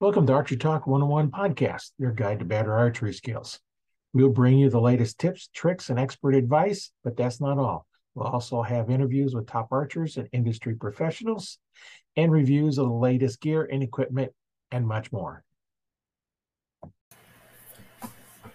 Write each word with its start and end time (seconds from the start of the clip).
Welcome 0.00 0.26
to 0.28 0.32
Archery 0.32 0.56
Talk 0.56 0.86
101 0.86 1.30
podcast, 1.30 1.90
your 1.98 2.12
guide 2.12 2.38
to 2.38 2.46
better 2.46 2.72
archery 2.72 3.12
skills. 3.12 3.60
We'll 4.14 4.30
bring 4.30 4.56
you 4.56 4.70
the 4.70 4.80
latest 4.80 5.18
tips, 5.18 5.50
tricks, 5.52 5.90
and 5.90 5.98
expert 5.98 6.34
advice, 6.34 6.90
but 7.04 7.18
that's 7.18 7.38
not 7.38 7.58
all. 7.58 7.84
We'll 8.14 8.26
also 8.26 8.62
have 8.62 8.88
interviews 8.88 9.34
with 9.34 9.46
top 9.46 9.68
archers 9.70 10.16
and 10.16 10.26
industry 10.32 10.74
professionals 10.74 11.58
and 12.16 12.32
reviews 12.32 12.78
of 12.78 12.86
the 12.86 12.94
latest 12.94 13.42
gear 13.42 13.68
and 13.70 13.82
equipment 13.82 14.32
and 14.70 14.88
much 14.88 15.12
more. 15.12 15.44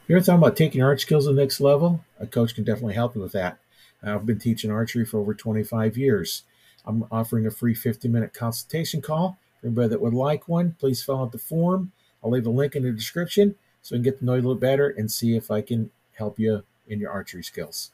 You're 0.07 0.21
talking 0.21 0.41
about 0.41 0.57
taking 0.57 0.81
arch 0.81 1.03
skills 1.03 1.27
to 1.27 1.33
the 1.33 1.39
next 1.39 1.61
level? 1.61 2.03
A 2.19 2.25
coach 2.25 2.55
can 2.55 2.63
definitely 2.63 2.95
help 2.95 3.13
you 3.13 3.21
with 3.21 3.33
that. 3.33 3.59
I've 4.01 4.25
been 4.25 4.39
teaching 4.39 4.71
archery 4.71 5.05
for 5.05 5.19
over 5.19 5.35
25 5.35 5.95
years. 5.95 6.41
I'm 6.85 7.05
offering 7.11 7.45
a 7.45 7.51
free 7.51 7.75
50 7.75 8.07
minute 8.07 8.33
consultation 8.33 9.03
call 9.03 9.37
Anybody 9.65 9.87
that 9.87 10.01
would 10.01 10.13
like 10.13 10.47
one, 10.47 10.75
please 10.79 11.03
fill 11.03 11.23
out 11.23 11.31
the 11.31 11.39
form. 11.39 11.91
I'll 12.23 12.29
leave 12.29 12.45
a 12.45 12.51
link 12.51 12.75
in 12.75 12.83
the 12.83 12.91
description 12.91 13.55
so 13.81 13.95
we 13.95 13.97
can 13.97 14.03
get 14.03 14.19
to 14.19 14.25
know 14.25 14.35
you 14.35 14.41
a 14.41 14.43
little 14.43 14.55
better 14.55 14.89
and 14.89 15.11
see 15.11 15.35
if 15.35 15.49
I 15.49 15.61
can 15.61 15.89
help 16.13 16.37
you 16.37 16.63
in 16.87 16.99
your 16.99 17.09
archery 17.09 17.43
skills. 17.43 17.91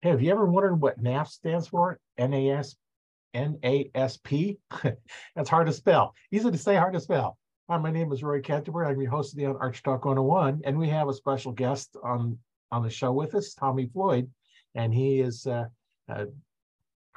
Hey, 0.00 0.08
have 0.08 0.22
you 0.22 0.30
ever 0.30 0.46
wondered 0.46 0.80
what 0.80 1.02
NASP 1.02 1.28
stands 1.28 1.68
for? 1.68 2.00
N-A-S, 2.16 2.76
N-A-S-P? 3.34 4.58
That's 5.36 5.50
hard 5.50 5.66
to 5.66 5.72
spell. 5.74 6.14
Easy 6.32 6.50
to 6.50 6.56
say, 6.56 6.76
hard 6.76 6.94
to 6.94 7.00
spell. 7.00 7.36
Hi, 7.68 7.76
my 7.76 7.90
name 7.90 8.10
is 8.10 8.22
Roy 8.22 8.40
Canterbury. 8.40 8.86
I'm 8.86 8.98
your 8.98 9.10
host 9.10 9.34
of 9.34 9.38
the 9.38 9.44
on 9.44 9.56
Arch 9.58 9.82
Talk 9.82 10.06
101, 10.06 10.62
and 10.64 10.78
we 10.78 10.88
have 10.88 11.08
a 11.08 11.14
special 11.14 11.52
guest 11.52 11.94
on 12.02 12.38
on 12.72 12.82
the 12.82 12.88
show 12.88 13.12
with 13.12 13.34
us, 13.34 13.52
Tommy 13.52 13.86
Floyd, 13.92 14.30
and 14.74 14.94
he 14.94 15.20
is 15.20 15.46
uh, 15.46 15.66
uh, 16.08 16.24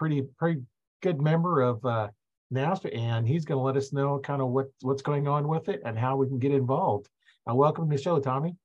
pretty 0.03 0.21
pretty 0.37 0.61
good 1.01 1.21
member 1.21 1.61
of 1.61 1.85
uh, 1.85 2.09
NASP, 2.53 2.93
and 2.93 3.25
he's 3.25 3.45
going 3.45 3.57
to 3.57 3.63
let 3.63 3.77
us 3.77 3.93
know 3.93 4.19
kind 4.19 4.41
of 4.41 4.49
what 4.49 4.67
what's 4.81 5.01
going 5.01 5.29
on 5.29 5.47
with 5.47 5.69
it 5.69 5.81
and 5.85 5.97
how 5.97 6.17
we 6.17 6.27
can 6.27 6.39
get 6.39 6.51
involved. 6.51 7.07
Uh, 7.49 7.55
welcome 7.55 7.89
to 7.89 7.95
the 7.95 8.01
show, 8.01 8.19
Tommy. 8.19 8.57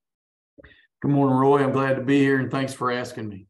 Good 1.01 1.13
morning, 1.13 1.37
Roy. 1.37 1.63
I'm 1.63 1.71
glad 1.71 1.95
to 1.95 2.03
be 2.03 2.19
here, 2.19 2.41
and 2.41 2.51
thanks 2.51 2.75
for 2.75 2.91
asking 2.91 3.29
me. 3.29 3.47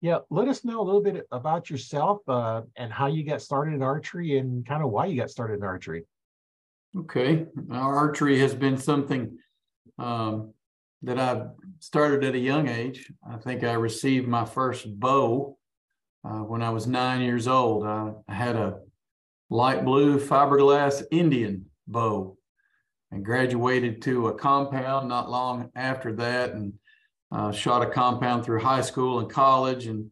Yeah, 0.00 0.20
let 0.30 0.48
us 0.48 0.64
know 0.64 0.80
a 0.80 0.82
little 0.82 1.02
bit 1.02 1.26
about 1.30 1.68
yourself 1.68 2.26
uh, 2.26 2.62
and 2.74 2.90
how 2.90 3.08
you 3.08 3.22
got 3.22 3.42
started 3.42 3.74
in 3.74 3.82
archery, 3.82 4.38
and 4.38 4.64
kind 4.64 4.82
of 4.82 4.88
why 4.88 5.04
you 5.04 5.20
got 5.20 5.28
started 5.28 5.58
in 5.58 5.62
archery. 5.62 6.06
Okay, 6.96 7.44
Our 7.70 7.96
archery 7.96 8.38
has 8.38 8.54
been 8.54 8.78
something 8.78 9.36
um, 9.98 10.54
that 11.02 11.18
I've 11.18 11.48
started 11.80 12.24
at 12.24 12.34
a 12.34 12.38
young 12.38 12.66
age. 12.66 13.12
I 13.30 13.36
think 13.36 13.62
I 13.62 13.74
received 13.74 14.26
my 14.26 14.46
first 14.46 14.98
bow 14.98 15.58
uh, 16.24 16.40
when 16.40 16.62
I 16.62 16.70
was 16.70 16.86
nine 16.86 17.20
years 17.22 17.48
old. 17.48 17.86
I, 17.86 18.12
I 18.28 18.34
had 18.34 18.56
a 18.56 18.80
light 19.48 19.84
blue 19.84 20.18
fiberglass 20.18 21.02
Indian 21.10 21.66
bow 21.86 22.36
and 23.10 23.24
graduated 23.24 24.02
to 24.02 24.28
a 24.28 24.34
compound 24.34 25.08
not 25.08 25.30
long 25.30 25.70
after 25.74 26.12
that 26.14 26.50
and 26.50 26.74
uh, 27.32 27.52
shot 27.52 27.82
a 27.82 27.90
compound 27.90 28.44
through 28.44 28.60
high 28.60 28.80
school 28.80 29.20
and 29.20 29.30
college 29.30 29.86
and 29.86 30.10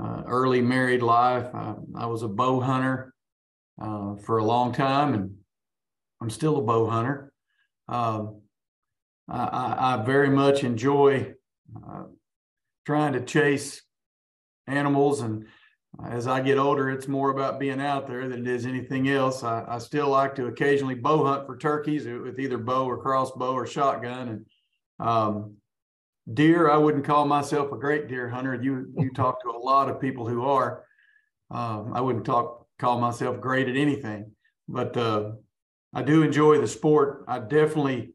uh, 0.00 0.22
early 0.26 0.60
married 0.60 1.02
life. 1.02 1.46
I, 1.54 1.74
I, 1.96 2.06
was 2.06 2.22
a 2.22 2.28
bow 2.28 2.60
hunter 2.60 3.14
uh, 3.80 4.16
for 4.16 4.38
a 4.38 4.44
long 4.44 4.72
time 4.72 5.14
and 5.14 5.36
I'm 6.20 6.30
still 6.30 6.56
a 6.58 6.62
bow 6.62 6.88
hunter. 6.88 7.32
Um, 7.88 8.40
I, 9.28 9.96
I, 9.98 10.04
very 10.04 10.30
much 10.30 10.64
enjoy 10.64 11.34
uh, 11.76 12.04
trying 12.84 13.14
to 13.14 13.20
chase 13.20 13.82
animals. 14.66 15.20
And 15.20 15.46
as 16.04 16.26
I 16.26 16.40
get 16.40 16.58
older, 16.58 16.90
it's 16.90 17.08
more 17.08 17.30
about 17.30 17.60
being 17.60 17.80
out 17.80 18.06
there 18.06 18.28
than 18.28 18.46
it 18.46 18.48
is 18.48 18.66
anything 18.66 19.08
else. 19.08 19.44
I, 19.44 19.64
I 19.68 19.78
still 19.78 20.08
like 20.08 20.34
to 20.36 20.46
occasionally 20.46 20.94
bow 20.94 21.24
hunt 21.24 21.46
for 21.46 21.56
turkeys 21.56 22.06
with 22.06 22.38
either 22.38 22.58
bow 22.58 22.86
or 22.86 23.00
crossbow 23.00 23.52
or 23.52 23.66
shotgun. 23.66 24.28
And 24.28 24.46
um, 25.06 25.56
deer, 26.32 26.70
I 26.70 26.76
wouldn't 26.76 27.04
call 27.04 27.26
myself 27.26 27.72
a 27.72 27.78
great 27.78 28.08
deer 28.08 28.28
hunter. 28.28 28.54
You 28.54 28.92
you 28.96 29.12
talk 29.14 29.42
to 29.42 29.50
a 29.50 29.58
lot 29.58 29.88
of 29.88 30.00
people 30.00 30.28
who 30.28 30.44
are. 30.44 30.84
Um, 31.50 31.92
I 31.94 32.00
wouldn't 32.00 32.24
talk 32.24 32.66
call 32.78 32.98
myself 32.98 33.40
great 33.40 33.68
at 33.68 33.76
anything, 33.76 34.32
but 34.68 34.96
uh, 34.96 35.32
I 35.92 36.02
do 36.02 36.22
enjoy 36.22 36.60
the 36.60 36.66
sport. 36.66 37.24
I 37.28 37.38
definitely 37.38 38.14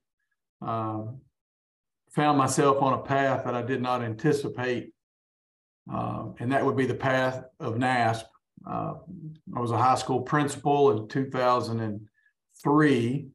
uh, 0.61 1.03
found 2.11 2.37
myself 2.37 2.81
on 2.81 2.93
a 2.93 3.03
path 3.03 3.45
that 3.45 3.55
I 3.55 3.61
did 3.61 3.81
not 3.81 4.03
anticipate 4.03 4.91
uh, 5.91 6.25
and 6.39 6.51
that 6.51 6.63
would 6.65 6.77
be 6.77 6.85
the 6.85 6.93
path 6.93 7.43
of 7.59 7.73
NASP. 7.75 8.25
Uh, 8.69 8.93
I 9.55 9.59
was 9.59 9.71
a 9.71 9.77
high 9.77 9.95
school 9.95 10.19
principal 10.21 10.91
in 10.91 11.07
2003. 11.07 13.27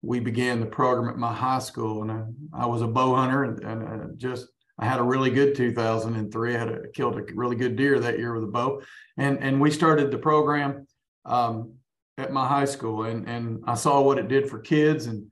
We 0.00 0.20
began 0.20 0.60
the 0.60 0.66
program 0.66 1.10
at 1.10 1.18
my 1.18 1.34
high 1.34 1.58
school, 1.58 2.02
and 2.02 2.12
I, 2.12 2.22
I 2.62 2.66
was 2.66 2.82
a 2.82 2.86
bow 2.86 3.16
hunter, 3.16 3.42
and, 3.44 3.64
and 3.64 4.16
just 4.18 4.46
I 4.78 4.84
had 4.86 5.00
a 5.00 5.02
really 5.02 5.30
good 5.30 5.56
2003. 5.56 6.54
I 6.54 6.58
had 6.58 6.68
a, 6.68 6.88
killed 6.94 7.18
a 7.18 7.24
really 7.34 7.56
good 7.56 7.74
deer 7.76 7.98
that 7.98 8.18
year 8.18 8.32
with 8.32 8.44
a 8.44 8.48
bow, 8.48 8.80
and 9.16 9.42
and 9.42 9.60
we 9.60 9.72
started 9.72 10.10
the 10.10 10.18
program 10.18 10.86
um, 11.24 11.74
at 12.16 12.32
my 12.32 12.46
high 12.46 12.64
school, 12.64 13.04
and 13.04 13.28
and 13.28 13.62
I 13.66 13.74
saw 13.74 14.00
what 14.00 14.18
it 14.18 14.28
did 14.28 14.48
for 14.48 14.60
kids, 14.60 15.06
and 15.06 15.26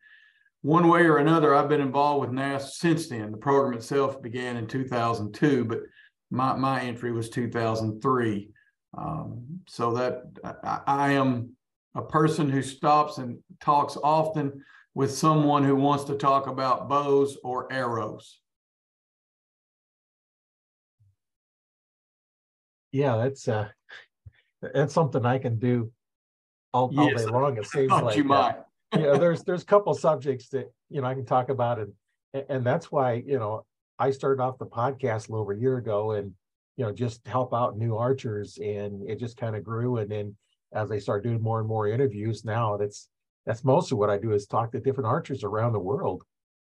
one 0.63 0.89
way 0.89 1.03
or 1.03 1.19
another, 1.19 1.55
I've 1.55 1.69
been 1.69 1.81
involved 1.81 2.23
with 2.23 2.33
NASP 2.37 2.71
since 2.71 3.09
then. 3.09 3.31
The 3.31 3.37
program 3.37 3.79
itself 3.79 4.21
began 4.21 4.57
in 4.57 4.67
2002, 4.67 5.65
but 5.65 5.79
my, 6.31 6.55
my 6.55 6.81
entry 6.81 7.13
was 7.13 7.31
2003. 7.31 8.51
Um, 8.97 9.61
so 9.69 9.93
that 9.95 10.23
I, 10.65 10.81
I 10.87 11.13
am 11.13 11.57
a 11.95 12.03
person 12.03 12.49
who 12.49 12.63
stops 12.63 13.19
and 13.19 13.39
talks 13.61 13.97
often 14.03 14.65
with 14.95 15.13
someone 15.13 15.65
who 15.65 15.77
wants 15.77 16.05
to 16.05 16.15
talk 16.15 16.47
about 16.47 16.89
bows 16.89 17.37
or 17.45 17.71
arrows. 17.71 18.41
Yeah, 22.93 23.17
that's 23.19 23.47
uh, 23.47 23.69
that's 24.63 24.95
something 24.95 25.27
I 25.27 25.39
can 25.39 25.59
do 25.59 25.93
all, 26.73 26.93
all 26.99 27.11
day 27.15 27.27
long. 27.27 27.59
It 27.59 27.67
seems 27.67 27.91
like 27.91 28.17
you 28.17 28.25
might. 28.25 28.57
yeah, 28.97 29.19
there's 29.19 29.43
there's 29.43 29.63
a 29.63 29.67
couple 29.67 29.93
subjects 29.93 30.49
that 30.51 30.73
you 30.89 31.03
know 31.03 31.07
I 31.07 31.15
can 31.15 31.27
talk 31.27 31.51
about, 31.51 31.79
and 31.79 31.93
and 32.49 32.65
that's 32.65 32.91
why 32.91 33.23
you 33.27 33.39
know 33.39 33.67
I 33.99 34.11
started 34.11 34.43
off 34.43 34.59
the 34.59 34.67
podcast 34.67 35.29
a 35.29 35.33
little 35.33 35.41
over 35.41 35.53
a 35.53 35.59
year 35.59 35.79
ago 35.79 36.13
and, 36.13 36.33
you 36.77 36.85
know, 36.85 36.93
just 36.93 37.27
help 37.27 37.55
out 37.55 37.79
new 37.79 37.97
archers 37.97 38.59
and 38.59 39.09
it 39.09 39.19
just 39.19 39.37
kind 39.37 39.57
of 39.57 39.65
grew. 39.65 39.99
And 39.99 40.11
then 40.11 40.37
as 40.73 40.91
I 40.91 40.99
start 40.99 41.25
doing 41.25 41.41
more 41.41 41.61
and 41.61 41.69
more 41.69 41.89
interviews 41.89 42.45
now, 42.45 42.77
that's, 42.77 43.09
that's 43.47 43.65
mostly 43.65 43.97
what 43.97 44.11
I 44.11 44.19
do 44.19 44.33
is 44.33 44.47
talk 44.47 44.73
to 44.73 44.81
different 44.81 45.09
archers 45.09 45.45
around 45.45 45.73
the 45.73 45.79
world. 45.79 46.23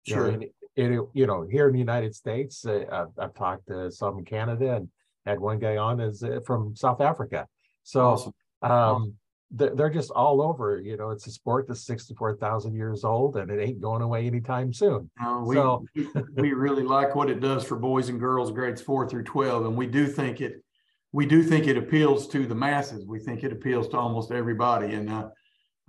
Sure. 0.08 0.32
You 0.32 0.38
know, 0.38 0.46
and 0.78 0.94
it, 0.94 1.09
you 1.14 1.28
know, 1.28 1.46
here 1.50 1.68
in 1.68 1.74
the 1.74 1.80
United 1.80 2.16
States, 2.16 2.66
uh, 2.66 2.86
I've, 2.92 3.08
I've, 3.18 3.34
talked 3.34 3.68
to 3.68 3.92
some 3.92 4.20
in 4.20 4.26
Canada 4.26 4.76
and 4.78 4.90
had 5.26 5.40
one 5.40 5.59
guy 5.59 5.78
on 5.78 6.00
is 6.00 6.24
uh, 6.24 6.40
from 6.46 6.76
South 6.76 7.02
Africa. 7.02 7.48
So, 7.84 8.08
awesome. 8.08 8.34
um, 8.64 8.72
awesome 8.72 9.18
they're 9.52 9.90
just 9.90 10.12
all 10.12 10.42
over. 10.42 10.80
You 10.80 10.96
know, 10.98 11.10
it's 11.10 11.28
a 11.28 11.32
sport 11.32 11.68
that's 11.68 11.86
64,000 11.86 12.74
years 12.74 13.04
old 13.04 13.36
and 13.36 13.52
it 13.52 13.62
ain't 13.62 13.82
going 13.82 14.02
away 14.02 14.26
anytime 14.26 14.74
soon. 14.74 15.10
Uh, 15.22 15.42
we, 15.44 15.56
so 15.56 15.86
we 16.36 16.54
really 16.54 16.84
like 16.84 17.16
what 17.16 17.30
it 17.30 17.42
does 17.42 17.66
for 17.66 17.78
boys 17.78 18.10
and 18.10 18.20
girls 18.20 18.52
grades 18.52 18.82
four 18.82 19.08
through 19.08 19.24
12. 19.24 19.66
And 19.66 19.76
we 19.76 19.88
do 19.88 20.08
think 20.08 20.40
it, 20.40 20.64
we 21.12 21.26
do 21.26 21.44
think 21.44 21.68
it 21.68 21.78
appeals 21.78 22.28
to 22.30 22.48
the 22.48 22.56
masses. 22.56 23.06
We 23.06 23.20
think 23.20 23.44
it 23.44 23.52
appeals 23.52 23.90
to 23.90 23.98
almost 23.98 24.32
everybody. 24.32 24.94
And 24.94 25.10
uh, 25.10 25.30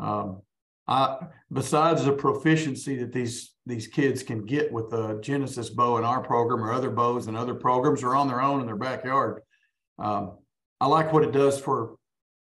um, 0.00 0.42
I, 0.88 1.18
besides 1.52 2.04
the 2.04 2.12
proficiency 2.12 2.96
that 2.98 3.12
these 3.12 3.50
these 3.64 3.86
kids 3.86 4.24
can 4.24 4.44
get 4.44 4.72
with 4.72 4.90
the 4.90 5.20
Genesis 5.20 5.70
bow 5.70 5.96
in 5.96 6.02
our 6.02 6.20
program 6.20 6.64
or 6.64 6.72
other 6.72 6.90
bows 6.90 7.28
and 7.28 7.36
other 7.36 7.54
programs 7.54 8.02
or 8.02 8.16
on 8.16 8.26
their 8.26 8.42
own 8.42 8.58
in 8.58 8.66
their 8.66 8.74
backyard, 8.74 9.42
um, 10.00 10.38
I 10.80 10.86
like 10.86 11.12
what 11.12 11.22
it 11.22 11.30
does 11.30 11.60
for 11.60 11.94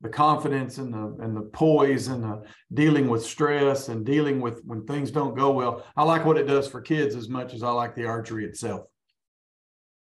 the 0.00 0.08
confidence 0.08 0.78
and 0.78 0.92
the 0.92 1.16
and 1.24 1.36
the 1.36 1.42
poise 1.42 2.08
and 2.08 2.22
the 2.22 2.42
dealing 2.72 3.08
with 3.08 3.24
stress 3.24 3.88
and 3.88 4.06
dealing 4.06 4.40
with 4.40 4.62
when 4.64 4.86
things 4.86 5.10
don't 5.10 5.36
go 5.36 5.50
well. 5.50 5.84
I 5.96 6.04
like 6.04 6.24
what 6.24 6.38
it 6.38 6.46
does 6.46 6.68
for 6.68 6.80
kids 6.80 7.16
as 7.16 7.28
much 7.28 7.52
as 7.52 7.62
I 7.62 7.70
like 7.70 7.94
the 7.94 8.06
archery 8.06 8.44
itself. 8.44 8.86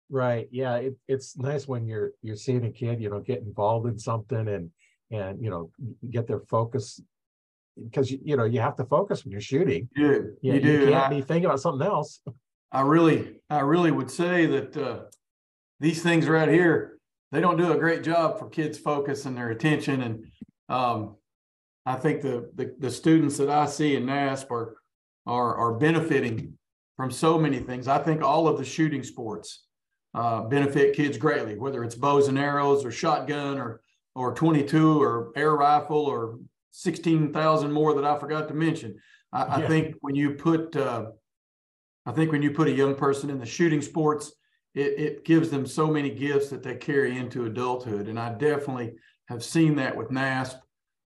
Right. 0.09 0.47
Yeah. 0.51 0.75
It, 0.75 0.95
it's 1.07 1.37
nice 1.37 1.67
when 1.67 1.87
you're 1.87 2.11
you're 2.21 2.35
seeing 2.35 2.65
a 2.65 2.71
kid, 2.71 3.01
you 3.01 3.09
know, 3.09 3.19
get 3.19 3.39
involved 3.39 3.87
in 3.87 3.97
something 3.97 4.47
and 4.47 4.71
and 5.11 5.41
you 5.41 5.49
know 5.49 5.71
get 6.09 6.27
their 6.27 6.41
focus 6.41 7.01
because 7.81 8.11
you, 8.11 8.19
you 8.23 8.37
know 8.37 8.43
you 8.43 8.59
have 8.59 8.75
to 8.75 8.85
focus 8.85 9.23
when 9.23 9.31
you're 9.31 9.41
shooting. 9.41 9.89
You 9.95 10.07
do. 10.07 10.37
You, 10.41 10.53
you, 10.53 10.59
do. 10.59 10.71
you 10.71 10.89
can't 10.89 11.05
I, 11.05 11.09
be 11.09 11.21
thinking 11.21 11.45
about 11.45 11.61
something 11.61 11.85
else. 11.85 12.21
I 12.71 12.81
really, 12.81 13.35
I 13.49 13.59
really 13.59 13.91
would 13.91 14.11
say 14.11 14.45
that 14.47 14.75
uh, 14.75 14.99
these 15.79 16.03
things 16.03 16.27
right 16.27 16.49
here 16.49 16.96
they 17.31 17.41
don't 17.41 17.57
do 17.57 17.71
a 17.71 17.77
great 17.77 18.03
job 18.03 18.39
for 18.39 18.49
kids' 18.49 18.77
focus 18.77 19.25
and 19.25 19.37
their 19.37 19.49
attention. 19.49 20.01
And 20.01 20.25
um, 20.69 21.15
I 21.85 21.95
think 21.95 22.21
the, 22.21 22.49
the, 22.55 22.75
the 22.79 22.91
students 22.91 23.37
that 23.37 23.49
I 23.49 23.65
see 23.65 23.95
in 23.95 24.05
NASP 24.05 24.51
are 24.51 24.75
are 25.25 25.55
are 25.55 25.73
benefiting 25.73 26.57
from 26.95 27.11
so 27.11 27.37
many 27.37 27.59
things. 27.59 27.87
I 27.87 27.99
think 27.99 28.21
all 28.21 28.47
of 28.47 28.57
the 28.57 28.65
shooting 28.65 29.03
sports 29.03 29.65
uh, 30.13 30.43
benefit 30.43 30.95
kids 30.95 31.17
greatly, 31.17 31.57
whether 31.57 31.83
it's 31.83 31.95
bows 31.95 32.27
and 32.27 32.39
arrows 32.39 32.85
or 32.85 32.91
shotgun 32.91 33.57
or 33.57 33.81
or 34.15 34.33
22 34.33 34.99
or 35.01 35.31
air 35.35 35.55
rifle 35.55 35.97
or 35.97 36.39
16,000 36.71 37.71
more 37.71 37.93
that 37.93 38.03
I 38.03 38.17
forgot 38.17 38.47
to 38.47 38.53
mention. 38.55 38.97
I, 39.31 39.39
yeah. 39.39 39.65
I 39.65 39.67
think 39.67 39.95
when 40.01 40.15
you 40.15 40.31
put, 40.31 40.75
uh, 40.75 41.11
I 42.05 42.11
think 42.13 42.31
when 42.31 42.41
you 42.41 42.51
put 42.51 42.67
a 42.67 42.71
young 42.71 42.95
person 42.95 43.29
in 43.29 43.37
the 43.37 43.45
shooting 43.45 43.81
sports, 43.81 44.31
it, 44.77 44.99
it 44.99 45.25
gives 45.25 45.49
them 45.49 45.65
so 45.65 45.87
many 45.87 46.09
gifts 46.09 46.49
that 46.49 46.61
they 46.61 46.75
carry 46.75 47.17
into 47.17 47.45
adulthood. 47.45 48.07
And 48.07 48.19
I 48.19 48.33
definitely 48.33 48.93
have 49.27 49.43
seen 49.43 49.75
that 49.75 49.95
with 49.95 50.09
NASP. 50.09 50.59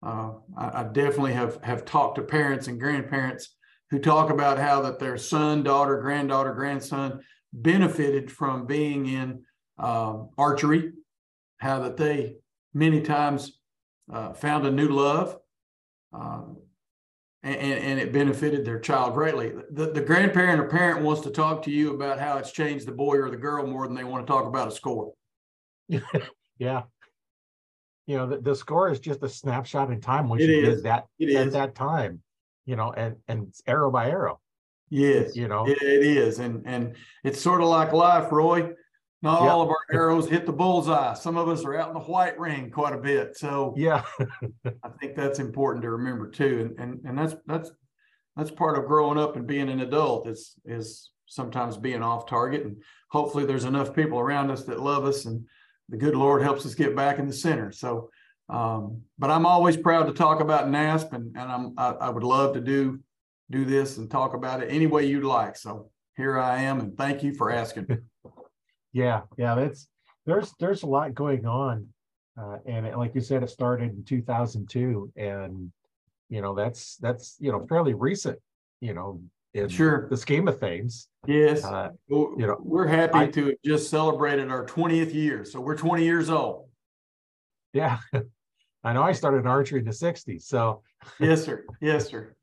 Uh, 0.06 0.34
I, 0.56 0.82
I, 0.82 0.84
definitely 0.84 1.34
have 1.34 1.58
have 1.64 1.84
talked 1.84 2.16
to 2.18 2.22
parents 2.22 2.68
and 2.68 2.80
grandparents 2.80 3.56
who 3.90 3.98
talk 3.98 4.30
about 4.30 4.60
how 4.60 4.82
that 4.82 5.00
their 5.00 5.18
son, 5.18 5.64
daughter, 5.64 6.00
granddaughter, 6.00 6.54
grandson 6.54 7.22
benefited 7.54 8.32
from 8.32 8.68
being 8.68 9.08
in 9.08 9.42
uh, 9.80 10.18
archery, 10.38 10.92
how 11.58 11.80
that 11.80 11.98
they 11.98 12.36
many 12.74 13.02
times 13.02 13.60
uh, 14.14 14.34
found 14.34 14.68
a 14.68 14.72
new 14.72 14.90
love, 14.90 15.38
uh, 16.14 16.42
and, 17.46 17.80
and, 17.80 18.00
it 18.00 18.12
benefited 18.12 18.66
their 18.66 18.80
child 18.80 19.14
greatly. 19.14 19.54
The, 19.70 19.92
the 19.92 20.02
grandparent 20.02 20.60
or 20.60 20.68
parent 20.68 21.04
wants 21.04 21.22
to 21.22 21.30
talk 21.30 21.62
to 21.64 21.72
you 21.72 21.94
about 21.94 22.20
how 22.20 22.38
it's 22.38 22.52
changed 22.52 22.88
the 22.88 22.92
boy 22.92 23.18
or 23.18 23.30
the 23.30 23.38
girl 23.38 23.68
more 23.68 23.86
than 23.86 23.96
they 23.96 24.04
want 24.04 24.26
to 24.26 24.32
talk 24.32 24.46
about 24.46 24.68
a 24.68 24.72
score. 24.72 25.14
yeah. 26.58 26.84
You 28.08 28.18
know, 28.18 28.28
the, 28.28 28.38
the 28.38 28.56
score 28.56 28.90
is 28.90 29.00
just 29.00 29.22
a 29.22 29.30
snapshot 29.30 29.92
in 29.92 30.02
time 30.02 30.28
when 30.28 30.40
it 30.40 30.50
you 30.50 30.64
is. 30.64 30.76
did 30.78 30.84
that 30.86 31.06
it 31.20 31.36
at 31.36 31.52
that 31.52 31.76
time, 31.76 32.22
you 32.66 32.76
know, 32.76 32.92
and, 32.94 33.16
and 33.28 33.54
arrow 33.68 33.92
by 33.92 34.10
arrow. 34.10 34.40
Yes, 34.90 35.36
you 35.36 35.48
know, 35.48 35.68
it, 35.68 35.82
it 35.82 36.04
is. 36.04 36.40
And, 36.40 36.64
and 36.66 36.96
it's 37.24 37.42
sort 37.42 37.62
of 37.62 37.68
like 37.68 37.94
life, 37.94 38.32
Roy 38.32 38.74
not 39.26 39.42
yep. 39.42 39.52
all 39.52 39.62
of 39.64 39.70
our 39.70 39.86
arrows 39.92 40.30
hit 40.30 40.46
the 40.46 40.54
bullseye. 40.54 41.16
Some 41.16 41.36
of 41.36 41.50
us 41.50 41.66
are 41.66 41.76
out 41.76 41.88
in 41.88 41.96
the 41.96 42.00
white 42.00 42.40
ring 42.40 42.70
quite 42.70 42.94
a 42.94 42.98
bit. 42.98 43.36
So 43.36 43.74
yeah, 43.76 44.04
I 44.84 44.90
think 45.02 45.16
that's 45.16 45.40
important 45.40 45.82
to 45.82 45.90
remember 45.90 46.30
too. 46.30 46.72
And 46.78 46.80
and 46.80 47.06
and 47.06 47.18
that's 47.18 47.36
that's 47.48 47.72
that's 48.38 48.52
part 48.52 48.78
of 48.78 48.86
growing 48.86 49.18
up 49.18 49.36
and 49.36 49.48
being 49.48 49.70
an 49.70 49.82
adult 49.82 50.28
is 50.28 50.54
is 50.64 51.10
sometimes 51.26 51.76
being 51.76 52.04
off 52.04 52.28
target. 52.28 52.66
And 52.66 52.78
hopefully 53.10 53.46
there's 53.46 53.66
enough 53.66 53.96
people 53.96 54.20
around 54.20 54.52
us 54.52 54.64
that 54.66 54.80
love 54.80 55.06
us 55.06 55.26
and 55.26 55.44
the 55.90 55.98
good 55.98 56.16
Lord 56.16 56.44
helps 56.44 56.64
us 56.64 56.76
get 56.76 56.96
back 56.96 57.18
in 57.18 57.26
the 57.26 57.34
center. 57.34 57.72
So 57.72 58.12
um, 58.48 59.02
but 59.18 59.32
I'm 59.32 59.48
always 59.48 59.76
proud 59.76 60.06
to 60.06 60.14
talk 60.14 60.40
about 60.40 60.68
NASP 60.68 61.14
and, 61.14 61.36
and 61.36 61.52
I'm 61.52 61.74
I, 61.80 61.94
I 61.94 62.10
would 62.12 62.24
love 62.24 62.54
to 62.54 62.62
do 62.62 63.00
do 63.50 63.66
this 63.66 63.98
and 63.98 64.10
talk 64.10 64.36
about 64.36 64.62
it 64.62 64.68
any 64.68 64.86
way 64.86 65.08
you'd 65.08 65.24
like. 65.24 65.56
So 65.56 65.90
here 66.16 66.38
I 66.38 66.62
am 66.62 66.80
and 66.80 66.96
thank 66.96 67.24
you 67.24 67.34
for 67.34 67.52
asking. 67.52 67.88
Yeah, 68.96 69.24
yeah, 69.38 69.56
that's 69.56 69.90
there's 70.26 70.54
there's 70.58 70.84
a 70.84 70.88
lot 70.88 71.14
going 71.14 71.46
on, 71.46 71.86
uh, 72.40 72.60
and 72.66 72.86
it, 72.86 72.98
like 72.98 73.14
you 73.14 73.20
said, 73.20 73.44
it 73.44 73.50
started 73.50 73.92
in 73.92 74.06
2002, 74.06 75.12
and 75.18 75.70
you 76.30 76.42
know 76.42 76.56
that's 76.56 76.96
that's 77.02 77.36
you 77.38 77.52
know 77.52 77.66
fairly 77.68 77.94
recent, 77.94 78.40
you 78.80 78.94
know, 78.94 79.20
in 79.54 79.68
sure 79.68 80.08
the 80.10 80.16
scheme 80.16 80.48
of 80.48 80.62
things. 80.62 81.10
Yes, 81.28 81.66
uh, 81.66 81.90
you 82.08 82.36
know, 82.38 82.56
we're 82.62 82.88
happy 82.88 83.18
I, 83.18 83.28
to 83.28 83.48
have 83.48 83.56
just 83.66 83.90
celebrated 83.90 84.50
our 84.50 84.66
20th 84.66 85.14
year, 85.14 85.44
so 85.44 85.60
we're 85.60 85.76
20 85.76 86.06
years 86.06 86.30
old. 86.30 86.70
Yeah, 87.74 87.98
I 88.86 88.94
know. 88.94 89.04
I 89.04 89.12
started 89.12 89.46
archery 89.46 89.80
in 89.80 89.86
the 89.86 89.92
60s, 89.92 90.44
so 90.44 90.84
yes, 91.20 91.44
sir. 91.44 91.66
Yes, 91.82 92.08
sir. 92.08 92.34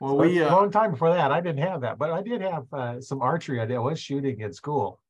Well, 0.00 0.12
so 0.12 0.18
we 0.18 0.38
a 0.38 0.48
uh, 0.48 0.54
long 0.54 0.70
time 0.70 0.92
before 0.92 1.12
that, 1.12 1.32
I 1.32 1.40
didn't 1.40 1.66
have 1.66 1.80
that, 1.80 1.98
but 1.98 2.12
I 2.12 2.22
did 2.22 2.40
have 2.40 2.72
uh, 2.72 3.00
some 3.00 3.20
archery. 3.20 3.60
I 3.60 3.66
did 3.66 3.74
I 3.74 3.80
was 3.80 3.98
shooting 3.98 4.42
in 4.42 4.52
school, 4.52 5.00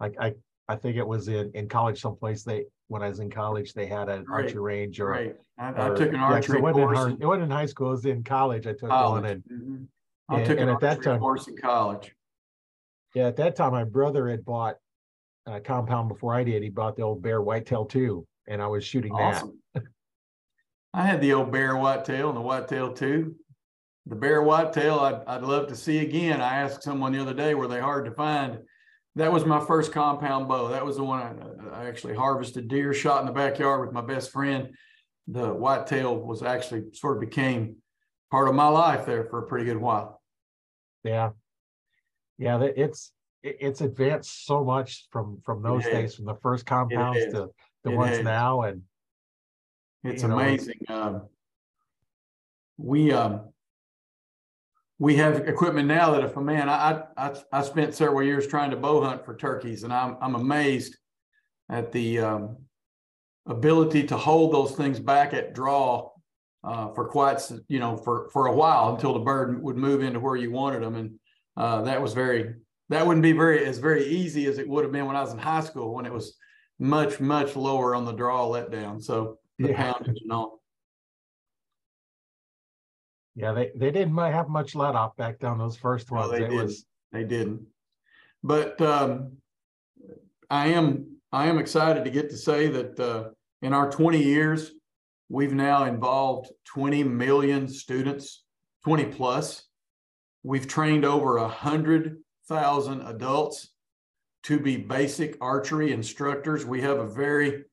like 0.00 0.16
I 0.20 0.34
I 0.68 0.76
think 0.76 0.96
it 0.96 1.06
was 1.06 1.28
in 1.28 1.50
in 1.54 1.68
college 1.68 2.00
someplace 2.00 2.42
they 2.42 2.64
when 2.88 3.02
I 3.02 3.08
was 3.08 3.20
in 3.20 3.30
college 3.30 3.74
they 3.74 3.86
had 3.86 4.08
an 4.08 4.24
right. 4.24 4.44
archery 4.44 4.60
range 4.60 5.00
or 5.00 5.08
right. 5.08 5.36
I, 5.58 5.70
or, 5.70 5.94
I 5.94 5.96
took 5.96 6.12
an 6.12 6.16
archery 6.16 6.58
yeah, 6.58 6.62
so 6.62 6.68
it 6.68 6.72
course. 6.72 6.96
Wasn't, 6.96 7.22
it 7.22 7.26
wasn't 7.26 7.44
in 7.44 7.50
high 7.50 7.66
school. 7.66 7.88
It 7.88 7.90
was 7.90 8.06
in 8.06 8.24
college. 8.24 8.66
I 8.66 8.72
took 8.72 8.90
college. 8.90 9.22
one 9.22 9.30
and, 9.30 9.42
mm-hmm. 9.42 9.84
I 10.28 10.36
and, 10.38 10.46
took 10.46 10.58
an 10.58 10.68
and 10.68 10.70
at 10.70 10.80
that 10.80 11.02
time, 11.02 11.20
course 11.20 11.48
in 11.48 11.56
college. 11.56 12.14
Yeah, 13.14 13.26
at 13.26 13.36
that 13.36 13.56
time 13.56 13.72
my 13.72 13.84
brother 13.84 14.28
had 14.28 14.44
bought 14.44 14.76
a 15.46 15.60
compound 15.60 16.08
before 16.08 16.34
I 16.34 16.44
did. 16.44 16.62
He 16.62 16.68
bought 16.68 16.96
the 16.96 17.02
old 17.02 17.22
Bear 17.22 17.40
Whitetail 17.42 17.86
two, 17.86 18.26
and 18.46 18.62
I 18.62 18.66
was 18.66 18.84
shooting 18.84 19.12
awesome. 19.12 19.58
that. 19.74 19.84
I 20.94 21.02
had 21.06 21.20
the 21.20 21.32
old 21.34 21.52
Bear 21.52 21.76
Whitetail 21.76 22.28
and 22.28 22.36
the 22.36 22.42
Whitetail 22.42 22.92
two. 22.92 23.34
The 24.06 24.16
Bear 24.16 24.42
Whitetail 24.42 24.98
I'd, 25.00 25.22
I'd 25.26 25.42
love 25.42 25.68
to 25.68 25.76
see 25.76 25.98
again. 25.98 26.40
I 26.40 26.56
asked 26.56 26.82
someone 26.82 27.12
the 27.12 27.20
other 27.20 27.34
day, 27.34 27.54
were 27.54 27.68
they 27.68 27.80
hard 27.80 28.06
to 28.06 28.10
find? 28.10 28.58
That 29.18 29.32
was 29.32 29.44
my 29.44 29.58
first 29.64 29.90
compound 29.90 30.46
bow. 30.46 30.68
That 30.68 30.86
was 30.86 30.96
the 30.96 31.02
one 31.02 31.20
I, 31.20 31.82
I, 31.82 31.88
actually 31.88 32.14
harvested 32.14 32.68
deer, 32.68 32.94
shot 32.94 33.20
in 33.20 33.26
the 33.26 33.32
backyard 33.32 33.80
with 33.80 33.92
my 33.92 34.00
best 34.00 34.30
friend. 34.30 34.70
The 35.26 35.52
whitetail 35.52 36.16
was 36.16 36.42
actually 36.44 36.84
sort 36.92 37.16
of 37.16 37.20
became 37.20 37.76
part 38.30 38.48
of 38.48 38.54
my 38.54 38.68
life 38.68 39.06
there 39.06 39.24
for 39.24 39.40
a 39.40 39.46
pretty 39.46 39.64
good 39.64 39.76
while. 39.76 40.22
Yeah, 41.02 41.30
yeah, 42.38 42.62
it's 42.62 43.12
it's 43.42 43.80
advanced 43.80 44.46
so 44.46 44.64
much 44.64 45.08
from 45.10 45.40
from 45.44 45.62
those 45.62 45.84
days, 45.84 46.14
from 46.14 46.24
the 46.24 46.36
first 46.36 46.64
compounds 46.64 47.24
to 47.32 47.48
the 47.82 47.90
it 47.90 47.96
ones 47.96 48.18
is. 48.18 48.24
now, 48.24 48.62
and 48.62 48.82
it's 50.04 50.22
amazing. 50.22 50.78
Know, 50.88 51.02
um, 51.02 51.22
we 52.76 53.12
um, 53.12 53.48
we 54.98 55.16
have 55.16 55.46
equipment 55.46 55.86
now 55.86 56.10
that 56.12 56.24
if 56.24 56.36
a 56.36 56.40
man, 56.40 56.68
I, 56.68 57.04
I, 57.16 57.34
I 57.52 57.62
spent 57.62 57.94
several 57.94 58.22
years 58.22 58.46
trying 58.46 58.70
to 58.70 58.76
bow 58.76 59.00
hunt 59.00 59.24
for 59.24 59.36
turkeys, 59.36 59.84
and 59.84 59.92
I'm, 59.92 60.16
I'm 60.20 60.34
amazed 60.34 60.96
at 61.70 61.92
the 61.92 62.18
um, 62.18 62.56
ability 63.46 64.04
to 64.04 64.16
hold 64.16 64.52
those 64.52 64.72
things 64.72 64.98
back 64.98 65.34
at 65.34 65.54
draw 65.54 66.10
uh, 66.64 66.92
for 66.94 67.06
quite, 67.08 67.40
you 67.68 67.78
know, 67.78 67.96
for 67.96 68.28
for 68.32 68.46
a 68.46 68.52
while 68.52 68.94
until 68.94 69.14
the 69.14 69.20
bird 69.20 69.62
would 69.62 69.76
move 69.76 70.02
into 70.02 70.18
where 70.18 70.36
you 70.36 70.50
wanted 70.50 70.82
them, 70.82 70.96
and 70.96 71.14
uh, 71.56 71.82
that 71.82 72.02
was 72.02 72.12
very, 72.12 72.54
that 72.88 73.06
wouldn't 73.06 73.22
be 73.22 73.32
very 73.32 73.64
as 73.64 73.78
very 73.78 74.04
easy 74.04 74.46
as 74.46 74.58
it 74.58 74.68
would 74.68 74.82
have 74.84 74.92
been 74.92 75.06
when 75.06 75.16
I 75.16 75.20
was 75.20 75.32
in 75.32 75.38
high 75.38 75.60
school 75.60 75.94
when 75.94 76.06
it 76.06 76.12
was 76.12 76.36
much 76.80 77.20
much 77.20 77.54
lower 77.54 77.94
on 77.94 78.04
the 78.04 78.12
draw 78.12 78.48
letdown. 78.48 79.00
So 79.00 79.38
the 79.58 79.68
yeah. 79.68 79.92
poundage 79.92 80.20
and 80.20 80.32
all. 80.32 80.60
Yeah, 83.38 83.52
they, 83.52 83.70
they 83.76 83.92
didn't 83.92 84.16
have 84.16 84.48
much 84.48 84.74
let 84.74 84.96
off 84.96 85.16
back 85.16 85.38
down 85.38 85.58
those 85.58 85.76
first 85.76 86.10
ones. 86.10 86.32
No, 86.32 86.36
they 86.36 86.44
it 86.44 86.48
didn't. 86.48 86.64
Was... 86.64 86.86
They 87.12 87.22
didn't. 87.22 87.62
But 88.42 88.80
um, 88.80 89.36
I 90.50 90.68
am 90.68 91.18
I 91.30 91.46
am 91.46 91.58
excited 91.58 92.04
to 92.04 92.10
get 92.10 92.30
to 92.30 92.36
say 92.36 92.66
that 92.66 92.98
uh, 92.98 93.28
in 93.62 93.72
our 93.72 93.90
20 93.90 94.20
years, 94.20 94.72
we've 95.28 95.54
now 95.54 95.84
involved 95.84 96.50
20 96.64 97.04
million 97.04 97.68
students, 97.68 98.44
20 98.84 99.04
plus. 99.06 99.68
We've 100.42 100.66
trained 100.66 101.04
over 101.04 101.36
a 101.36 101.48
hundred 101.48 102.18
thousand 102.48 103.02
adults 103.02 103.68
to 104.44 104.58
be 104.58 104.76
basic 104.76 105.36
archery 105.40 105.92
instructors. 105.92 106.66
We 106.66 106.80
have 106.80 106.98
a 106.98 107.06
very 107.06 107.66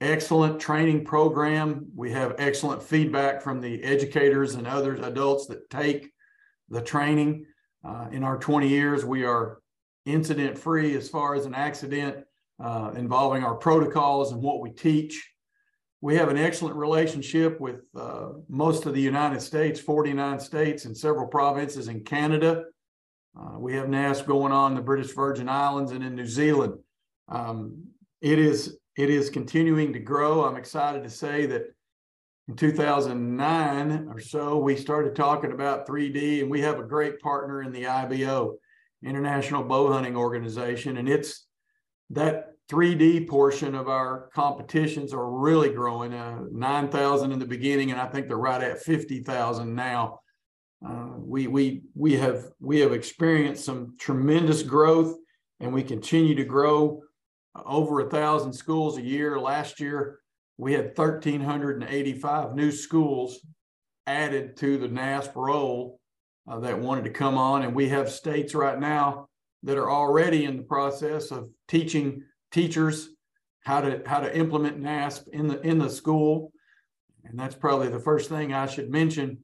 excellent 0.00 0.60
training 0.60 1.04
program. 1.04 1.86
We 1.94 2.10
have 2.12 2.34
excellent 2.38 2.82
feedback 2.82 3.42
from 3.42 3.60
the 3.60 3.82
educators 3.82 4.54
and 4.54 4.66
other 4.66 4.94
adults 4.96 5.46
that 5.46 5.70
take 5.70 6.12
the 6.68 6.82
training. 6.82 7.46
Uh, 7.84 8.08
in 8.10 8.24
our 8.24 8.38
20 8.38 8.68
years, 8.68 9.04
we 9.04 9.24
are 9.24 9.60
incident 10.04 10.58
free 10.58 10.96
as 10.96 11.08
far 11.08 11.34
as 11.34 11.46
an 11.46 11.54
accident 11.54 12.24
uh, 12.62 12.92
involving 12.96 13.44
our 13.44 13.54
protocols 13.54 14.32
and 14.32 14.42
what 14.42 14.60
we 14.60 14.70
teach. 14.70 15.32
We 16.00 16.16
have 16.16 16.28
an 16.28 16.36
excellent 16.36 16.76
relationship 16.76 17.60
with 17.60 17.80
uh, 17.96 18.28
most 18.48 18.86
of 18.86 18.94
the 18.94 19.00
United 19.00 19.40
States, 19.40 19.80
49 19.80 20.40
states 20.40 20.84
and 20.84 20.96
several 20.96 21.26
provinces 21.26 21.88
in 21.88 22.04
Canada. 22.04 22.64
Uh, 23.38 23.58
we 23.58 23.74
have 23.74 23.86
NASP 23.86 24.26
going 24.26 24.52
on 24.52 24.72
in 24.72 24.76
the 24.76 24.82
British 24.82 25.12
Virgin 25.12 25.48
Islands 25.48 25.92
and 25.92 26.04
in 26.04 26.14
New 26.14 26.26
Zealand. 26.26 26.78
Um, 27.28 27.88
it 28.20 28.38
is 28.38 28.78
it 28.96 29.10
is 29.10 29.30
continuing 29.30 29.92
to 29.92 29.98
grow. 29.98 30.44
I'm 30.44 30.56
excited 30.56 31.02
to 31.04 31.10
say 31.10 31.46
that 31.46 31.62
in 32.48 32.56
2009 32.56 34.08
or 34.08 34.20
so, 34.20 34.58
we 34.58 34.76
started 34.76 35.14
talking 35.14 35.52
about 35.52 35.86
3D, 35.86 36.42
and 36.42 36.50
we 36.50 36.60
have 36.62 36.78
a 36.78 36.84
great 36.84 37.20
partner 37.20 37.62
in 37.62 37.72
the 37.72 37.86
IBO, 37.86 38.56
International 39.04 39.64
Bow 39.64 39.92
Hunting 39.92 40.16
Organization, 40.16 40.96
and 40.96 41.08
it's 41.08 41.46
that 42.10 42.52
3D 42.70 43.28
portion 43.28 43.74
of 43.74 43.88
our 43.88 44.30
competitions 44.34 45.12
are 45.12 45.30
really 45.30 45.70
growing. 45.70 46.14
Uh, 46.14 46.44
9,000 46.50 47.32
in 47.32 47.38
the 47.38 47.46
beginning, 47.46 47.90
and 47.90 48.00
I 48.00 48.06
think 48.06 48.28
they're 48.28 48.36
right 48.36 48.62
at 48.62 48.80
50,000 48.80 49.74
now. 49.74 50.20
Uh, 50.86 51.12
we 51.16 51.46
we 51.46 51.82
we 51.94 52.14
have 52.16 52.50
we 52.60 52.80
have 52.80 52.92
experienced 52.92 53.64
some 53.64 53.96
tremendous 53.98 54.62
growth, 54.62 55.16
and 55.58 55.72
we 55.72 55.82
continue 55.82 56.34
to 56.34 56.44
grow 56.44 57.02
over 57.64 58.00
a 58.00 58.10
thousand 58.10 58.52
schools 58.52 58.98
a 58.98 59.02
year. 59.02 59.38
Last 59.38 59.80
year, 59.80 60.20
we 60.58 60.72
had 60.72 60.96
1,385 60.96 62.54
new 62.54 62.70
schools 62.70 63.40
added 64.06 64.56
to 64.58 64.78
the 64.78 64.88
NASP 64.88 65.34
roll 65.34 66.00
uh, 66.48 66.60
that 66.60 66.78
wanted 66.78 67.04
to 67.04 67.10
come 67.10 67.36
on. 67.36 67.62
And 67.62 67.74
we 67.74 67.88
have 67.88 68.10
states 68.10 68.54
right 68.54 68.78
now 68.78 69.28
that 69.62 69.76
are 69.76 69.90
already 69.90 70.44
in 70.44 70.56
the 70.56 70.62
process 70.62 71.30
of 71.30 71.50
teaching 71.68 72.22
teachers 72.52 73.10
how 73.64 73.80
to 73.80 74.00
how 74.06 74.20
to 74.20 74.36
implement 74.36 74.80
NASP 74.80 75.28
in 75.28 75.48
the 75.48 75.60
in 75.60 75.78
the 75.78 75.90
school. 75.90 76.52
And 77.24 77.38
that's 77.38 77.56
probably 77.56 77.88
the 77.88 77.98
first 77.98 78.28
thing 78.28 78.52
I 78.52 78.66
should 78.66 78.90
mention. 78.90 79.38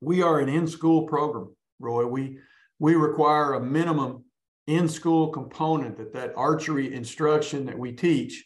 We 0.00 0.22
are 0.22 0.38
an 0.38 0.48
in-school 0.48 1.08
program, 1.08 1.54
Roy. 1.80 2.06
We 2.06 2.38
we 2.78 2.94
require 2.94 3.54
a 3.54 3.60
minimum 3.60 4.24
in-school 4.68 5.28
component 5.28 5.96
that 5.96 6.12
that 6.12 6.32
archery 6.36 6.94
instruction 6.94 7.64
that 7.64 7.78
we 7.78 7.90
teach 7.90 8.44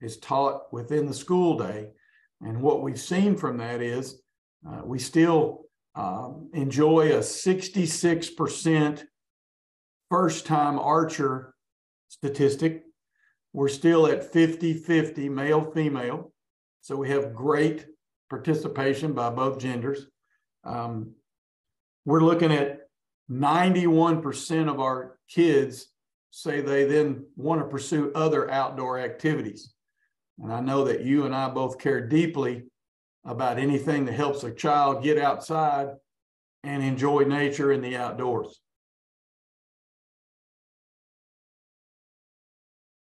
is 0.00 0.16
taught 0.18 0.72
within 0.72 1.06
the 1.06 1.14
school 1.14 1.58
day. 1.58 1.90
And 2.40 2.62
what 2.62 2.82
we've 2.82 2.98
seen 2.98 3.36
from 3.36 3.58
that 3.58 3.82
is 3.82 4.20
uh, 4.66 4.80
we 4.84 4.98
still 4.98 5.66
um, 5.94 6.48
enjoy 6.54 7.12
a 7.12 7.18
66% 7.18 9.02
first 10.08 10.46
time 10.46 10.78
archer 10.78 11.54
statistic. 12.08 12.84
We're 13.52 13.68
still 13.68 14.06
at 14.06 14.32
50 14.32 14.72
50 14.74 15.28
male 15.28 15.70
female. 15.72 16.32
So 16.80 16.96
we 16.96 17.10
have 17.10 17.34
great 17.34 17.86
participation 18.30 19.12
by 19.12 19.30
both 19.30 19.58
genders. 19.58 20.06
Um, 20.64 21.12
we're 22.06 22.20
looking 22.20 22.52
at 22.52 22.87
91% 23.30 24.68
of 24.70 24.80
our 24.80 25.18
kids 25.28 25.88
say 26.30 26.60
they 26.60 26.84
then 26.84 27.26
want 27.36 27.60
to 27.60 27.66
pursue 27.66 28.12
other 28.14 28.50
outdoor 28.50 28.98
activities. 28.98 29.72
And 30.40 30.52
I 30.52 30.60
know 30.60 30.84
that 30.84 31.02
you 31.02 31.24
and 31.26 31.34
I 31.34 31.48
both 31.48 31.78
care 31.78 32.06
deeply 32.06 32.64
about 33.24 33.58
anything 33.58 34.04
that 34.04 34.12
helps 34.12 34.44
a 34.44 34.52
child 34.52 35.02
get 35.02 35.18
outside 35.18 35.88
and 36.64 36.82
enjoy 36.82 37.22
nature 37.24 37.72
and 37.72 37.84
the 37.84 37.96
outdoors. 37.96 38.60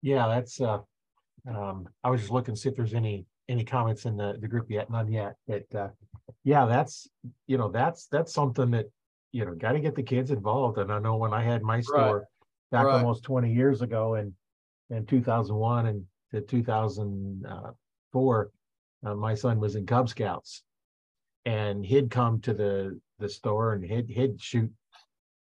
Yeah, 0.01 0.28
that's 0.28 0.60
uh 0.60 0.80
um 1.48 1.88
I 2.04 2.10
was 2.10 2.22
just 2.22 2.32
looking 2.32 2.56
to 2.56 2.60
see 2.60 2.70
if 2.70 2.75
there's 2.75 2.94
any 2.94 3.25
any 3.50 3.63
comments 3.63 4.06
in 4.06 4.18
the 4.18 4.38
the 4.40 4.48
group 4.48 4.70
yet, 4.70 4.90
none 4.90 5.12
yet. 5.12 5.36
But 5.48 5.74
uh 5.75 5.90
yeah, 6.44 6.66
that's 6.66 7.08
you 7.48 7.58
know, 7.58 7.70
that's 7.70 8.08
that's 8.08 8.34
something 8.34 8.72
that 8.72 8.92
you 9.31 9.45
know, 9.45 9.55
got 9.55 9.71
to 9.73 9.79
get 9.79 9.95
the 9.95 10.03
kids 10.03 10.31
involved. 10.31 10.77
And 10.77 10.91
I 10.91 11.00
know 11.00 11.15
when 11.15 11.33
I 11.33 11.43
had 11.43 11.63
my 11.63 11.79
store 11.81 12.17
right. 12.17 12.25
back 12.71 12.85
right. 12.85 12.95
almost 12.95 13.23
20 13.23 13.53
years 13.53 13.81
ago 13.81 14.15
in 14.15 14.33
in 14.89 15.05
2001 15.05 15.85
and 15.85 16.03
to 16.33 16.41
2004, 16.41 18.51
uh, 19.03 19.15
my 19.15 19.33
son 19.33 19.59
was 19.59 19.75
in 19.75 19.85
Cub 19.85 20.07
Scouts, 20.09 20.63
and 21.45 21.85
he'd 21.85 22.09
come 22.09 22.41
to 22.41 22.53
the 22.53 23.00
the 23.19 23.29
store 23.29 23.73
and 23.73 23.83
he'd 23.83 24.09
he'd 24.09 24.41
shoot 24.41 24.71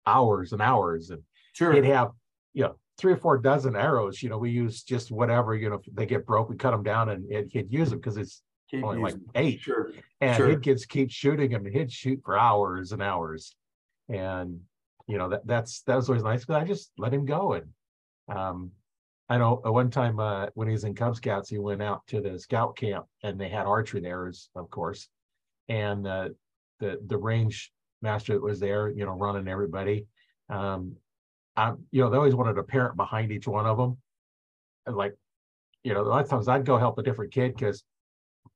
hours 0.06 0.54
and 0.54 0.62
hours, 0.62 1.10
and 1.10 1.22
sure. 1.54 1.74
he'd 1.74 1.86
have 1.86 2.12
you 2.54 2.64
know 2.64 2.76
three 2.98 3.14
or 3.14 3.18
four 3.18 3.38
dozen 3.38 3.76
arrows. 3.76 4.22
You 4.22 4.30
know, 4.30 4.38
we 4.38 4.52
use 4.52 4.84
just 4.84 5.12
whatever. 5.12 5.56
You 5.56 5.70
know, 5.70 5.76
if 5.76 5.94
they 5.94 6.06
get 6.06 6.26
broke, 6.26 6.50
we 6.50 6.56
cut 6.56 6.72
them 6.72 6.84
down 6.84 7.10
and 7.10 7.52
he'd 7.52 7.72
use 7.72 7.90
them 7.90 8.00
because 8.00 8.18
it's 8.18 8.42
keep 8.70 8.84
only 8.84 9.00
like 9.00 9.16
eight. 9.36 9.62
Sure. 9.62 9.92
And 10.22 10.38
sure. 10.38 10.50
he'd 10.50 10.64
kids 10.64 10.86
keep 10.86 11.12
shooting 11.12 11.52
them. 11.52 11.66
He'd 11.66 11.92
shoot 11.92 12.22
for 12.24 12.38
hours 12.38 12.92
and 12.92 13.02
hours, 13.02 13.56
and 14.12 14.60
you 15.08 15.18
know 15.18 15.30
that 15.30 15.46
that's 15.46 15.82
that 15.84 15.96
was 15.96 16.10
always 16.10 16.24
nice. 16.24 16.46
But 16.46 16.62
I 16.62 16.66
just 16.66 16.92
let 16.98 17.14
him 17.14 17.26
go, 17.26 17.54
and 17.54 17.68
um, 18.30 18.72
I 19.30 19.38
know 19.38 19.62
one 19.64 19.90
time 19.90 20.20
uh, 20.20 20.48
when 20.54 20.68
he 20.68 20.74
was 20.74 20.84
in 20.84 20.96
Cub 20.96 21.16
Scouts, 21.16 21.50
he 21.50 21.58
went 21.58 21.82
out 21.82 22.06
to 22.08 22.22
the 22.22 22.38
scout 22.38 22.76
camp, 22.76 23.06
and 23.24 23.40
they 23.40 23.50
had 23.50 23.66
archery 23.66 24.02
there, 24.02 24.32
of 24.56 24.70
course, 24.70 25.08
and 25.70 26.06
uh, 26.08 26.30
the 26.80 27.00
the 27.08 27.18
range 27.18 27.72
master 28.02 28.34
that 28.34 28.44
was 28.44 28.60
there, 28.60 28.90
you 28.90 29.06
know, 29.06 29.14
running 29.14 29.48
everybody. 29.48 30.06
Um, 30.50 30.96
I, 31.56 31.74
you 31.92 32.02
know, 32.02 32.10
they 32.10 32.18
always 32.18 32.36
wanted 32.36 32.58
a 32.58 32.64
parent 32.64 32.96
behind 32.96 33.32
each 33.32 33.48
one 33.48 33.66
of 33.66 33.78
them. 33.78 33.98
And 34.86 34.96
like, 34.96 35.16
you 35.84 35.94
know, 35.94 36.02
a 36.02 36.04
lot 36.04 36.24
of 36.24 36.30
times 36.30 36.48
I'd 36.48 36.66
go 36.66 36.78
help 36.78 36.98
a 36.98 37.04
different 37.04 37.32
kid 37.32 37.56
because 37.56 37.84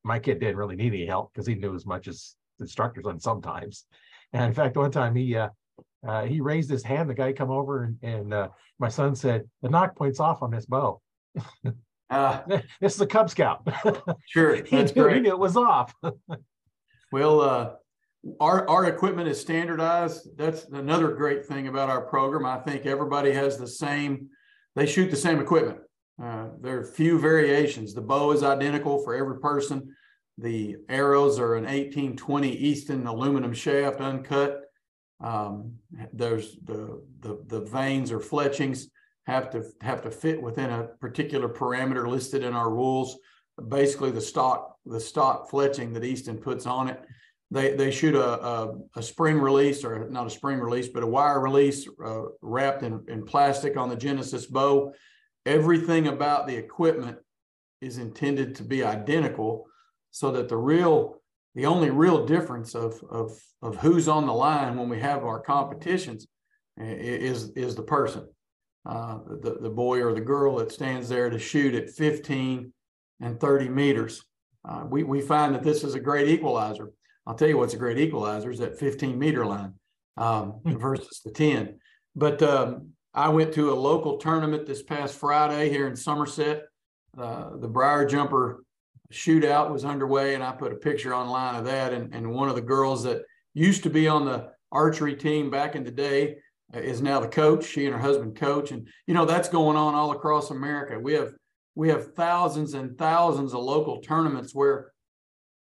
my 0.04 0.18
kid 0.18 0.40
didn't 0.40 0.56
really 0.56 0.76
need 0.76 0.94
any 0.94 1.06
help 1.06 1.32
because 1.32 1.46
he 1.46 1.54
knew 1.54 1.74
as 1.74 1.86
much 1.86 2.08
as 2.08 2.34
the 2.58 2.64
instructors 2.64 3.06
on 3.06 3.20
sometimes. 3.20 3.86
And 4.32 4.44
in 4.44 4.52
fact, 4.52 4.76
one 4.76 4.90
time 4.90 5.14
he 5.14 5.36
uh, 5.36 5.48
uh, 6.06 6.24
he 6.24 6.40
raised 6.40 6.70
his 6.70 6.82
hand. 6.82 7.10
The 7.10 7.14
guy 7.14 7.32
come 7.32 7.50
over 7.50 7.84
and, 7.84 7.98
and 8.02 8.34
uh, 8.34 8.48
my 8.78 8.88
son 8.88 9.14
said, 9.14 9.48
"The 9.62 9.68
nock 9.68 9.96
point's 9.96 10.20
off 10.20 10.42
on 10.42 10.50
this 10.50 10.66
bow." 10.66 11.00
uh, 12.10 12.42
this 12.80 12.94
is 12.94 13.00
a 13.00 13.06
Cub 13.06 13.30
Scout. 13.30 13.66
sure, 14.26 14.62
that's 14.62 14.92
he 14.92 15.00
great. 15.00 15.26
It 15.26 15.38
was 15.38 15.56
off. 15.56 15.94
well, 17.12 17.40
uh, 17.40 17.70
our 18.40 18.68
our 18.68 18.86
equipment 18.86 19.28
is 19.28 19.40
standardized. 19.40 20.36
That's 20.36 20.64
another 20.66 21.12
great 21.12 21.46
thing 21.46 21.68
about 21.68 21.90
our 21.90 22.02
program. 22.02 22.46
I 22.46 22.58
think 22.58 22.86
everybody 22.86 23.32
has 23.32 23.58
the 23.58 23.68
same. 23.68 24.28
They 24.74 24.86
shoot 24.86 25.10
the 25.10 25.16
same 25.16 25.40
equipment. 25.40 25.78
Uh, 26.22 26.48
there 26.60 26.78
are 26.78 26.84
few 26.84 27.18
variations. 27.18 27.94
The 27.94 28.00
bow 28.00 28.32
is 28.32 28.42
identical 28.42 29.02
for 29.02 29.14
every 29.14 29.38
person. 29.40 29.94
The 30.38 30.76
arrows 30.88 31.38
are 31.38 31.54
an 31.54 31.64
1820 31.64 32.50
Easton 32.50 33.06
aluminum 33.06 33.54
shaft, 33.54 34.00
uncut. 34.00 34.62
Um, 35.20 35.76
there's 36.12 36.56
the, 36.64 37.02
the 37.20 37.42
the 37.46 37.60
vanes 37.60 38.12
or 38.12 38.20
fletchings 38.20 38.88
have 39.26 39.50
to 39.50 39.64
have 39.80 40.02
to 40.02 40.10
fit 40.10 40.40
within 40.40 40.70
a 40.70 40.84
particular 41.00 41.48
parameter 41.48 42.06
listed 42.06 42.44
in 42.44 42.52
our 42.52 42.70
rules. 42.70 43.18
Basically, 43.68 44.10
the 44.10 44.20
stock 44.20 44.76
the 44.84 45.00
stock 45.00 45.50
fletching 45.50 45.94
that 45.94 46.04
Easton 46.04 46.36
puts 46.36 46.66
on 46.66 46.88
it. 46.88 47.02
They 47.50 47.74
they 47.74 47.90
shoot 47.90 48.14
a, 48.14 48.44
a, 48.44 48.74
a 48.96 49.02
spring 49.02 49.38
release 49.38 49.84
or 49.84 50.08
not 50.10 50.26
a 50.26 50.30
spring 50.30 50.60
release, 50.60 50.88
but 50.88 51.02
a 51.02 51.06
wire 51.06 51.40
release 51.40 51.88
uh, 52.04 52.22
wrapped 52.42 52.82
in, 52.82 53.04
in 53.08 53.24
plastic 53.24 53.76
on 53.76 53.88
the 53.88 53.96
Genesis 53.96 54.46
bow. 54.46 54.92
Everything 55.46 56.08
about 56.08 56.46
the 56.46 56.56
equipment 56.56 57.18
is 57.80 57.98
intended 57.98 58.54
to 58.56 58.64
be 58.64 58.84
identical, 58.84 59.66
so 60.16 60.30
that 60.30 60.48
the 60.48 60.56
real 60.56 61.20
the 61.54 61.66
only 61.66 61.90
real 61.90 62.24
difference 62.24 62.74
of, 62.74 63.02
of, 63.10 63.38
of 63.62 63.76
who's 63.76 64.08
on 64.08 64.26
the 64.26 64.32
line 64.32 64.76
when 64.76 64.88
we 64.88 64.98
have 64.98 65.24
our 65.24 65.40
competitions 65.40 66.26
is, 66.78 67.50
is 67.50 67.74
the 67.74 67.82
person, 67.82 68.26
uh, 68.84 69.18
the, 69.40 69.56
the 69.62 69.70
boy 69.70 70.02
or 70.02 70.12
the 70.12 70.20
girl 70.20 70.56
that 70.56 70.70
stands 70.70 71.08
there 71.08 71.30
to 71.30 71.38
shoot 71.38 71.74
at 71.74 71.88
15 71.88 72.72
and 73.20 73.40
30 73.40 73.68
meters. 73.70 74.22
Uh, 74.66 74.84
we, 74.86 75.02
we 75.02 75.22
find 75.22 75.54
that 75.54 75.62
this 75.62 75.82
is 75.82 75.94
a 75.94 76.00
great 76.00 76.28
equalizer. 76.28 76.92
I'll 77.26 77.34
tell 77.34 77.48
you 77.48 77.56
what's 77.56 77.74
a 77.74 77.78
great 77.78 77.98
equalizer 77.98 78.50
is 78.50 78.58
that 78.58 78.78
15 78.78 79.18
meter 79.18 79.46
line 79.46 79.72
um, 80.18 80.60
hmm. 80.62 80.76
versus 80.76 81.22
the 81.24 81.30
10. 81.30 81.78
But 82.14 82.42
um, 82.42 82.90
I 83.14 83.30
went 83.30 83.54
to 83.54 83.72
a 83.72 83.74
local 83.74 84.18
tournament 84.18 84.66
this 84.66 84.82
past 84.82 85.14
Friday 85.14 85.70
here 85.70 85.86
in 85.86 85.96
Somerset. 85.96 86.64
Uh, 87.16 87.56
the 87.56 87.68
Briar 87.68 88.06
Jumper 88.06 88.65
shootout 89.12 89.70
was 89.70 89.84
underway, 89.84 90.34
and 90.34 90.42
I 90.42 90.52
put 90.52 90.72
a 90.72 90.76
picture 90.76 91.14
online 91.14 91.54
of 91.54 91.64
that. 91.66 91.92
And, 91.92 92.14
and 92.14 92.32
one 92.32 92.48
of 92.48 92.54
the 92.54 92.62
girls 92.62 93.02
that 93.04 93.22
used 93.54 93.82
to 93.84 93.90
be 93.90 94.08
on 94.08 94.24
the 94.24 94.50
archery 94.72 95.14
team 95.14 95.50
back 95.50 95.76
in 95.76 95.84
the 95.84 95.90
day 95.90 96.36
uh, 96.74 96.78
is 96.78 97.00
now 97.00 97.20
the 97.20 97.28
coach. 97.28 97.64
She 97.64 97.86
and 97.86 97.94
her 97.94 98.00
husband 98.00 98.36
coach, 98.36 98.70
and 98.70 98.88
you 99.06 99.14
know 99.14 99.24
that's 99.24 99.48
going 99.48 99.76
on 99.76 99.94
all 99.94 100.12
across 100.12 100.50
America. 100.50 100.98
We 100.98 101.14
have 101.14 101.32
we 101.74 101.88
have 101.90 102.14
thousands 102.14 102.74
and 102.74 102.98
thousands 102.98 103.54
of 103.54 103.62
local 103.62 104.00
tournaments 104.00 104.54
where 104.54 104.92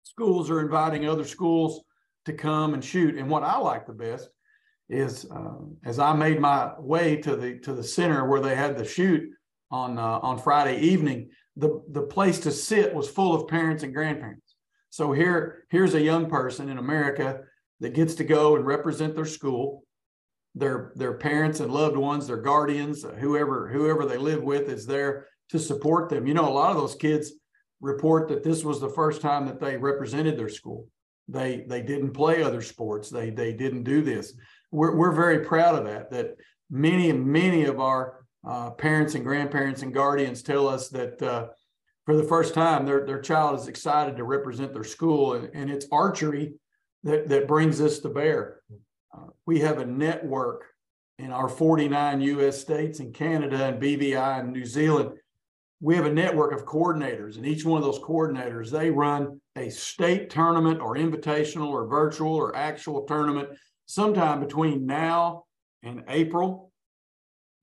schools 0.03 0.49
are 0.49 0.61
inviting 0.61 1.07
other 1.07 1.25
schools 1.25 1.81
to 2.25 2.33
come 2.33 2.73
and 2.73 2.83
shoot. 2.83 3.15
And 3.15 3.29
what 3.29 3.43
I 3.43 3.57
like 3.57 3.85
the 3.85 3.93
best 3.93 4.29
is 4.89 5.25
uh, 5.29 5.55
as 5.85 5.99
I 5.99 6.13
made 6.13 6.39
my 6.39 6.71
way 6.79 7.17
to 7.17 7.35
the 7.35 7.59
to 7.59 7.73
the 7.73 7.83
center 7.83 8.25
where 8.27 8.41
they 8.41 8.55
had 8.55 8.77
the 8.77 8.85
shoot 8.85 9.29
on 9.69 9.97
uh, 9.97 10.19
on 10.19 10.39
Friday 10.39 10.79
evening, 10.79 11.29
the, 11.57 11.81
the 11.89 12.03
place 12.03 12.39
to 12.41 12.51
sit 12.51 12.93
was 12.93 13.09
full 13.09 13.33
of 13.33 13.47
parents 13.47 13.83
and 13.83 13.93
grandparents. 13.93 14.55
So 14.89 15.11
here, 15.11 15.65
here's 15.69 15.95
a 15.95 16.01
young 16.01 16.29
person 16.29 16.69
in 16.69 16.77
America 16.77 17.41
that 17.79 17.93
gets 17.93 18.15
to 18.15 18.23
go 18.23 18.55
and 18.55 18.65
represent 18.65 19.15
their 19.15 19.25
school, 19.25 19.83
their 20.55 20.91
their 20.95 21.13
parents 21.13 21.59
and 21.59 21.71
loved 21.71 21.97
ones, 21.97 22.27
their 22.27 22.41
guardians, 22.41 23.03
whoever 23.19 23.67
whoever 23.67 24.05
they 24.05 24.17
live 24.17 24.41
with 24.41 24.69
is 24.69 24.85
there 24.85 25.27
to 25.49 25.59
support 25.59 26.09
them. 26.09 26.25
You 26.25 26.33
know, 26.33 26.47
a 26.47 26.49
lot 26.49 26.71
of 26.71 26.77
those 26.77 26.95
kids 26.95 27.33
report 27.81 28.27
that 28.29 28.43
this 28.43 28.63
was 28.63 28.79
the 28.79 28.89
first 28.89 29.21
time 29.21 29.45
that 29.45 29.59
they 29.59 29.77
represented 29.77 30.37
their 30.37 30.49
school. 30.49 30.87
They 31.27 31.65
they 31.67 31.81
didn't 31.81 32.13
play 32.13 32.41
other 32.41 32.61
sports. 32.61 33.09
They 33.09 33.29
they 33.29 33.53
didn't 33.53 33.83
do 33.83 34.01
this. 34.01 34.33
We're 34.71 34.95
we're 34.95 35.11
very 35.11 35.45
proud 35.45 35.75
of 35.75 35.85
that. 35.85 36.09
That 36.11 36.37
many 36.69 37.11
many 37.11 37.65
of 37.65 37.79
our 37.79 38.25
uh, 38.45 38.71
parents 38.71 39.15
and 39.15 39.23
grandparents 39.23 39.81
and 39.81 39.93
guardians 39.93 40.41
tell 40.41 40.67
us 40.67 40.89
that 40.89 41.21
uh, 41.21 41.47
for 42.05 42.15
the 42.15 42.23
first 42.23 42.53
time 42.53 42.85
their, 42.85 43.05
their 43.05 43.21
child 43.21 43.59
is 43.59 43.67
excited 43.67 44.15
to 44.17 44.23
represent 44.23 44.73
their 44.73 44.83
school 44.83 45.33
and, 45.33 45.49
and 45.53 45.69
it's 45.69 45.87
archery 45.91 46.53
that, 47.03 47.27
that 47.27 47.47
brings 47.47 47.77
this 47.77 47.99
to 47.99 48.09
bear. 48.09 48.61
Uh, 49.15 49.27
we 49.45 49.59
have 49.59 49.79
a 49.79 49.85
network 49.85 50.65
in 51.19 51.31
our 51.31 51.49
49 51.49 52.21
us 52.21 52.59
states 52.59 52.99
and 52.99 53.13
canada 53.13 53.65
and 53.65 53.81
bvi 53.81 54.39
and 54.39 54.53
new 54.53 54.65
zealand. 54.65 55.11
We 55.79 55.95
have 55.95 56.05
a 56.05 56.13
network 56.13 56.53
of 56.53 56.65
coordinators 56.65 57.37
and 57.37 57.45
each 57.45 57.65
one 57.65 57.77
of 57.77 57.83
those 57.83 57.99
coordinators 57.99 58.71
they 58.71 58.89
run 58.89 59.41
a 59.55 59.69
state 59.69 60.29
tournament 60.29 60.79
or 60.79 60.95
invitational 60.95 61.69
or 61.69 61.87
virtual 61.87 62.35
or 62.35 62.55
actual 62.55 63.03
tournament 63.03 63.49
sometime 63.85 64.39
between 64.39 64.85
now 64.85 65.45
and 65.83 66.03
april 66.07 66.66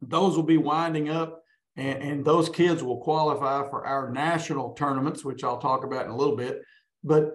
those 0.09 0.37
will 0.37 0.45
be 0.45 0.59
winding 0.59 1.09
up 1.09 1.43
And, 1.77 2.03
and 2.03 2.25
those 2.25 2.49
kids 2.49 2.83
will 2.83 2.99
qualify 2.99 3.69
for 3.69 3.87
our 3.87 4.11
national 4.11 4.75
tournaments, 4.75 5.25
which 5.25 5.43
I'll 5.43 5.59
talk 5.59 5.85
about 5.85 6.07
in 6.07 6.13
a 6.13 6.17
little 6.17 6.37
bit. 6.37 6.63
But 7.03 7.33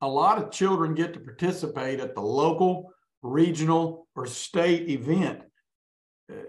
a 0.00 0.08
lot 0.08 0.42
of 0.42 0.50
children 0.50 0.94
get 0.94 1.14
to 1.14 1.20
participate 1.20 2.00
at 2.00 2.14
the 2.14 2.20
local, 2.20 2.92
regional, 3.22 4.06
or 4.14 4.26
state 4.26 4.88
event 4.90 5.40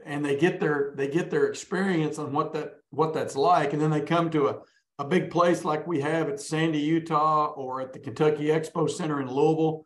and 0.05 0.25
they 0.25 0.35
get 0.35 0.59
their 0.59 0.93
they 0.95 1.07
get 1.07 1.29
their 1.29 1.47
experience 1.47 2.17
on 2.17 2.31
what 2.31 2.53
that 2.53 2.75
what 2.89 3.13
that's 3.13 3.35
like 3.35 3.73
and 3.73 3.81
then 3.81 3.91
they 3.91 4.01
come 4.01 4.29
to 4.29 4.47
a, 4.47 4.57
a 4.99 5.05
big 5.05 5.29
place 5.29 5.63
like 5.63 5.85
we 5.85 6.01
have 6.01 6.29
at 6.29 6.39
sandy 6.39 6.79
utah 6.79 7.47
or 7.55 7.81
at 7.81 7.93
the 7.93 7.99
kentucky 7.99 8.45
expo 8.45 8.89
center 8.89 9.21
in 9.21 9.27
louisville 9.27 9.83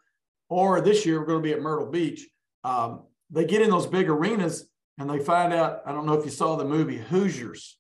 or 0.50 0.80
this 0.82 1.06
year 1.06 1.20
we're 1.20 1.26
going 1.26 1.42
to 1.42 1.48
be 1.48 1.54
at 1.54 1.62
myrtle 1.62 1.90
beach 1.90 2.28
um, 2.64 3.04
they 3.30 3.46
get 3.46 3.62
in 3.62 3.70
those 3.70 3.88
big 3.88 4.10
arenas 4.10 4.66
and 5.02 5.10
they 5.10 5.20
find 5.20 5.54
out 5.54 5.82
i 5.86 5.92
don't 5.92 6.06
know 6.06 6.14
if 6.14 6.26
you 6.26 6.32
saw 6.32 6.56
the 6.56 6.66
movie 6.66 6.98
hoosiers 6.98 7.78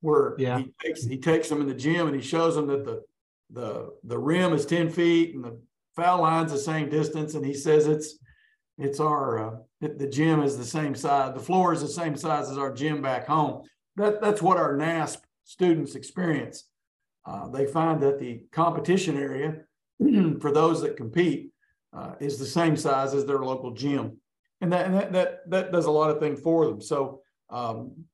where 0.00 0.34
yeah. 0.38 0.58
he 0.58 0.72
takes 0.82 1.04
he 1.04 1.18
takes 1.18 1.48
them 1.48 1.60
in 1.60 1.66
the 1.66 1.74
gym 1.74 2.06
and 2.06 2.16
he 2.16 2.22
shows 2.22 2.54
them 2.54 2.66
that 2.66 2.84
the 2.84 3.02
the 3.50 3.90
the 4.04 4.18
rim 4.18 4.52
is 4.52 4.64
10 4.64 4.90
feet 4.90 5.34
and 5.34 5.44
the 5.44 5.58
foul 5.96 6.22
line's 6.22 6.52
the 6.52 6.58
same 6.58 6.88
distance 6.88 7.34
and 7.34 7.44
he 7.44 7.54
says 7.54 7.86
it's 7.86 8.18
it's 8.78 8.98
our 8.98 9.46
uh, 9.46 9.56
the 9.80 10.06
gym 10.06 10.42
is 10.42 10.58
the 10.58 10.64
same 10.64 10.94
size. 10.94 11.34
The 11.34 11.40
floor 11.40 11.72
is 11.72 11.80
the 11.80 11.88
same 11.88 12.16
size 12.16 12.50
as 12.50 12.58
our 12.58 12.72
gym 12.72 13.00
back 13.00 13.26
home. 13.26 13.62
That 13.96 14.20
that's 14.20 14.42
what 14.42 14.56
our 14.56 14.74
NASP 14.74 15.18
students 15.44 15.94
experience. 15.94 16.64
Uh, 17.26 17.48
they 17.48 17.66
find 17.66 18.02
that 18.02 18.18
the 18.18 18.42
competition 18.52 19.16
area 19.16 19.62
for 20.40 20.52
those 20.52 20.80
that 20.82 20.96
compete 20.96 21.50
uh, 21.92 22.12
is 22.20 22.38
the 22.38 22.46
same 22.46 22.76
size 22.76 23.14
as 23.14 23.26
their 23.26 23.40
local 23.40 23.72
gym, 23.72 24.16
and 24.60 24.72
that 24.72 24.86
and 24.86 24.94
that 24.94 25.12
that, 25.12 25.50
that 25.50 25.72
does 25.72 25.86
a 25.86 25.90
lot 25.90 26.10
of 26.10 26.20
things 26.20 26.40
for 26.40 26.66
them. 26.66 26.80
So 26.80 27.22
um, 27.50 28.04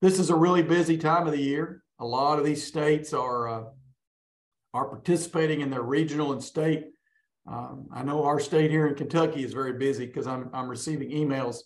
this 0.00 0.18
is 0.18 0.30
a 0.30 0.36
really 0.36 0.62
busy 0.62 0.96
time 0.98 1.26
of 1.26 1.32
the 1.32 1.42
year. 1.42 1.82
A 2.00 2.06
lot 2.06 2.38
of 2.38 2.44
these 2.44 2.64
states 2.64 3.12
are 3.12 3.48
uh, 3.48 3.64
are 4.74 4.88
participating 4.88 5.60
in 5.60 5.70
their 5.70 5.82
regional 5.82 6.32
and 6.32 6.42
state 6.42 6.86
um, 7.50 7.86
I 7.92 8.02
know 8.02 8.24
our 8.24 8.38
state 8.38 8.70
here 8.70 8.86
in 8.86 8.94
Kentucky 8.94 9.42
is 9.42 9.54
very 9.54 9.72
busy 9.72 10.06
because 10.06 10.26
I'm, 10.26 10.50
I'm 10.52 10.68
receiving 10.68 11.10
emails 11.10 11.60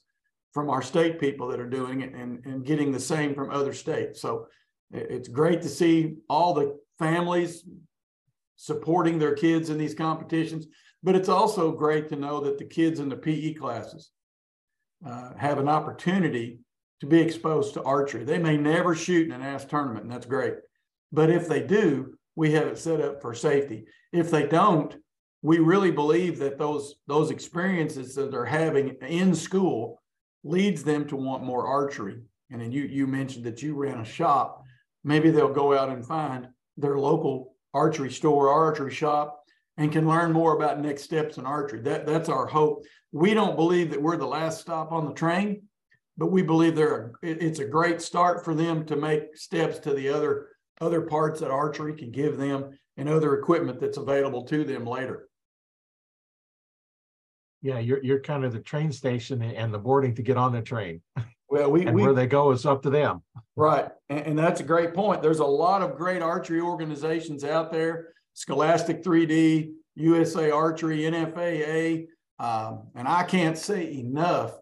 from 0.52 0.70
our 0.70 0.82
state 0.82 1.18
people 1.18 1.48
that 1.48 1.60
are 1.60 1.68
doing 1.68 2.02
it 2.02 2.14
and, 2.14 2.44
and 2.44 2.64
getting 2.64 2.92
the 2.92 3.00
same 3.00 3.34
from 3.34 3.50
other 3.50 3.72
states. 3.72 4.20
So 4.20 4.46
it's 4.92 5.28
great 5.28 5.62
to 5.62 5.68
see 5.68 6.16
all 6.28 6.54
the 6.54 6.78
families 6.98 7.64
supporting 8.56 9.18
their 9.18 9.34
kids 9.34 9.70
in 9.70 9.78
these 9.78 9.94
competitions, 9.94 10.66
but 11.02 11.16
it's 11.16 11.28
also 11.28 11.72
great 11.72 12.08
to 12.08 12.16
know 12.16 12.40
that 12.40 12.58
the 12.58 12.64
kids 12.64 13.00
in 13.00 13.08
the 13.08 13.16
PE 13.16 13.54
classes 13.54 14.10
uh, 15.06 15.34
have 15.36 15.58
an 15.58 15.68
opportunity 15.68 16.60
to 17.00 17.06
be 17.06 17.20
exposed 17.20 17.74
to 17.74 17.82
archery. 17.82 18.24
They 18.24 18.38
may 18.38 18.56
never 18.56 18.94
shoot 18.94 19.26
in 19.26 19.32
a 19.32 19.44
NASP 19.44 19.68
tournament, 19.68 20.04
and 20.04 20.12
that's 20.12 20.26
great. 20.26 20.54
But 21.10 21.30
if 21.30 21.48
they 21.48 21.60
do, 21.62 22.14
we 22.36 22.52
have 22.52 22.68
it 22.68 22.78
set 22.78 23.00
up 23.00 23.20
for 23.20 23.34
safety. 23.34 23.86
If 24.12 24.30
they 24.30 24.46
don't, 24.46 24.94
we 25.42 25.58
really 25.58 25.90
believe 25.90 26.38
that 26.38 26.58
those 26.58 26.94
those 27.08 27.30
experiences 27.30 28.14
that 28.14 28.30
they're 28.30 28.44
having 28.44 28.96
in 29.02 29.34
school 29.34 30.00
leads 30.44 30.84
them 30.84 31.06
to 31.08 31.16
want 31.16 31.42
more 31.42 31.66
archery. 31.66 32.20
And 32.50 32.60
then 32.60 32.70
you 32.70 32.84
you 32.84 33.08
mentioned 33.08 33.44
that 33.46 33.62
you 33.62 33.74
ran 33.74 33.98
a 33.98 34.04
shop. 34.04 34.62
Maybe 35.02 35.30
they'll 35.30 35.52
go 35.52 35.76
out 35.76 35.88
and 35.88 36.06
find 36.06 36.48
their 36.76 36.96
local 36.96 37.56
archery 37.74 38.12
store, 38.12 38.48
archery 38.48 38.94
shop, 38.94 39.41
and 39.76 39.92
can 39.92 40.08
learn 40.08 40.32
more 40.32 40.54
about 40.54 40.80
next 40.80 41.02
steps 41.02 41.38
in 41.38 41.46
archery. 41.46 41.80
That 41.80 42.06
that's 42.06 42.28
our 42.28 42.46
hope. 42.46 42.84
We 43.12 43.34
don't 43.34 43.56
believe 43.56 43.90
that 43.90 44.02
we're 44.02 44.16
the 44.16 44.26
last 44.26 44.60
stop 44.60 44.92
on 44.92 45.06
the 45.06 45.14
train, 45.14 45.62
but 46.16 46.30
we 46.30 46.42
believe 46.42 46.76
they're 46.76 47.12
it's 47.22 47.58
a 47.58 47.64
great 47.64 48.00
start 48.00 48.44
for 48.44 48.54
them 48.54 48.84
to 48.86 48.96
make 48.96 49.36
steps 49.36 49.78
to 49.80 49.94
the 49.94 50.08
other 50.08 50.48
other 50.80 51.02
parts 51.02 51.40
that 51.40 51.50
archery 51.50 51.94
can 51.94 52.10
give 52.10 52.36
them 52.36 52.78
and 52.96 53.08
other 53.08 53.38
equipment 53.38 53.80
that's 53.80 53.98
available 53.98 54.44
to 54.44 54.64
them 54.64 54.84
later 54.84 55.28
yeah, 57.62 57.78
you're 57.78 58.02
you're 58.02 58.20
kind 58.20 58.44
of 58.44 58.52
the 58.52 58.58
train 58.58 58.92
station 58.92 59.40
and 59.40 59.72
the 59.72 59.78
boarding 59.78 60.14
to 60.16 60.22
get 60.22 60.36
on 60.36 60.52
the 60.52 60.60
train. 60.60 61.00
Well, 61.48 61.70
we, 61.70 61.86
and 61.86 61.94
we 61.94 62.02
where 62.02 62.14
they 62.14 62.26
go 62.26 62.50
is 62.50 62.64
up 62.64 62.82
to 62.82 62.88
them. 62.88 63.22
Right, 63.56 63.90
and, 64.08 64.20
and, 64.20 64.38
that's 64.38 64.60
a 64.60 64.64
great 64.64 64.94
point. 64.94 65.20
There's 65.20 65.40
a 65.40 65.44
lot 65.44 65.82
of 65.82 65.96
great 65.96 66.22
archery 66.22 66.62
organizations 66.62 67.44
out 67.44 67.70
there: 67.70 68.14
Scholastic 68.34 69.02
3D, 69.02 69.72
USA 69.96 70.50
Archery, 70.50 71.00
NFAA, 71.00 72.06
um, 72.38 72.88
and 72.94 73.06
I 73.06 73.22
can't 73.22 73.56
say 73.56 73.92
enough 73.94 74.58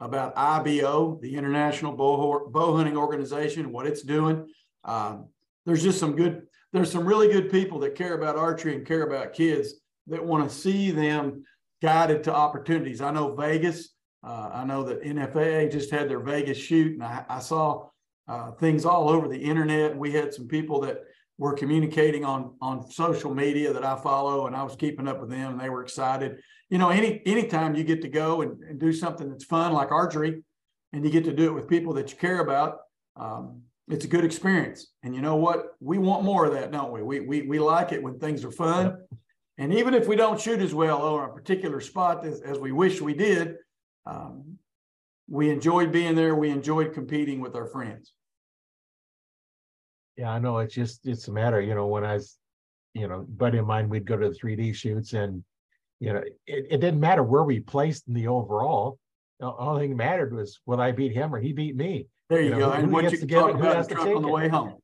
about 0.00 0.36
IBO, 0.36 1.18
the 1.20 1.34
International 1.34 1.92
Bow, 1.92 2.48
Bow 2.50 2.76
Hunting 2.76 2.96
Organization, 2.96 3.72
what 3.72 3.86
it's 3.86 4.02
doing. 4.02 4.46
Um, 4.84 5.28
there's 5.66 5.82
just 5.82 5.98
some 5.98 6.14
good. 6.14 6.46
There's 6.72 6.90
some 6.90 7.06
really 7.06 7.28
good 7.28 7.50
people 7.50 7.78
that 7.80 7.94
care 7.94 8.14
about 8.14 8.36
archery 8.36 8.74
and 8.74 8.84
care 8.84 9.06
about 9.06 9.32
kids 9.32 9.74
that 10.08 10.24
want 10.24 10.48
to 10.48 10.54
see 10.54 10.90
them 10.90 11.44
guided 11.80 12.24
to 12.24 12.34
opportunities. 12.34 13.00
I 13.00 13.12
know 13.12 13.34
Vegas. 13.34 13.90
Uh, 14.26 14.50
I 14.52 14.64
know 14.64 14.82
that 14.84 15.02
NFAA 15.02 15.70
just 15.70 15.90
had 15.90 16.08
their 16.08 16.20
Vegas 16.20 16.58
shoot, 16.58 16.94
and 16.94 17.02
I, 17.02 17.24
I 17.28 17.38
saw 17.38 17.88
uh, 18.26 18.52
things 18.52 18.84
all 18.84 19.08
over 19.08 19.28
the 19.28 19.38
internet. 19.38 19.96
We 19.96 20.12
had 20.12 20.34
some 20.34 20.48
people 20.48 20.80
that 20.80 21.04
were 21.38 21.54
communicating 21.54 22.24
on 22.24 22.54
on 22.60 22.90
social 22.90 23.34
media 23.34 23.72
that 23.72 23.84
I 23.84 23.96
follow, 23.96 24.46
and 24.46 24.54
I 24.54 24.62
was 24.62 24.76
keeping 24.76 25.08
up 25.08 25.20
with 25.20 25.30
them, 25.30 25.52
and 25.52 25.60
they 25.60 25.68
were 25.68 25.82
excited. 25.82 26.38
You 26.70 26.78
know, 26.78 26.90
any 26.90 27.22
anytime 27.26 27.74
you 27.74 27.84
get 27.84 28.02
to 28.02 28.08
go 28.08 28.42
and, 28.42 28.62
and 28.62 28.78
do 28.78 28.92
something 28.92 29.28
that's 29.28 29.44
fun 29.44 29.72
like 29.72 29.90
archery, 29.90 30.42
and 30.92 31.04
you 31.04 31.10
get 31.10 31.24
to 31.24 31.32
do 31.32 31.46
it 31.46 31.52
with 31.52 31.68
people 31.68 31.92
that 31.94 32.10
you 32.10 32.16
care 32.16 32.40
about, 32.40 32.78
um, 33.16 33.62
it's 33.88 34.04
a 34.04 34.08
good 34.08 34.24
experience. 34.24 34.92
And 35.02 35.14
you 35.14 35.20
know 35.20 35.36
what? 35.36 35.74
We 35.80 35.98
want 35.98 36.24
more 36.24 36.46
of 36.46 36.52
that, 36.52 36.70
don't 36.70 36.92
we? 36.92 37.02
We 37.02 37.20
we 37.20 37.42
we 37.42 37.58
like 37.58 37.92
it 37.92 38.02
when 38.02 38.18
things 38.18 38.44
are 38.44 38.52
fun. 38.52 38.96
And 39.58 39.72
even 39.72 39.94
if 39.94 40.08
we 40.08 40.16
don't 40.16 40.40
shoot 40.40 40.60
as 40.60 40.74
well 40.74 41.02
or 41.02 41.26
a 41.26 41.32
particular 41.32 41.80
spot 41.80 42.26
as, 42.26 42.40
as 42.40 42.58
we 42.58 42.72
wish 42.72 43.00
we 43.00 43.14
did, 43.14 43.54
um, 44.04 44.58
we 45.28 45.48
enjoyed 45.48 45.92
being 45.92 46.16
there. 46.16 46.34
We 46.34 46.50
enjoyed 46.50 46.92
competing 46.92 47.40
with 47.40 47.54
our 47.54 47.66
friends. 47.66 48.12
Yeah, 50.16 50.30
I 50.30 50.38
know. 50.38 50.58
It's 50.58 50.74
just, 50.74 51.06
it's 51.06 51.28
a 51.28 51.32
matter, 51.32 51.60
you 51.60 51.74
know, 51.74 51.86
when 51.86 52.04
I 52.04 52.14
was, 52.14 52.38
you 52.94 53.08
know, 53.08 53.26
buddy 53.28 53.58
of 53.58 53.66
mine, 53.66 53.88
we'd 53.88 54.06
go 54.06 54.16
to 54.16 54.28
the 54.28 54.34
3D 54.34 54.74
shoots 54.74 55.12
and, 55.12 55.42
you 56.00 56.12
know, 56.12 56.22
it, 56.46 56.66
it 56.70 56.80
didn't 56.80 57.00
matter 57.00 57.22
where 57.22 57.42
we 57.42 57.60
placed 57.60 58.06
in 58.08 58.14
the 58.14 58.28
overall. 58.28 58.98
The 59.40 59.52
only 59.52 59.82
thing 59.82 59.90
that 59.90 60.04
mattered 60.04 60.32
was 60.32 60.60
will 60.66 60.80
I 60.80 60.92
beat 60.92 61.12
him 61.12 61.34
or 61.34 61.40
he 61.40 61.52
beat 61.52 61.76
me. 61.76 62.06
There 62.28 62.40
you, 62.40 62.50
you 62.50 62.58
know, 62.58 62.70
go. 62.70 62.72
and 62.72 62.92
what 62.92 63.10
you 63.10 63.18
to 63.18 63.26
talk 63.26 63.54
about 63.54 63.88
the 63.88 63.94
truck 63.94 64.08
on 64.08 64.22
the 64.22 64.28
way 64.28 64.48
home. 64.48 64.74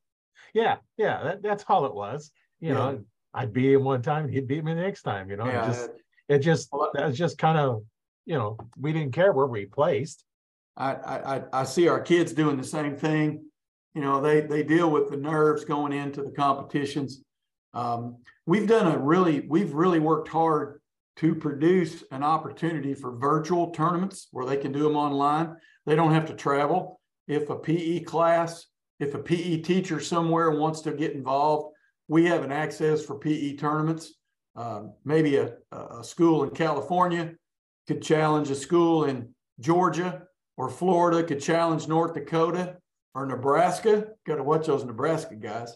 Yeah, 0.53 0.77
yeah, 0.97 1.23
that, 1.23 1.41
that's 1.41 1.63
all 1.67 1.85
it 1.85 1.93
was. 1.93 2.31
You 2.59 2.69
yeah. 2.69 2.73
know, 2.73 3.03
I'd 3.33 3.53
beat 3.53 3.73
him 3.73 3.83
one 3.83 4.01
time, 4.01 4.29
he'd 4.29 4.47
beat 4.47 4.63
me 4.63 4.73
the 4.73 4.81
next 4.81 5.03
time. 5.03 5.29
You 5.29 5.37
know, 5.37 5.45
yeah. 5.45 5.63
it 5.63 5.67
just 5.67 5.89
it 6.29 6.39
just 6.39 6.69
that's 6.93 7.17
just 7.17 7.37
kind 7.37 7.57
of 7.57 7.83
you 8.25 8.35
know 8.35 8.57
we 8.79 8.93
didn't 8.93 9.13
care 9.13 9.31
where 9.31 9.47
we 9.47 9.65
placed. 9.65 10.23
I, 10.77 10.93
I 10.93 11.43
I 11.53 11.63
see 11.63 11.87
our 11.87 11.99
kids 11.99 12.33
doing 12.33 12.57
the 12.57 12.63
same 12.63 12.95
thing. 12.95 13.45
You 13.93 14.01
know, 14.01 14.21
they 14.21 14.41
they 14.41 14.63
deal 14.63 14.89
with 14.89 15.09
the 15.09 15.17
nerves 15.17 15.65
going 15.65 15.91
into 15.91 16.23
the 16.23 16.31
competitions. 16.31 17.23
Um, 17.73 18.17
we've 18.45 18.67
done 18.67 18.91
a 18.91 18.97
really 18.97 19.41
we've 19.41 19.73
really 19.73 19.99
worked 19.99 20.29
hard 20.29 20.81
to 21.17 21.35
produce 21.35 22.03
an 22.11 22.23
opportunity 22.23 22.93
for 22.93 23.17
virtual 23.17 23.71
tournaments 23.71 24.27
where 24.31 24.45
they 24.45 24.57
can 24.57 24.71
do 24.71 24.83
them 24.83 24.95
online. 24.95 25.55
They 25.85 25.95
don't 25.95 26.13
have 26.13 26.25
to 26.27 26.33
travel. 26.33 27.01
If 27.27 27.49
a 27.49 27.55
PE 27.55 28.01
class, 28.01 28.65
if 28.99 29.13
a 29.13 29.19
PE 29.19 29.57
teacher 29.57 29.99
somewhere 29.99 30.51
wants 30.51 30.81
to 30.81 30.91
get 30.93 31.13
involved, 31.13 31.75
we 32.07 32.25
have 32.25 32.43
an 32.43 32.51
access 32.51 33.03
for 33.03 33.19
PE 33.19 33.57
tournaments. 33.57 34.13
Uh, 34.55 34.83
maybe 35.05 35.37
a, 35.37 35.53
a 35.71 36.03
school 36.03 36.43
in 36.43 36.49
California 36.49 37.33
could 37.87 38.01
challenge 38.01 38.49
a 38.49 38.55
school 38.55 39.05
in 39.05 39.33
Georgia 39.59 40.23
or 40.57 40.69
Florida 40.69 41.23
could 41.23 41.41
challenge 41.41 41.87
North 41.87 42.13
Dakota 42.13 42.77
or 43.13 43.25
Nebraska. 43.25 44.07
Got 44.25 44.35
to 44.35 44.43
watch 44.43 44.67
those 44.67 44.83
Nebraska 44.83 45.35
guys. 45.35 45.75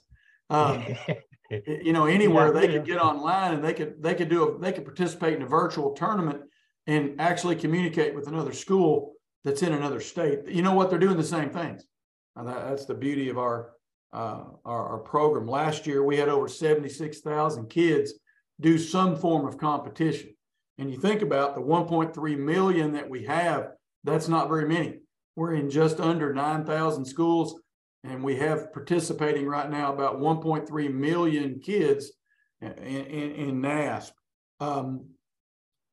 Um, 0.50 0.86
you 1.50 1.94
know, 1.94 2.06
anywhere 2.06 2.54
yeah, 2.54 2.62
they 2.62 2.68
could 2.68 2.86
get 2.86 3.00
online 3.00 3.54
and 3.54 3.64
they 3.64 3.74
could 3.74 4.02
they 4.02 4.16
could 4.16 4.30
do 4.30 4.50
a 4.50 4.60
they 4.60 4.72
could 4.72 4.86
participate 4.86 5.36
in 5.36 5.42
a 5.42 5.48
virtual 5.48 5.94
tournament 5.94 6.42
and 6.88 7.20
actually 7.20 7.56
communicate 7.56 8.16
with 8.16 8.28
another 8.28 8.54
school 8.54 9.14
that's 9.44 9.64
in 9.64 9.74
another 9.74 10.00
state. 10.00 10.48
You 10.48 10.62
know 10.62 10.74
what? 10.74 10.90
They're 10.90 11.00
doing 11.00 11.18
the 11.18 11.24
same 11.24 11.50
things. 11.50 11.86
That, 12.36 12.46
that's 12.46 12.86
the 12.86 12.96
beauty 12.96 13.30
of 13.30 13.38
our 13.38 13.72
uh, 14.14 14.44
our, 14.64 14.90
our, 14.90 14.98
program. 15.00 15.46
Last 15.46 15.86
year, 15.86 16.02
we 16.02 16.16
had 16.16 16.30
over 16.30 16.48
76,000 16.48 17.70
kids 17.70 18.14
do 18.62 18.78
some 18.78 19.18
form 19.18 19.46
of 19.46 19.58
competition. 19.58 20.34
And 20.78 20.90
you 20.90 20.98
think 20.98 21.22
about 21.22 21.54
the 21.54 21.62
1.3 21.62 22.38
million 22.38 22.94
that 22.94 23.10
we 23.10 23.26
have, 23.26 23.72
that's 24.06 24.30
not 24.30 24.48
very 24.48 24.70
many. 24.70 25.00
We're 25.36 25.56
in 25.56 25.70
just 25.70 26.00
under 26.00 26.34
9,000 26.34 27.06
schools, 27.06 27.60
and 28.04 28.24
we 28.24 28.38
have 28.38 28.72
participating 28.72 29.48
right 29.48 29.70
now 29.70 29.94
about 29.94 30.20
1.3 30.20 30.94
million 30.94 31.60
kids 31.60 32.12
in, 32.62 32.72
in, 32.72 33.32
in 33.32 33.62
NASP. 33.62 34.12
Um, 34.60 35.10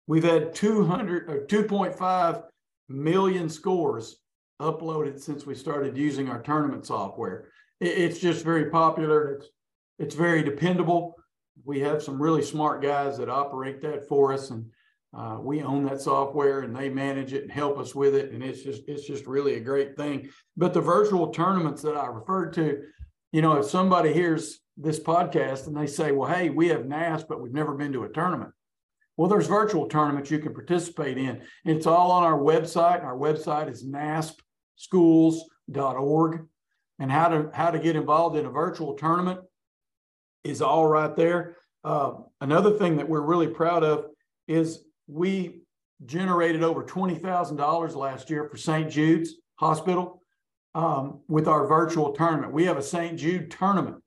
we've 0.07 0.25
had 0.25 0.55
200 0.55 1.29
or 1.29 1.47
2.5 1.47 2.43
million 2.89 3.49
scores 3.49 4.19
uploaded 4.61 5.19
since 5.19 5.45
we 5.45 5.55
started 5.55 5.97
using 5.97 6.29
our 6.29 6.41
tournament 6.41 6.87
software. 6.87 7.49
It, 7.81 7.99
it's 7.99 8.21
just 8.21 8.45
very 8.45 8.71
popular. 8.71 9.33
It's 9.33 9.49
it's 9.99 10.15
very 10.15 10.43
dependable. 10.43 11.15
We 11.65 11.81
have 11.81 12.03
some 12.03 12.21
really 12.21 12.43
smart 12.43 12.83
guys 12.83 13.19
that 13.19 13.29
operate 13.29 13.81
that 13.83 14.09
for 14.09 14.33
us, 14.33 14.51
and 14.51 14.67
uh, 15.15 15.39
we 15.41 15.63
own 15.63 15.85
that 15.85 16.01
software, 16.01 16.61
and 16.61 16.75
they 16.75 16.89
manage 16.89 17.33
it 17.33 17.43
and 17.43 17.53
help 17.53 17.79
us 17.79 17.95
with 17.95 18.15
it. 18.15 18.33
And 18.33 18.43
it's 18.43 18.63
just 18.63 18.83
it's 18.89 19.07
just 19.07 19.27
really 19.27 19.55
a 19.55 19.61
great 19.61 19.97
thing. 19.97 20.31
But 20.57 20.75
the 20.75 20.81
virtual 20.81 21.29
tournaments 21.29 21.83
that 21.83 21.97
I 21.97 22.07
referred 22.07 22.53
to, 22.55 22.83
you 23.33 23.43
know, 23.43 23.59
if 23.59 23.67
somebody 23.67 24.13
hears 24.13 24.61
this 24.77 24.99
podcast 24.99 25.67
and 25.67 25.77
they 25.77 25.87
say, 25.87 26.13
"Well, 26.13 26.33
hey, 26.33 26.49
we 26.49 26.69
have 26.69 26.83
NASP, 26.83 27.29
but 27.29 27.41
we've 27.41 27.53
never 27.53 27.75
been 27.75 27.93
to 27.93 28.05
a 28.05 28.09
tournament," 28.09 28.53
Well, 29.17 29.29
there's 29.29 29.47
virtual 29.47 29.87
tournaments 29.87 30.31
you 30.31 30.39
can 30.39 30.55
participate 30.55 31.19
in. 31.19 31.43
It's 31.65 31.87
all 31.87 32.11
on 32.11 32.25
our 32.25 32.39
website. 32.39 33.05
Our 33.05 33.17
website 33.17 33.71
is 33.71 33.85
naspschools.org. 33.85 36.47
And 36.99 37.11
how 37.11 37.29
to 37.29 37.51
how 37.53 37.71
to 37.71 37.79
get 37.79 37.97
involved 37.97 38.37
in 38.37 38.45
a 38.47 38.51
virtual 38.51 38.95
tournament 38.95 39.41
is 40.45 40.63
all 40.63 40.87
right 40.87 41.15
there. 41.17 41.57
Uh, 41.83 42.13
another 42.41 42.79
thing 42.79 42.99
that 42.99 43.09
we're 43.09 43.23
really 43.23 43.49
proud 43.49 43.83
of 43.83 44.07
is 44.47 44.85
we 45.13 45.61
generated 46.05 46.63
over 46.63 46.83
$20,000 46.83 47.95
last 47.95 48.31
year 48.31 48.49
for 48.49 48.57
St. 48.57 48.91
Jude's 48.91 49.35
Hospital 49.57 50.23
um, 50.75 51.21
with 51.29 51.47
our 51.47 51.67
virtual 51.67 52.13
tournament. 52.13 52.53
We 52.53 52.65
have 52.65 52.79
a 52.79 52.83
St. 52.83 53.19
Jude 53.19 53.51
tournament, 53.51 54.03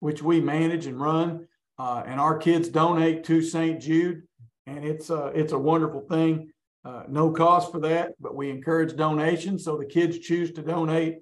which 0.00 0.22
we 0.22 0.40
manage 0.40 0.86
and 0.86 1.00
run, 1.00 1.46
uh, 1.78 2.02
and 2.06 2.20
our 2.20 2.36
kids 2.36 2.68
donate 2.68 3.24
to 3.24 3.40
St. 3.40 3.80
Jude 3.80 4.22
and 4.68 4.84
it's 4.84 5.10
a, 5.10 5.24
uh, 5.24 5.32
it's 5.34 5.52
a 5.52 5.58
wonderful 5.58 6.02
thing. 6.02 6.50
Uh, 6.84 7.02
no 7.08 7.30
cost 7.30 7.72
for 7.72 7.80
that, 7.80 8.12
but 8.20 8.34
we 8.34 8.50
encourage 8.50 8.96
donations. 8.96 9.64
So 9.64 9.76
the 9.76 9.86
kids 9.86 10.18
choose 10.18 10.52
to 10.52 10.62
donate 10.62 11.18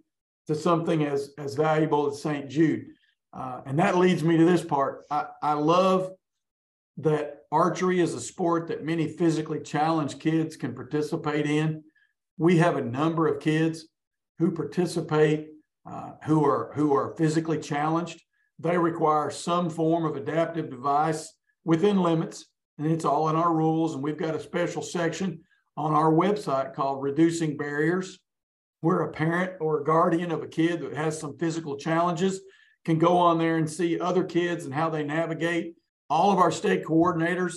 to 0.47 0.55
something 0.55 1.05
as, 1.05 1.31
as 1.39 1.55
valuable 1.55 2.09
as 2.09 2.23
St. 2.23 2.49
Jude. 2.49 2.87
Uh, 3.33 3.61
and 3.67 3.79
that 3.79 3.97
leads 3.97 4.23
me 4.23 4.37
to 4.37 4.45
this 4.45 4.65
part. 4.65 5.05
I, 5.11 5.27
I 5.43 5.53
love 5.55 6.13
that 6.99 7.36
archery 7.53 8.01
is 8.01 8.15
a 8.15 8.21
sport 8.21 8.69
that 8.69 8.85
many 8.85 9.09
physically 9.09 9.61
challenged 9.61 10.21
kids 10.21 10.57
can 10.57 10.75
participate 10.75 11.47
in. 11.47 11.83
We 12.39 12.59
have 12.59 12.77
a 12.77 12.85
number 12.85 13.27
of 13.27 13.41
kids 13.41 13.87
who 14.39 14.51
participate 14.51 15.49
uh, 15.89 16.13
who 16.25 16.45
are 16.45 16.73
who 16.75 16.95
are 16.95 17.15
physically 17.17 17.59
challenged. 17.59 18.21
They 18.59 18.77
require 18.77 19.31
some 19.31 19.71
form 19.71 20.05
of 20.05 20.17
adaptive 20.17 20.71
device 20.71 21.33
within 21.65 22.03
limits 22.03 22.47
and 22.79 22.91
it's 22.91 23.05
all 23.05 23.29
in 23.29 23.37
our 23.37 23.53
rules. 23.53 23.95
And 23.95 24.03
we've 24.03 24.19
got 24.19 24.35
a 24.35 24.41
special 24.41 24.83
section 24.83 25.41
on 25.77 25.93
our 25.93 26.13
website 26.13 26.75
called 26.75 27.03
Reducing 27.03 27.57
Barriers, 27.57 28.19
where 28.81 29.01
a 29.01 29.13
parent 29.13 29.53
or 29.61 29.81
a 29.81 29.85
guardian 29.85 30.31
of 30.31 30.43
a 30.43 30.49
kid 30.49 30.81
that 30.81 30.95
has 30.95 31.19
some 31.19 31.39
physical 31.39 31.77
challenges 31.77 32.41
can 32.85 32.99
go 32.99 33.17
on 33.17 33.39
there 33.39 33.57
and 33.57 33.69
see 33.69 33.99
other 33.99 34.25
kids 34.25 34.65
and 34.65 34.75
how 34.75 34.89
they 34.89 35.03
navigate. 35.03 35.75
All 36.09 36.33
of 36.33 36.39
our 36.39 36.51
state 36.51 36.85
coordinators 36.85 37.57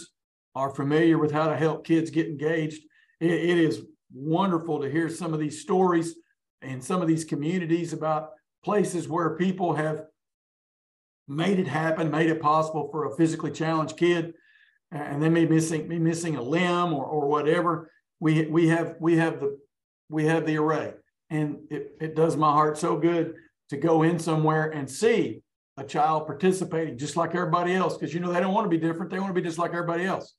are 0.55 0.73
familiar 0.73 1.17
with 1.17 1.31
how 1.31 1.47
to 1.47 1.55
help 1.55 1.85
kids 1.85 2.09
get 2.09 2.27
engaged. 2.27 2.83
it, 3.19 3.31
it 3.31 3.57
is 3.57 3.83
wonderful 4.11 4.81
to 4.81 4.89
hear 4.89 5.07
some 5.07 5.33
of 5.33 5.39
these 5.39 5.61
stories 5.61 6.15
and 6.61 6.83
some 6.83 7.01
of 7.01 7.07
these 7.07 7.23
communities 7.23 7.93
about 7.93 8.31
places 8.63 9.07
where 9.07 9.37
people 9.37 9.75
have 9.75 10.05
made 11.27 11.59
it 11.59 11.67
happen, 11.67 12.09
made 12.09 12.29
it 12.29 12.41
possible 12.41 12.89
for 12.91 13.05
a 13.05 13.15
physically 13.15 13.51
challenged 13.51 13.97
kid 13.97 14.33
and 14.91 15.21
they 15.21 15.29
may 15.29 15.45
be 15.45 15.55
missing 15.55 15.87
be 15.87 15.99
missing 15.99 16.35
a 16.35 16.41
limb 16.41 16.93
or, 16.93 17.05
or 17.05 17.27
whatever. 17.27 17.91
We 18.19 18.45
we 18.47 18.67
have 18.69 18.95
we 18.99 19.17
have 19.17 19.39
the 19.39 19.59
we 20.09 20.25
have 20.25 20.45
the 20.45 20.57
array, 20.57 20.93
and 21.29 21.59
it, 21.69 21.95
it 22.01 22.15
does 22.15 22.35
my 22.35 22.51
heart 22.51 22.77
so 22.77 22.97
good 22.97 23.35
to 23.69 23.77
go 23.77 24.01
in 24.03 24.17
somewhere 24.17 24.69
and 24.69 24.89
see 24.89 25.41
a 25.79 25.83
child 25.83 26.27
participating 26.27 26.97
just 26.97 27.15
like 27.15 27.33
everybody 27.33 27.73
else 27.73 27.97
because 27.97 28.13
you 28.13 28.19
know 28.19 28.31
they 28.31 28.39
don't 28.39 28.53
want 28.53 28.65
to 28.65 28.69
be 28.69 28.77
different; 28.77 29.11
they 29.11 29.19
want 29.19 29.33
to 29.33 29.41
be 29.41 29.45
just 29.45 29.57
like 29.57 29.71
everybody 29.71 30.03
else, 30.03 30.35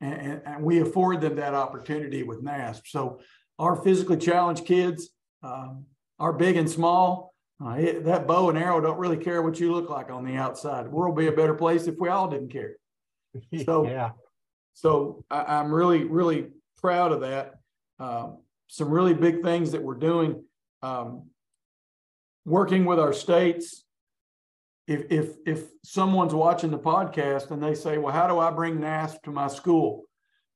and, 0.00 0.14
and, 0.14 0.42
and 0.46 0.64
we 0.64 0.80
afford 0.80 1.20
them 1.20 1.36
that 1.36 1.54
opportunity 1.54 2.22
with 2.22 2.42
NASP. 2.42 2.86
So 2.86 3.20
our 3.58 3.76
physically 3.76 4.16
challenged 4.16 4.64
kids 4.64 5.10
um, 5.42 5.84
are 6.18 6.32
big 6.32 6.56
and 6.56 6.68
small. 6.68 7.34
Uh, 7.62 7.74
it, 7.74 8.04
that 8.04 8.26
bow 8.26 8.48
and 8.48 8.56
arrow 8.56 8.80
don't 8.80 8.98
really 8.98 9.18
care 9.18 9.42
what 9.42 9.60
you 9.60 9.70
look 9.70 9.90
like 9.90 10.10
on 10.10 10.24
the 10.24 10.34
outside. 10.34 10.86
The 10.86 10.90
world 10.90 11.14
would 11.14 11.20
be 11.20 11.28
a 11.28 11.32
better 11.32 11.54
place 11.54 11.86
if 11.86 11.96
we 12.00 12.08
all 12.08 12.28
didn't 12.28 12.50
care. 12.50 12.76
So 13.64 13.86
yeah, 13.86 14.10
so 14.72 15.24
I, 15.30 15.60
am 15.60 15.72
really 15.72 16.04
really 16.04 16.48
proud 16.78 17.12
of 17.12 17.20
that. 17.20 17.54
Um, 17.98 18.38
some 18.66 18.88
really 18.88 19.14
big 19.14 19.42
things 19.42 19.72
that 19.72 19.82
we're 19.82 19.94
doing, 19.94 20.42
um, 20.82 21.28
working 22.44 22.86
with 22.86 22.98
our 22.98 23.12
states. 23.12 23.84
If 24.90 25.04
if 25.08 25.36
if 25.46 25.68
someone's 25.84 26.34
watching 26.34 26.72
the 26.72 26.78
podcast 26.78 27.52
and 27.52 27.62
they 27.62 27.76
say, 27.76 27.96
"Well, 27.98 28.12
how 28.12 28.26
do 28.26 28.40
I 28.40 28.50
bring 28.50 28.78
NASP 28.78 29.22
to 29.22 29.30
my 29.30 29.46
school?" 29.46 30.06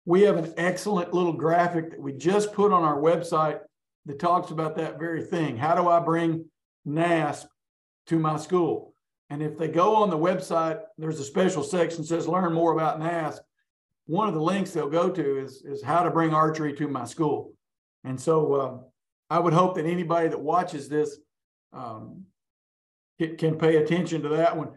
We 0.07 0.23
have 0.23 0.37
an 0.37 0.53
excellent 0.57 1.15
little 1.15 1.35
graphic 1.35 1.93
that 1.93 2.01
we 2.01 2.15
just 2.15 2.53
put 2.53 2.73
on 2.73 2.83
our 2.83 3.01
website 3.01 3.61
that 4.07 4.19
talks 4.19 4.51
about 4.51 4.75
that 4.77 4.99
very 4.99 5.23
thing. 5.23 5.57
How 5.57 5.77
do 5.77 5.89
I 5.89 6.01
bring 6.01 6.47
NASP 6.85 7.47
to 8.09 8.19
my 8.19 8.37
school? 8.37 8.97
And 9.31 9.41
if 9.41 9.57
they 9.57 9.69
go 9.69 9.95
on 9.95 10.11
the 10.11 10.19
website, 10.19 10.81
there's 10.99 11.21
a 11.21 11.25
special 11.25 11.63
section 11.63 12.03
that 12.03 12.09
says 12.09 12.27
learn 12.27 12.53
more 12.53 12.73
about 12.73 12.99
NASP. 12.99 13.39
One 14.07 14.27
of 14.27 14.35
the 14.35 14.43
links 14.43 14.73
they'll 14.73 14.91
go 14.91 15.11
to 15.11 15.39
is, 15.39 15.63
is 15.63 15.81
how 15.81 16.03
to 16.03 16.11
bring 16.11 16.35
archery 16.35 16.75
to 16.75 16.89
my 16.89 17.05
school. 17.05 17.55
And 18.03 18.21
so 18.21 18.61
um, 18.61 18.85
I 19.31 19.39
would 19.39 19.55
hope 19.55 19.77
that 19.77 19.87
anybody 19.87 20.29
that 20.29 20.41
watches 20.41 20.89
this 20.89 21.19
um, 21.73 22.25
can, 23.19 23.59
pay 23.59 23.77
attention 23.77 24.23
to 24.23 24.29
that 24.31 24.57
one. 24.57 24.71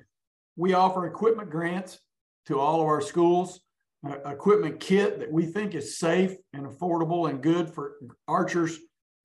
We 0.56 0.74
offer 0.74 1.06
equipment 1.06 1.50
grants 1.50 2.00
to 2.48 2.60
all 2.60 2.82
of 2.82 2.88
our 2.88 3.02
schools, 3.02 3.62
uh, 4.08 4.18
equipment 4.30 4.80
kit 4.80 5.20
that 5.20 5.32
we 5.32 5.46
think 5.46 5.76
is 5.76 5.98
safe 5.98 6.36
and 6.54 6.66
affordable 6.66 7.30
and 7.30 7.42
good 7.42 7.70
for 7.74 7.96
archers 8.28 8.78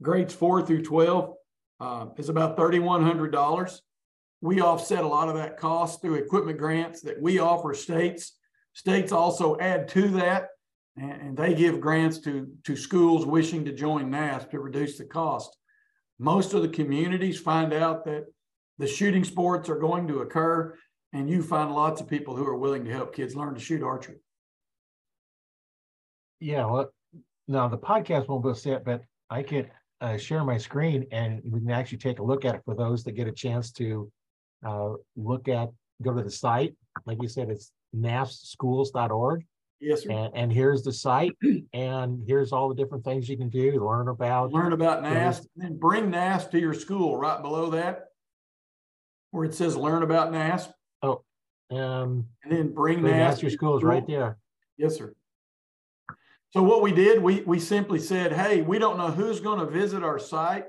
grades 0.03 0.35
four 0.35 0.67
through 0.67 0.83
12 0.83 1.35
uh, 1.81 2.07
is 2.17 2.29
about 2.29 2.57
$3,100 2.57 3.81
we 4.43 4.61
offset 4.61 5.05
a 5.05 5.09
lot 5.09 5.29
of 5.29 5.37
that 5.37 5.57
cost 5.57 6.03
through 6.03 6.17
equipment 6.17 6.59
grants 6.59 7.01
that 7.03 7.23
we 7.23 7.39
offer 7.39 7.73
states. 7.73 8.37
States 8.75 9.13
also 9.13 9.57
add 9.59 9.89
to 9.89 10.09
that, 10.09 10.49
and, 10.97 11.13
and 11.13 11.37
they 11.37 11.55
give 11.55 11.81
grants 11.81 12.19
to, 12.19 12.51
to 12.65 12.77
schools 12.77 13.25
wishing 13.25 13.65
to 13.65 13.73
join 13.73 14.11
NASP 14.11 14.51
to 14.51 14.59
reduce 14.59 14.99
the 14.99 15.05
cost. 15.05 15.57
Most 16.19 16.55
of 16.55 16.63
the 16.63 16.69
communities 16.69 17.39
find 17.39 17.73
out 17.73 18.05
that 18.07 18.25
the 18.83 18.89
shooting 18.89 19.23
sports 19.23 19.69
are 19.69 19.77
going 19.77 20.09
to 20.09 20.23
occur, 20.23 20.77
and 21.13 21.31
you 21.31 21.41
find 21.41 21.73
lots 21.73 22.01
of 22.01 22.09
people 22.09 22.35
who 22.35 22.45
are 22.45 22.57
willing 22.57 22.85
to 22.85 22.91
help 22.91 23.15
kids 23.15 23.37
learn 23.37 23.55
to 23.55 23.61
shoot 23.61 23.81
archery. 23.81 24.17
Yeah, 26.41 26.67
well, 26.67 26.93
no, 27.47 27.69
the 27.69 27.79
podcast 27.79 28.27
won't 28.27 28.45
be 28.45 28.53
set, 28.55 28.85
but 28.85 29.05
I 29.31 29.45
can 29.45 29.71
uh, 30.01 30.17
share 30.17 30.43
my 30.43 30.59
screen 30.59 31.07
and 31.13 31.41
we 31.45 31.61
can 31.61 31.71
actually 31.71 31.99
take 31.99 32.19
a 32.19 32.25
look 32.25 32.45
at 32.45 32.57
it 32.57 32.63
for 32.65 32.75
those 32.75 33.05
that 33.05 33.13
get 33.13 33.29
a 33.29 33.33
chance 33.33 33.71
to 33.75 34.11
uh, 34.67 34.95
look 35.15 35.47
at, 35.47 35.69
go 36.03 36.13
to 36.13 36.23
the 36.25 36.31
site. 36.31 36.75
Like 37.07 37.23
you 37.23 37.29
said, 37.29 37.51
it's 37.51 37.71
naspschools.org. 37.95 39.45
Yes, 39.79 40.03
sir. 40.03 40.11
And, 40.11 40.33
and 40.35 40.53
here's 40.53 40.83
the 40.83 40.93
site, 40.93 41.37
and 41.73 42.25
here's 42.27 42.53
all 42.53 42.69
the 42.69 42.75
different 42.75 43.05
things 43.05 43.29
you 43.29 43.37
can 43.37 43.49
do 43.49 43.85
learn 43.85 44.09
about. 44.09 44.53
Learn 44.53 44.73
about 44.73 45.05
NASP, 45.05 45.47
then 45.55 45.77
bring 45.77 46.11
NASP 46.11 46.51
to 46.51 46.59
your 46.59 46.75
school 46.75 47.17
right 47.17 47.41
below 47.41 47.71
that, 47.71 48.12
where 49.33 49.45
it 49.45 49.55
says 49.55 49.77
learn 49.77 50.05
about 50.05 50.33
NASP. 50.33 50.73
Oh, 51.03 51.23
um, 51.71 52.29
and 52.45 52.53
then 52.53 52.73
bring, 52.73 53.01
NASP 53.01 53.13
NASP 53.13 53.43
your 53.43 53.51
school 53.51 53.77
is 53.77 53.83
right 53.83 54.07
there. 54.07 54.39
Yes, 54.79 54.97
sir. 54.97 55.13
So 56.51 56.63
what 56.63 56.83
we 56.83 56.93
did, 56.93 57.21
we 57.21 57.41
we 57.43 57.59
simply 57.59 57.99
said, 57.99 58.33
hey, 58.33 58.63
we 58.63 58.79
don't 58.79 58.99
know 58.99 59.11
who's 59.11 59.41
going 59.41 59.59
to 59.59 59.67
visit 59.67 60.05
our 60.05 60.19
site, 60.19 60.67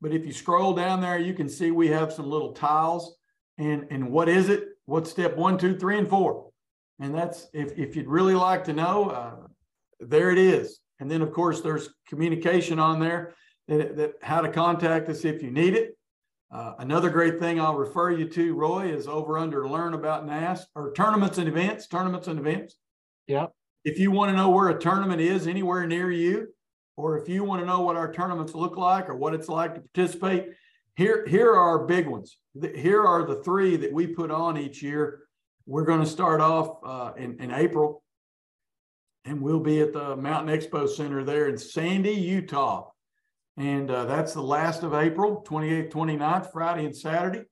but 0.00 0.12
if 0.12 0.24
you 0.24 0.32
scroll 0.32 0.74
down 0.74 1.00
there, 1.00 1.18
you 1.18 1.34
can 1.34 1.48
see 1.48 1.70
we 1.70 1.88
have 1.88 2.12
some 2.12 2.30
little 2.30 2.52
tiles. 2.52 3.16
And, 3.58 3.86
and 3.90 4.10
what 4.10 4.28
is 4.28 4.48
it? 4.48 4.68
What's 4.84 5.10
step 5.10 5.36
one, 5.36 5.58
two, 5.58 5.76
three, 5.76 5.98
and 5.98 6.08
four? 6.08 6.50
And 7.00 7.12
that's 7.12 7.48
if, 7.52 7.76
if 7.76 7.96
you'd 7.96 8.06
really 8.06 8.34
like 8.34 8.64
to 8.64 8.72
know, 8.72 9.10
uh, 9.10 9.46
there 9.98 10.30
it 10.30 10.38
is. 10.38 10.78
And 11.00 11.10
then, 11.10 11.22
of 11.22 11.32
course, 11.32 11.60
there's 11.60 11.88
communication 12.08 12.78
on 12.78 13.00
there 13.00 13.34
that, 13.66 13.96
that 13.96 14.12
how 14.22 14.40
to 14.40 14.48
contact 14.48 15.08
us 15.08 15.24
if 15.24 15.42
you 15.42 15.50
need 15.50 15.74
it. 15.74 15.97
Uh, 16.50 16.74
another 16.78 17.10
great 17.10 17.38
thing 17.38 17.60
I'll 17.60 17.76
refer 17.76 18.10
you 18.10 18.26
to, 18.30 18.54
Roy, 18.54 18.90
is 18.90 19.06
over 19.06 19.36
under 19.36 19.68
Learn 19.68 19.94
About 19.94 20.24
NAS 20.24 20.66
or 20.74 20.92
tournaments 20.92 21.38
and 21.38 21.46
events. 21.46 21.86
Tournaments 21.86 22.26
and 22.26 22.38
events. 22.38 22.76
Yeah. 23.26 23.48
If 23.84 23.98
you 23.98 24.10
want 24.10 24.30
to 24.30 24.36
know 24.36 24.50
where 24.50 24.70
a 24.70 24.78
tournament 24.78 25.20
is 25.20 25.46
anywhere 25.46 25.86
near 25.86 26.10
you, 26.10 26.48
or 26.96 27.18
if 27.18 27.28
you 27.28 27.44
want 27.44 27.60
to 27.60 27.66
know 27.66 27.80
what 27.80 27.96
our 27.96 28.12
tournaments 28.12 28.54
look 28.54 28.76
like 28.76 29.08
or 29.08 29.14
what 29.14 29.34
it's 29.34 29.48
like 29.48 29.74
to 29.74 29.80
participate, 29.80 30.46
here, 30.96 31.24
here 31.26 31.50
are 31.52 31.78
our 31.78 31.86
big 31.86 32.08
ones. 32.08 32.38
Here 32.74 33.04
are 33.04 33.24
the 33.24 33.42
three 33.42 33.76
that 33.76 33.92
we 33.92 34.06
put 34.06 34.30
on 34.30 34.58
each 34.58 34.82
year. 34.82 35.20
We're 35.66 35.84
going 35.84 36.00
to 36.00 36.06
start 36.06 36.40
off 36.40 36.78
uh, 36.84 37.12
in, 37.16 37.38
in 37.40 37.52
April, 37.52 38.02
and 39.26 39.40
we'll 39.40 39.60
be 39.60 39.80
at 39.80 39.92
the 39.92 40.16
Mountain 40.16 40.58
Expo 40.58 40.88
Center 40.88 41.22
there 41.24 41.48
in 41.48 41.58
Sandy, 41.58 42.14
Utah. 42.14 42.88
And 43.58 43.90
uh, 43.90 44.04
that's 44.04 44.34
the 44.34 44.40
last 44.40 44.84
of 44.84 44.94
April, 44.94 45.44
28th, 45.46 45.90
29th, 45.90 46.52
Friday 46.52 46.84
and 46.84 46.96
Saturday. 46.96 47.42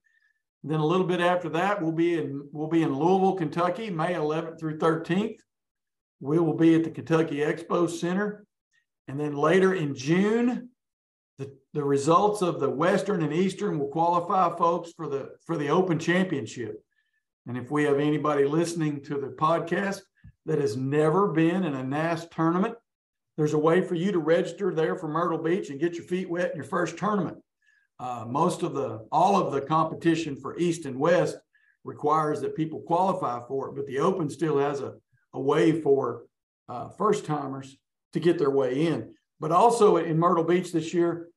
Then 0.62 0.78
a 0.78 0.86
little 0.86 1.06
bit 1.06 1.20
after 1.20 1.48
that, 1.50 1.82
we'll 1.82 1.92
be 1.92 2.14
in 2.14 2.48
we'll 2.52 2.68
be 2.68 2.82
in 2.82 2.94
Louisville, 2.94 3.34
Kentucky, 3.34 3.90
May 3.90 4.14
11th 4.14 4.58
through 4.58 4.78
13th. 4.78 5.38
We 6.20 6.38
will 6.38 6.54
be 6.54 6.76
at 6.76 6.84
the 6.84 6.90
Kentucky 6.90 7.36
Expo 7.36 7.90
Center. 7.90 8.46
And 9.08 9.18
then 9.18 9.36
later 9.36 9.74
in 9.74 9.94
June, 9.94 10.70
the, 11.38 11.56
the 11.72 11.84
results 11.84 12.40
of 12.40 12.60
the 12.60 12.70
Western 12.70 13.22
and 13.22 13.32
Eastern 13.32 13.78
will 13.78 13.88
qualify 13.88 14.56
folks 14.56 14.92
for 14.96 15.08
the 15.08 15.30
for 15.44 15.56
the 15.56 15.70
Open 15.70 15.98
Championship. 15.98 16.82
And 17.48 17.56
if 17.56 17.70
we 17.70 17.82
have 17.84 17.98
anybody 17.98 18.44
listening 18.44 19.02
to 19.04 19.20
the 19.20 19.28
podcast 19.28 20.00
that 20.46 20.60
has 20.60 20.76
never 20.76 21.28
been 21.28 21.64
in 21.64 21.74
a 21.74 21.82
NAS 21.82 22.28
tournament, 22.28 22.76
there's 23.36 23.52
a 23.52 23.58
way 23.58 23.82
for 23.82 23.94
you 23.94 24.12
to 24.12 24.18
register 24.18 24.74
there 24.74 24.96
for 24.96 25.08
Myrtle 25.08 25.38
Beach 25.38 25.70
and 25.70 25.80
get 25.80 25.94
your 25.94 26.04
feet 26.04 26.28
wet 26.28 26.50
in 26.50 26.56
your 26.56 26.64
first 26.64 26.96
tournament. 26.96 27.36
Uh, 27.98 28.24
most 28.26 28.62
of 28.62 28.74
the, 28.74 29.06
all 29.12 29.36
of 29.36 29.52
the 29.52 29.60
competition 29.60 30.36
for 30.36 30.58
East 30.58 30.84
and 30.86 30.98
West 30.98 31.36
requires 31.84 32.40
that 32.40 32.56
people 32.56 32.80
qualify 32.80 33.40
for 33.46 33.68
it, 33.68 33.74
but 33.74 33.86
the 33.86 33.98
Open 33.98 34.28
still 34.28 34.58
has 34.58 34.80
a, 34.80 34.94
a 35.34 35.40
way 35.40 35.80
for 35.80 36.24
uh, 36.68 36.88
first 36.88 37.24
timers 37.24 37.76
to 38.12 38.20
get 38.20 38.38
their 38.38 38.50
way 38.50 38.86
in. 38.86 39.14
But 39.38 39.52
also 39.52 39.98
in 39.98 40.18
Myrtle 40.18 40.44
Beach 40.44 40.72
this 40.72 40.94
year, 40.94 41.28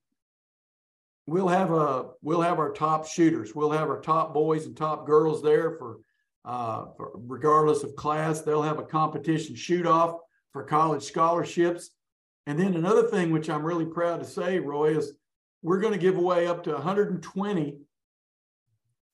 we'll 1.28 1.50
have 1.50 1.72
a 1.72 2.08
we'll 2.22 2.42
have 2.42 2.60
our 2.60 2.72
top 2.72 3.06
shooters. 3.06 3.54
We'll 3.54 3.72
have 3.72 3.90
our 3.90 4.00
top 4.00 4.34
boys 4.34 4.66
and 4.66 4.76
top 4.76 5.06
girls 5.06 5.44
there 5.44 5.72
for, 5.78 5.98
uh, 6.46 6.86
for 6.96 7.12
regardless 7.16 7.84
of 7.84 7.96
class. 7.96 8.42
They'll 8.42 8.62
have 8.62 8.80
a 8.80 8.84
competition 8.84 9.56
shoot 9.56 9.86
off 9.86 10.16
for 10.54 10.64
college 10.64 11.04
scholarships. 11.04 11.92
And 12.48 12.60
then 12.60 12.76
another 12.76 13.04
thing, 13.04 13.32
which 13.32 13.50
I'm 13.50 13.64
really 13.64 13.86
proud 13.86 14.20
to 14.20 14.26
say, 14.26 14.60
Roy, 14.60 14.98
is 14.98 15.14
we're 15.62 15.80
going 15.80 15.94
to 15.94 16.00
give 16.00 16.18
away 16.18 16.48
up 16.48 16.64
to 16.64 16.72
120 16.72 17.80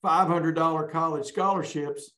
$500 0.05 0.91
college 0.91 1.25
scholarships 1.25 2.11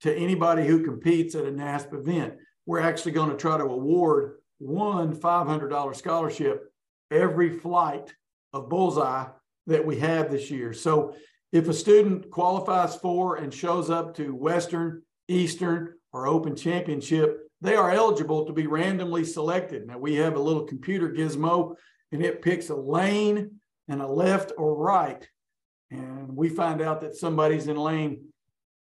to 0.00 0.12
anybody 0.12 0.66
who 0.66 0.82
competes 0.82 1.36
at 1.36 1.44
a 1.44 1.50
NASP 1.50 1.94
event. 1.94 2.34
We're 2.66 2.80
actually 2.80 3.12
going 3.12 3.30
to 3.30 3.36
try 3.36 3.56
to 3.56 3.64
award 3.64 4.38
one 4.58 5.14
$500 5.14 5.96
scholarship 5.96 6.72
every 7.12 7.50
flight 7.50 8.12
of 8.52 8.68
bullseye 8.68 9.26
that 9.68 9.86
we 9.86 10.00
have 10.00 10.30
this 10.30 10.50
year. 10.50 10.72
So 10.72 11.14
if 11.52 11.68
a 11.68 11.74
student 11.74 12.30
qualifies 12.30 12.96
for 12.96 13.36
and 13.36 13.54
shows 13.54 13.88
up 13.88 14.16
to 14.16 14.34
Western, 14.34 15.02
Eastern, 15.28 15.94
or 16.12 16.26
Open 16.26 16.56
Championship, 16.56 17.45
they 17.60 17.74
are 17.74 17.90
eligible 17.90 18.46
to 18.46 18.52
be 18.52 18.66
randomly 18.66 19.24
selected. 19.24 19.86
Now 19.86 19.98
we 19.98 20.16
have 20.16 20.36
a 20.36 20.40
little 20.40 20.64
computer 20.64 21.10
gizmo 21.10 21.74
and 22.12 22.22
it 22.22 22.42
picks 22.42 22.68
a 22.68 22.76
lane 22.76 23.60
and 23.88 24.02
a 24.02 24.06
left 24.06 24.52
or 24.58 24.76
right. 24.76 25.26
And 25.90 26.36
we 26.36 26.48
find 26.48 26.80
out 26.82 27.00
that 27.00 27.16
somebody's 27.16 27.68
in 27.68 27.76
lane 27.76 28.26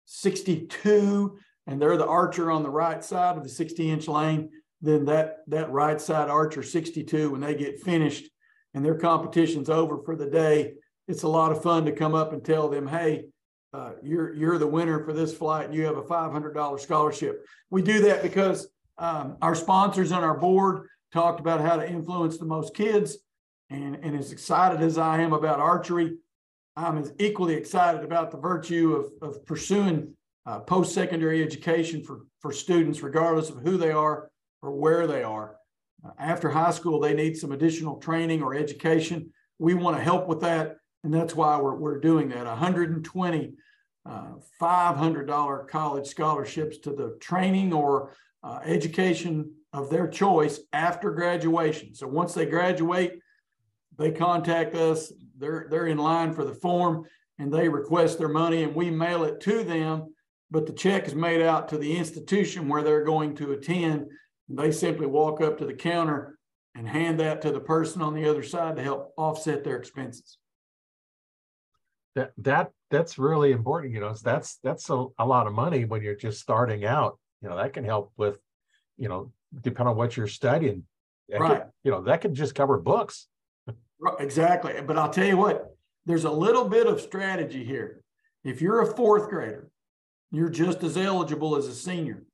62 0.07 1.39
and 1.67 1.81
they're 1.81 1.97
the 1.97 2.07
archer 2.07 2.51
on 2.51 2.63
the 2.63 2.71
right 2.71 3.03
side 3.03 3.37
of 3.37 3.43
the 3.43 3.49
60 3.49 3.91
inch 3.91 4.09
lane. 4.09 4.51
Then 4.83 5.07
that, 5.07 5.39
that 5.47 5.71
right 5.71 6.01
side 6.01 6.29
archer 6.29 6.63
62, 6.63 7.31
when 7.31 7.41
they 7.41 7.55
get 7.55 7.81
finished 7.81 8.29
and 8.75 8.85
their 8.85 8.97
competition's 8.97 9.71
over 9.71 10.03
for 10.05 10.17
the 10.17 10.27
day, 10.27 10.75
it's 11.07 11.23
a 11.23 11.29
lot 11.29 11.53
of 11.53 11.63
fun 11.63 11.85
to 11.87 11.93
come 11.93 12.15
up 12.15 12.33
and 12.33 12.45
tell 12.45 12.69
them, 12.69 12.87
hey, 12.87 13.27
uh, 13.75 13.91
you're 14.05 14.33
you're 14.35 14.57
the 14.57 14.67
winner 14.67 15.05
for 15.05 15.13
this 15.13 15.37
flight 15.37 15.67
and 15.67 15.75
you 15.75 15.85
have 15.85 15.97
a 15.97 16.03
$500 16.03 16.81
scholarship. 16.81 17.45
We 17.71 17.83
do 17.83 18.01
that 18.03 18.23
because 18.23 18.69
um, 18.99 19.37
our 19.43 19.57
sponsors 19.57 20.13
on 20.13 20.23
our 20.23 20.39
board 20.39 20.87
talked 21.13 21.41
about 21.41 21.61
how 21.61 21.77
to 21.77 21.89
influence 21.89 22.39
the 22.39 22.45
most 22.45 22.75
kids. 22.75 23.19
And, 23.71 23.97
and 23.97 24.17
as 24.17 24.31
excited 24.31 24.81
as 24.81 24.97
I 24.97 25.23
am 25.23 25.33
about 25.33 25.59
archery, 25.59 26.19
I'm 26.77 26.99
as 26.99 27.13
equally 27.19 27.55
excited 27.55 28.05
about 28.05 28.31
the 28.31 28.37
virtue 28.37 28.95
of, 28.95 29.29
of 29.29 29.45
pursuing 29.45 30.15
uh, 30.47 30.61
post-secondary 30.61 31.43
education 31.43 32.05
for, 32.05 32.27
for 32.39 32.53
students, 32.53 33.03
regardless 33.03 33.51
of 33.51 33.59
who 33.63 33.77
they 33.77 33.91
are 33.91 34.31
or 34.63 34.71
where 34.71 35.09
they 35.09 35.25
are. 35.25 35.57
Uh, 36.05 36.11
after 36.21 36.49
high 36.49 36.71
school, 36.71 37.01
they 37.01 37.15
need 37.15 37.37
some 37.37 37.51
additional 37.51 37.97
training 37.97 38.41
or 38.41 38.55
education. 38.55 39.33
We 39.59 39.75
want 39.75 39.97
to 39.97 40.03
help 40.03 40.29
with 40.29 40.43
that. 40.43 40.77
And 41.03 41.13
that's 41.13 41.35
why 41.35 41.61
we're, 41.61 41.75
we're 41.75 42.01
doing 42.01 42.29
that. 42.29 42.47
120 42.47 43.39
uh, 43.39 43.51
$500 44.07 45.69
college 45.69 46.07
scholarships 46.07 46.79
to 46.79 46.91
the 46.91 47.17
training 47.21 47.73
or 47.73 48.15
uh, 48.43 48.61
education 48.65 49.53
of 49.73 49.91
their 49.91 50.07
choice 50.07 50.61
after 50.73 51.11
graduation. 51.11 51.95
So 51.95 52.07
once 52.07 52.35
they 52.35 52.47
graduate, 52.47 53.19
they 53.97 54.11
contact 54.11 54.75
us. 54.75 55.13
They're 55.39 55.67
they're 55.71 55.87
in 55.87 55.99
line 55.99 56.33
for 56.33 56.45
the 56.45 56.55
form 56.55 57.05
and 57.39 57.53
they 57.53 57.69
request 57.69 58.19
their 58.19 58.29
money 58.29 58.63
and 58.63 58.75
we 58.75 58.91
mail 58.91 59.25
it 59.25 59.41
to 59.41 59.65
them. 59.65 60.15
But 60.51 60.67
the 60.67 60.73
check 60.73 61.07
is 61.07 61.15
made 61.15 61.43
out 61.43 61.69
to 61.69 61.79
the 61.79 61.97
institution 61.97 62.69
where 62.69 62.83
they're 62.83 63.05
going 63.05 63.35
to 63.37 63.53
attend. 63.53 64.07
They 64.49 64.71
simply 64.71 65.07
walk 65.07 65.41
up 65.41 65.59
to 65.59 65.67
the 65.67 65.75
counter 65.75 66.39
and 66.75 66.89
hand 66.89 67.19
that 67.21 67.41
to 67.43 67.51
the 67.51 67.61
person 67.61 68.03
on 68.03 68.15
the 68.15 68.29
other 68.29 68.43
side 68.43 68.77
to 68.77 68.83
help 68.83 69.13
offset 69.17 69.65
their 69.65 69.77
expenses. 69.77 70.39
That 72.15 72.33
that 72.39 72.71
that's 72.95 73.19
really 73.19 73.51
important. 73.53 73.93
You 73.93 74.01
know, 74.01 74.15
that's 74.15 74.59
that's 74.63 74.89
a, 74.89 75.07
a 75.19 75.27
lot 75.27 75.47
of 75.47 75.53
money 75.53 75.85
when 75.85 76.03
you're 76.03 76.15
just 76.15 76.41
starting 76.41 76.85
out. 76.85 77.19
You 77.43 77.49
know, 77.49 77.57
that 77.57 77.73
can 77.73 77.85
help 77.85 78.13
with, 78.17 78.39
you 78.97 79.09
know, 79.09 79.33
depending 79.63 79.91
on 79.91 79.97
what 79.97 80.17
you're 80.17 80.29
studying. 80.29 80.85
Right. 81.31 81.63
Could, 81.63 81.71
you 81.83 81.91
know, 81.91 82.03
that 82.03 82.21
could 82.21 82.35
just 82.35 82.55
cover 82.55 82.79
books. 82.79 83.27
Exactly. 84.21 84.75
But 84.87 84.97
I'll 84.99 85.11
tell 85.11 85.27
you 85.27 85.37
what, 85.37 85.75
there's 86.07 86.25
a 86.25 86.31
little 86.31 86.69
bit 86.69 86.87
of 86.87 87.01
strategy 87.01 87.65
here. 87.65 88.03
If 88.45 88.61
you're 88.61 88.83
a 88.83 88.95
fourth 88.95 89.29
grader, 89.29 89.71
you're 90.31 90.51
just 90.51 90.83
as 90.83 90.97
eligible 90.97 91.57
as 91.57 91.67
a 91.67 91.75
senior. 91.75 92.25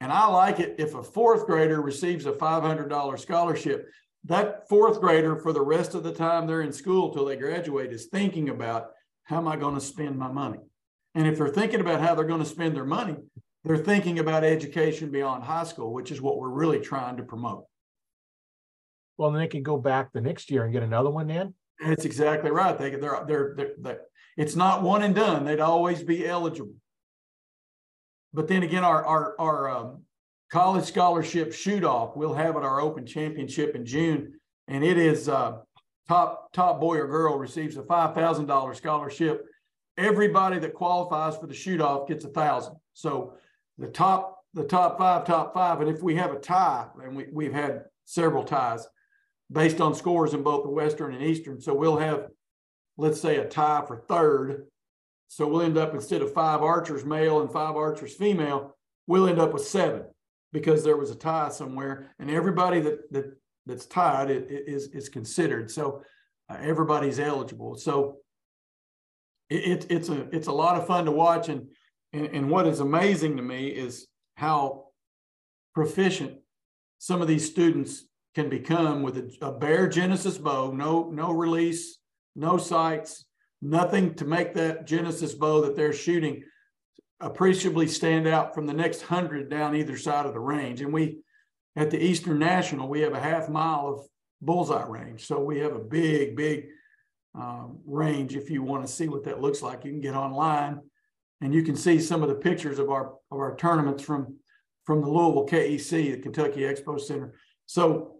And 0.00 0.10
I 0.12 0.26
like 0.26 0.60
it 0.60 0.76
if 0.78 0.94
a 0.94 1.02
fourth 1.02 1.46
grader 1.46 1.80
receives 1.80 2.26
a 2.26 2.32
$500 2.32 3.18
scholarship. 3.18 3.88
That 4.24 4.68
fourth 4.68 5.00
grader, 5.00 5.36
for 5.36 5.52
the 5.52 5.62
rest 5.62 5.94
of 5.94 6.02
the 6.02 6.12
time 6.12 6.46
they're 6.46 6.62
in 6.62 6.72
school 6.72 7.12
till 7.12 7.26
they 7.26 7.36
graduate, 7.36 7.92
is 7.92 8.06
thinking 8.06 8.48
about 8.48 8.90
how 9.30 9.38
am 9.38 9.46
I 9.46 9.54
going 9.54 9.76
to 9.76 9.80
spend 9.80 10.18
my 10.18 10.26
money? 10.26 10.58
And 11.14 11.24
if 11.28 11.38
they're 11.38 11.48
thinking 11.48 11.80
about 11.80 12.00
how 12.00 12.16
they're 12.16 12.24
going 12.24 12.42
to 12.42 12.48
spend 12.48 12.74
their 12.74 12.84
money, 12.84 13.14
they're 13.62 13.78
thinking 13.78 14.18
about 14.18 14.42
education 14.42 15.12
beyond 15.12 15.44
high 15.44 15.62
school, 15.62 15.92
which 15.92 16.10
is 16.10 16.20
what 16.20 16.36
we're 16.36 16.48
really 16.48 16.80
trying 16.80 17.16
to 17.18 17.22
promote. 17.22 17.64
Well, 19.16 19.30
then 19.30 19.40
they 19.40 19.46
can 19.46 19.62
go 19.62 19.78
back 19.78 20.12
the 20.12 20.20
next 20.20 20.50
year 20.50 20.64
and 20.64 20.72
get 20.72 20.82
another 20.82 21.10
one 21.10 21.28
then. 21.28 21.54
That's 21.78 22.04
exactly 22.04 22.50
right. 22.50 22.76
They, 22.76 22.90
they're, 22.90 23.24
they're, 23.24 23.54
they're, 23.56 23.72
they're, 23.78 24.00
it's 24.36 24.56
not 24.56 24.82
one 24.82 25.02
and 25.02 25.14
done. 25.14 25.44
They'd 25.44 25.60
always 25.60 26.02
be 26.02 26.26
eligible. 26.26 26.74
But 28.34 28.48
then 28.48 28.64
again, 28.64 28.82
our, 28.82 29.04
our, 29.04 29.36
our 29.38 29.70
um, 29.70 30.02
college 30.50 30.86
scholarship 30.86 31.52
shoot 31.52 31.84
off, 31.84 32.16
we'll 32.16 32.34
have 32.34 32.56
at 32.56 32.64
our 32.64 32.80
open 32.80 33.06
championship 33.06 33.76
in 33.76 33.86
June. 33.86 34.40
And 34.66 34.82
it 34.82 34.98
is 34.98 35.28
uh, 35.28 35.58
top, 36.10 36.52
top 36.52 36.80
boy 36.80 36.98
or 36.98 37.06
girl 37.06 37.38
receives 37.38 37.76
a 37.76 37.82
$5,000 37.82 38.76
scholarship. 38.76 39.46
Everybody 39.96 40.58
that 40.58 40.74
qualifies 40.74 41.36
for 41.36 41.46
the 41.46 41.54
shoot 41.54 41.80
off 41.80 42.08
gets 42.08 42.24
a 42.24 42.28
thousand. 42.28 42.74
So 42.94 43.34
the 43.78 43.86
top, 43.86 44.38
the 44.52 44.64
top 44.64 44.98
five, 44.98 45.24
top 45.24 45.54
five. 45.54 45.80
And 45.80 45.88
if 45.88 46.02
we 46.02 46.16
have 46.16 46.32
a 46.32 46.40
tie, 46.40 46.86
and 47.00 47.16
we, 47.16 47.26
we've 47.32 47.52
had 47.52 47.84
several 48.06 48.42
ties, 48.42 48.88
based 49.52 49.80
on 49.80 49.94
scores 49.94 50.34
in 50.34 50.42
both 50.42 50.64
the 50.64 50.70
Western 50.70 51.14
and 51.14 51.22
Eastern. 51.22 51.60
So 51.60 51.74
we'll 51.74 51.98
have, 51.98 52.26
let's 52.96 53.20
say, 53.20 53.36
a 53.36 53.44
tie 53.44 53.84
for 53.86 54.04
third. 54.08 54.66
So 55.28 55.46
we'll 55.46 55.62
end 55.62 55.78
up 55.78 55.94
instead 55.94 56.22
of 56.22 56.34
five 56.34 56.60
archers 56.60 57.04
male 57.04 57.40
and 57.40 57.52
five 57.52 57.76
archers 57.76 58.14
female, 58.14 58.76
we'll 59.06 59.28
end 59.28 59.38
up 59.38 59.52
with 59.52 59.64
seven 59.64 60.04
because 60.52 60.82
there 60.82 60.96
was 60.96 61.10
a 61.12 61.14
tie 61.14 61.50
somewhere, 61.50 62.12
and 62.18 62.28
everybody 62.28 62.80
that 62.80 63.12
that 63.12 63.39
that's 63.70 63.86
tied 63.86 64.30
is 64.30 64.88
is 64.88 65.08
considered. 65.08 65.70
So 65.70 66.02
uh, 66.48 66.58
everybody's 66.60 67.18
eligible. 67.18 67.76
So 67.76 68.18
it, 69.48 69.64
it, 69.64 69.86
it's 69.90 70.08
a 70.10 70.28
it's 70.34 70.48
a 70.48 70.52
lot 70.52 70.76
of 70.76 70.86
fun 70.86 71.06
to 71.06 71.10
watch, 71.12 71.48
and, 71.48 71.68
and 72.12 72.26
and 72.26 72.50
what 72.50 72.66
is 72.66 72.80
amazing 72.80 73.36
to 73.38 73.42
me 73.42 73.68
is 73.68 74.06
how 74.34 74.86
proficient 75.74 76.38
some 76.98 77.22
of 77.22 77.28
these 77.28 77.48
students 77.48 78.04
can 78.34 78.48
become 78.48 79.02
with 79.02 79.16
a, 79.16 79.46
a 79.46 79.52
bare 79.52 79.88
Genesis 79.88 80.38
bow, 80.38 80.70
no, 80.70 81.10
no 81.10 81.32
release, 81.32 81.98
no 82.36 82.58
sights, 82.58 83.24
nothing 83.60 84.14
to 84.14 84.24
make 84.24 84.54
that 84.54 84.86
Genesis 84.86 85.34
bow 85.34 85.62
that 85.62 85.76
they're 85.76 85.92
shooting 85.92 86.42
appreciably 87.20 87.86
stand 87.86 88.26
out 88.26 88.54
from 88.54 88.66
the 88.66 88.72
next 88.72 89.02
hundred 89.02 89.50
down 89.50 89.76
either 89.76 89.96
side 89.96 90.26
of 90.26 90.32
the 90.32 90.40
range. 90.40 90.80
And 90.80 90.92
we, 90.92 91.18
at 91.80 91.90
the 91.90 91.98
Eastern 91.98 92.38
National, 92.38 92.88
we 92.88 93.00
have 93.00 93.14
a 93.14 93.20
half 93.20 93.48
mile 93.48 93.88
of 93.88 94.06
bullseye 94.42 94.86
range. 94.86 95.26
So 95.26 95.40
we 95.40 95.60
have 95.60 95.74
a 95.74 95.78
big, 95.78 96.36
big 96.36 96.66
um, 97.34 97.78
range. 97.86 98.36
If 98.36 98.50
you 98.50 98.62
want 98.62 98.86
to 98.86 98.92
see 98.92 99.08
what 99.08 99.24
that 99.24 99.40
looks 99.40 99.62
like, 99.62 99.86
you 99.86 99.90
can 99.90 100.02
get 100.02 100.14
online 100.14 100.80
and 101.40 101.54
you 101.54 101.62
can 101.62 101.74
see 101.74 101.98
some 101.98 102.22
of 102.22 102.28
the 102.28 102.34
pictures 102.34 102.78
of 102.78 102.90
our 102.90 103.14
of 103.30 103.38
our 103.38 103.56
tournaments 103.56 104.02
from 104.02 104.36
from 104.84 105.00
the 105.00 105.08
Louisville 105.08 105.46
KEC, 105.46 105.90
the 105.90 106.18
Kentucky 106.18 106.60
Expo 106.60 107.00
Center. 107.00 107.32
So 107.64 108.16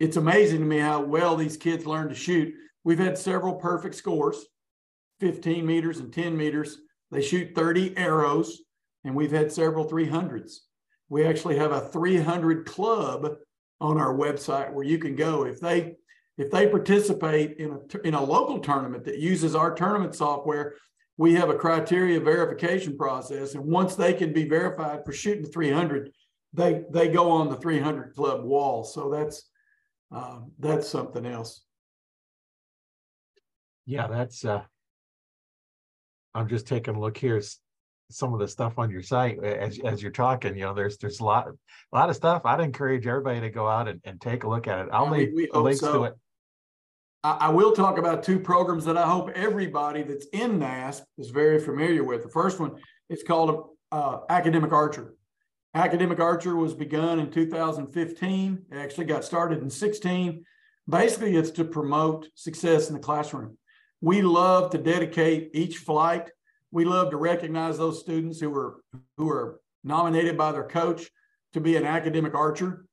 it's 0.00 0.16
amazing 0.16 0.58
to 0.58 0.66
me 0.66 0.78
how 0.78 1.02
well 1.02 1.36
these 1.36 1.56
kids 1.56 1.86
learn 1.86 2.08
to 2.08 2.16
shoot. 2.16 2.52
We've 2.82 2.98
had 2.98 3.16
several 3.16 3.54
perfect 3.54 3.94
scores, 3.94 4.44
15 5.20 5.64
meters 5.64 6.00
and 6.00 6.12
10 6.12 6.36
meters. 6.36 6.78
They 7.12 7.22
shoot 7.22 7.54
30 7.54 7.96
arrows, 7.96 8.60
and 9.04 9.14
we've 9.14 9.30
had 9.30 9.52
several 9.52 9.88
300s. 9.88 10.60
We 11.10 11.26
actually 11.26 11.58
have 11.58 11.72
a 11.72 11.88
300 11.88 12.64
club 12.64 13.36
on 13.80 13.98
our 13.98 14.14
website 14.14 14.72
where 14.72 14.84
you 14.84 14.98
can 14.98 15.14
go 15.14 15.44
if 15.44 15.60
they 15.60 15.96
if 16.38 16.50
they 16.50 16.66
participate 16.68 17.58
in 17.58 17.72
a 17.72 18.06
in 18.06 18.14
a 18.14 18.22
local 18.22 18.60
tournament 18.60 19.04
that 19.04 19.18
uses 19.18 19.54
our 19.54 19.74
tournament 19.74 20.14
software 20.14 20.74
we 21.20 21.34
have 21.34 21.50
a 21.50 21.54
criteria 21.54 22.18
verification 22.18 22.96
process. 22.96 23.54
And 23.54 23.62
once 23.66 23.94
they 23.94 24.14
can 24.14 24.32
be 24.32 24.48
verified 24.48 25.04
for 25.04 25.12
shooting 25.12 25.44
300 25.44 26.10
they 26.54 26.82
they 26.90 27.08
go 27.08 27.30
on 27.30 27.50
the 27.50 27.56
300 27.56 28.14
club 28.14 28.42
wall. 28.42 28.84
So 28.84 29.10
that's 29.10 29.50
uh, 30.10 30.38
that's 30.58 30.88
something 30.88 31.26
else. 31.26 31.62
Yeah 33.84 34.06
that's 34.06 34.44
uh 34.44 34.62
i'm 36.34 36.48
just 36.48 36.66
taking 36.66 36.94
a 36.94 37.00
look 37.00 37.16
here 37.16 37.40
some 38.10 38.32
of 38.32 38.40
the 38.40 38.48
stuff 38.48 38.78
on 38.78 38.90
your 38.90 39.02
site 39.02 39.42
as, 39.42 39.78
as 39.80 40.02
you're 40.02 40.10
talking 40.10 40.56
you 40.56 40.64
know 40.64 40.74
there's 40.74 40.98
there's 40.98 41.20
a 41.20 41.24
lot 41.24 41.48
a 41.48 41.96
lot 41.96 42.10
of 42.10 42.16
stuff. 42.16 42.42
I'd 42.44 42.60
encourage 42.60 43.06
everybody 43.06 43.40
to 43.40 43.50
go 43.50 43.66
out 43.66 43.88
and, 43.88 44.00
and 44.04 44.20
take 44.20 44.44
a 44.44 44.48
look 44.48 44.68
at 44.68 44.86
it. 44.86 44.88
I'll 44.92 45.06
yeah, 45.06 45.10
leave 45.10 45.32
we, 45.34 45.48
we 45.52 45.60
links 45.60 45.80
so. 45.80 45.92
to 45.92 46.04
it. 46.04 46.14
I, 47.24 47.30
I 47.32 47.48
will 47.50 47.72
talk 47.72 47.98
about 47.98 48.22
two 48.22 48.40
programs 48.40 48.84
that 48.86 48.96
i 48.96 49.06
hope 49.06 49.30
everybody 49.34 50.02
that's 50.02 50.26
in 50.32 50.58
nasp 50.58 51.02
is 51.18 51.30
very 51.30 51.60
familiar 51.60 52.04
with. 52.04 52.22
The 52.22 52.28
first 52.28 52.60
one 52.60 52.76
it's 53.08 53.22
called 53.22 53.70
uh, 53.92 54.18
academic 54.28 54.72
archer. 54.72 55.14
Academic 55.74 56.18
archer 56.18 56.56
was 56.56 56.74
begun 56.74 57.20
in 57.20 57.30
2015 57.30 58.66
it 58.70 58.76
actually 58.76 59.06
got 59.06 59.24
started 59.24 59.62
in 59.62 59.70
16 59.70 60.44
basically 60.88 61.36
it's 61.36 61.50
to 61.52 61.64
promote 61.64 62.28
success 62.34 62.88
in 62.88 62.94
the 62.94 63.00
classroom. 63.00 63.56
We 64.00 64.22
love 64.22 64.70
to 64.70 64.78
dedicate 64.78 65.50
each 65.52 65.78
flight 65.78 66.30
we 66.72 66.84
love 66.84 67.10
to 67.10 67.16
recognize 67.16 67.78
those 67.78 68.00
students 68.00 68.40
who 68.40 68.54
are 68.54 68.80
who 69.16 69.28
are 69.28 69.60
nominated 69.82 70.36
by 70.36 70.52
their 70.52 70.66
coach 70.66 71.10
to 71.52 71.60
be 71.60 71.76
an 71.76 71.84
academic 71.84 72.34
archer. 72.34 72.86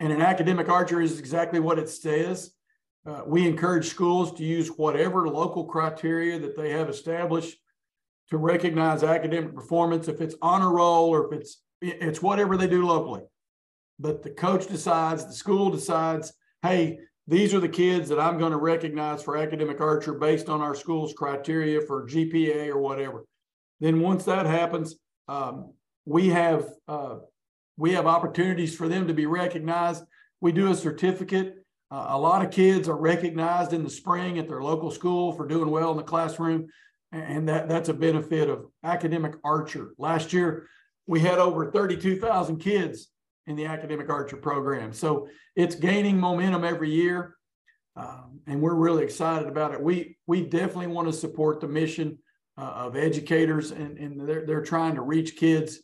And 0.00 0.12
an 0.12 0.22
academic 0.22 0.68
archer 0.68 1.00
is 1.00 1.18
exactly 1.18 1.60
what 1.60 1.78
it 1.78 1.88
says. 1.88 2.52
Uh, 3.06 3.22
we 3.26 3.46
encourage 3.46 3.88
schools 3.88 4.32
to 4.34 4.44
use 4.44 4.68
whatever 4.68 5.28
local 5.28 5.64
criteria 5.64 6.38
that 6.38 6.56
they 6.56 6.70
have 6.70 6.88
established 6.88 7.56
to 8.30 8.38
recognize 8.38 9.02
academic 9.02 9.54
performance. 9.54 10.08
If 10.08 10.20
it's 10.20 10.34
honor 10.42 10.72
roll 10.72 11.10
or 11.10 11.26
if 11.26 11.40
it's 11.40 11.62
it's 11.80 12.22
whatever 12.22 12.56
they 12.56 12.68
do 12.68 12.86
locally, 12.86 13.22
but 13.98 14.22
the 14.22 14.30
coach 14.30 14.66
decides, 14.68 15.26
the 15.26 15.32
school 15.32 15.70
decides, 15.70 16.32
hey, 16.62 17.00
these 17.28 17.54
are 17.54 17.60
the 17.60 17.68
kids 17.68 18.08
that 18.08 18.18
I'm 18.18 18.38
going 18.38 18.52
to 18.52 18.58
recognize 18.58 19.22
for 19.22 19.36
academic 19.36 19.80
archer 19.80 20.14
based 20.14 20.48
on 20.48 20.60
our 20.60 20.74
school's 20.74 21.14
criteria 21.14 21.80
for 21.80 22.06
GPA 22.06 22.68
or 22.68 22.78
whatever. 22.78 23.24
Then 23.80 24.00
once 24.00 24.24
that 24.24 24.46
happens, 24.46 24.96
um, 25.28 25.72
we 26.04 26.28
have 26.28 26.66
uh, 26.88 27.18
we 27.76 27.92
have 27.92 28.06
opportunities 28.06 28.74
for 28.74 28.88
them 28.88 29.06
to 29.06 29.14
be 29.14 29.26
recognized. 29.26 30.04
We 30.40 30.52
do 30.52 30.70
a 30.70 30.74
certificate. 30.74 31.64
Uh, 31.90 32.06
a 32.10 32.18
lot 32.18 32.44
of 32.44 32.50
kids 32.50 32.88
are 32.88 32.96
recognized 32.96 33.72
in 33.72 33.84
the 33.84 33.90
spring 33.90 34.38
at 34.38 34.48
their 34.48 34.62
local 34.62 34.90
school 34.90 35.32
for 35.32 35.46
doing 35.46 35.70
well 35.70 35.92
in 35.92 35.96
the 35.96 36.02
classroom, 36.02 36.66
and 37.12 37.48
that 37.48 37.68
that's 37.68 37.88
a 37.88 37.94
benefit 37.94 38.48
of 38.48 38.66
academic 38.82 39.34
archer. 39.44 39.94
Last 39.96 40.32
year, 40.32 40.66
we 41.06 41.20
had 41.20 41.38
over 41.38 41.70
32,000 41.70 42.58
kids 42.58 43.11
in 43.46 43.56
the 43.56 43.66
academic 43.66 44.08
archer 44.08 44.36
program. 44.36 44.92
So 44.92 45.28
it's 45.56 45.74
gaining 45.74 46.18
momentum 46.18 46.64
every 46.64 46.90
year. 46.90 47.36
Um, 47.94 48.40
and 48.46 48.62
we're 48.62 48.74
really 48.74 49.04
excited 49.04 49.46
about 49.46 49.74
it. 49.74 49.82
We 49.82 50.16
we 50.26 50.42
definitely 50.42 50.86
want 50.86 51.08
to 51.08 51.12
support 51.12 51.60
the 51.60 51.68
mission 51.68 52.18
uh, 52.56 52.86
of 52.86 52.96
educators, 52.96 53.70
and, 53.70 53.98
and 53.98 54.26
they're, 54.26 54.46
they're 54.46 54.62
trying 54.62 54.94
to 54.94 55.02
reach 55.02 55.36
kids 55.36 55.80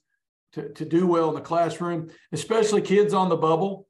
to, 0.53 0.71
to 0.71 0.85
do 0.85 1.07
well 1.07 1.29
in 1.29 1.35
the 1.35 1.41
classroom, 1.41 2.09
especially 2.33 2.81
kids 2.81 3.13
on 3.13 3.29
the 3.29 3.37
bubble. 3.37 3.89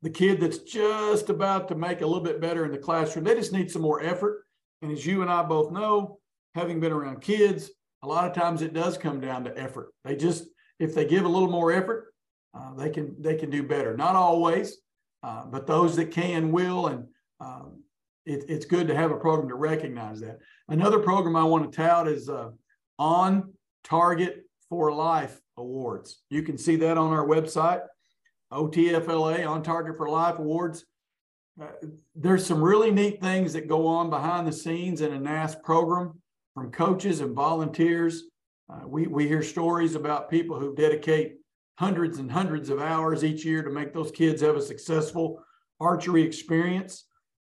The 0.00 0.10
kid 0.10 0.40
that's 0.40 0.58
just 0.58 1.28
about 1.28 1.68
to 1.68 1.74
make 1.74 2.00
a 2.00 2.06
little 2.06 2.22
bit 2.22 2.40
better 2.40 2.64
in 2.64 2.72
the 2.72 2.78
classroom, 2.78 3.24
they 3.24 3.34
just 3.34 3.52
need 3.52 3.70
some 3.70 3.82
more 3.82 4.02
effort. 4.02 4.44
And 4.80 4.90
as 4.90 5.04
you 5.04 5.22
and 5.22 5.30
I 5.30 5.42
both 5.42 5.72
know, 5.72 6.18
having 6.54 6.80
been 6.80 6.92
around 6.92 7.20
kids, 7.20 7.70
a 8.02 8.06
lot 8.06 8.26
of 8.26 8.34
times 8.34 8.62
it 8.62 8.74
does 8.74 8.98
come 8.98 9.20
down 9.20 9.44
to 9.44 9.58
effort. 9.58 9.92
They 10.04 10.16
just, 10.16 10.44
if 10.78 10.94
they 10.94 11.06
give 11.06 11.24
a 11.24 11.28
little 11.28 11.50
more 11.50 11.72
effort, 11.72 12.13
uh, 12.56 12.74
they 12.74 12.90
can 12.90 13.14
they 13.20 13.34
can 13.34 13.50
do 13.50 13.62
better. 13.62 13.96
Not 13.96 14.14
always, 14.14 14.78
uh, 15.22 15.46
but 15.46 15.66
those 15.66 15.96
that 15.96 16.10
can 16.10 16.52
will, 16.52 16.86
and 16.86 17.06
um, 17.40 17.82
it, 18.26 18.44
it's 18.48 18.66
good 18.66 18.86
to 18.88 18.94
have 18.94 19.10
a 19.10 19.16
program 19.16 19.48
to 19.48 19.56
recognize 19.56 20.20
that. 20.20 20.38
Another 20.68 20.98
program 20.98 21.36
I 21.36 21.44
want 21.44 21.70
to 21.70 21.76
tout 21.76 22.08
is 22.08 22.28
uh, 22.28 22.50
On 22.98 23.52
Target 23.82 24.44
for 24.68 24.92
Life 24.92 25.40
Awards. 25.56 26.22
You 26.30 26.42
can 26.42 26.56
see 26.56 26.76
that 26.76 26.96
on 26.96 27.12
our 27.12 27.26
website, 27.26 27.82
OTFLA 28.52 29.46
On 29.48 29.62
Target 29.62 29.96
for 29.96 30.08
Life 30.08 30.38
Awards. 30.38 30.84
Uh, 31.60 31.66
there's 32.14 32.44
some 32.44 32.62
really 32.62 32.90
neat 32.90 33.20
things 33.20 33.52
that 33.52 33.68
go 33.68 33.86
on 33.86 34.10
behind 34.10 34.46
the 34.46 34.52
scenes 34.52 35.00
in 35.00 35.12
a 35.12 35.18
NASP 35.18 35.62
program 35.62 36.20
from 36.54 36.70
coaches 36.70 37.20
and 37.20 37.34
volunteers. 37.34 38.24
Uh, 38.72 38.86
we, 38.86 39.06
we 39.06 39.28
hear 39.28 39.42
stories 39.42 39.94
about 39.94 40.30
people 40.30 40.58
who 40.58 40.74
dedicate 40.74 41.36
hundreds 41.76 42.18
and 42.18 42.30
hundreds 42.30 42.70
of 42.70 42.80
hours 42.80 43.24
each 43.24 43.44
year 43.44 43.62
to 43.62 43.70
make 43.70 43.92
those 43.92 44.10
kids 44.10 44.42
have 44.42 44.56
a 44.56 44.62
successful 44.62 45.42
archery 45.80 46.22
experience. 46.22 47.06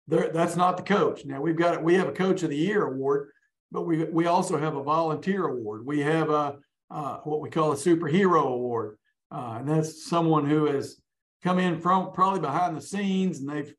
There, 0.07 0.29
that's 0.33 0.55
not 0.55 0.77
the 0.77 0.83
coach. 0.83 1.25
Now 1.25 1.41
we've 1.41 1.55
got 1.55 1.83
we 1.83 1.95
have 1.95 2.07
a 2.07 2.13
coach 2.13 2.43
of 2.43 2.49
the 2.49 2.57
year 2.57 2.83
award, 2.83 3.29
but 3.71 3.83
we 3.83 4.05
we 4.05 4.25
also 4.25 4.57
have 4.57 4.75
a 4.75 4.83
volunteer 4.83 5.45
award. 5.47 5.85
We 5.85 5.99
have 6.01 6.29
a 6.29 6.57
uh, 6.91 7.17
what 7.23 7.41
we 7.41 7.49
call 7.49 7.71
a 7.71 7.75
superhero 7.75 8.45
award, 8.47 8.97
uh, 9.31 9.57
and 9.59 9.69
that's 9.69 10.09
someone 10.09 10.49
who 10.49 10.65
has 10.65 10.99
come 11.43 11.59
in 11.59 11.79
from 11.79 12.11
probably 12.11 12.39
behind 12.39 12.75
the 12.75 12.81
scenes 12.81 13.39
and 13.39 13.49
they've 13.49 13.73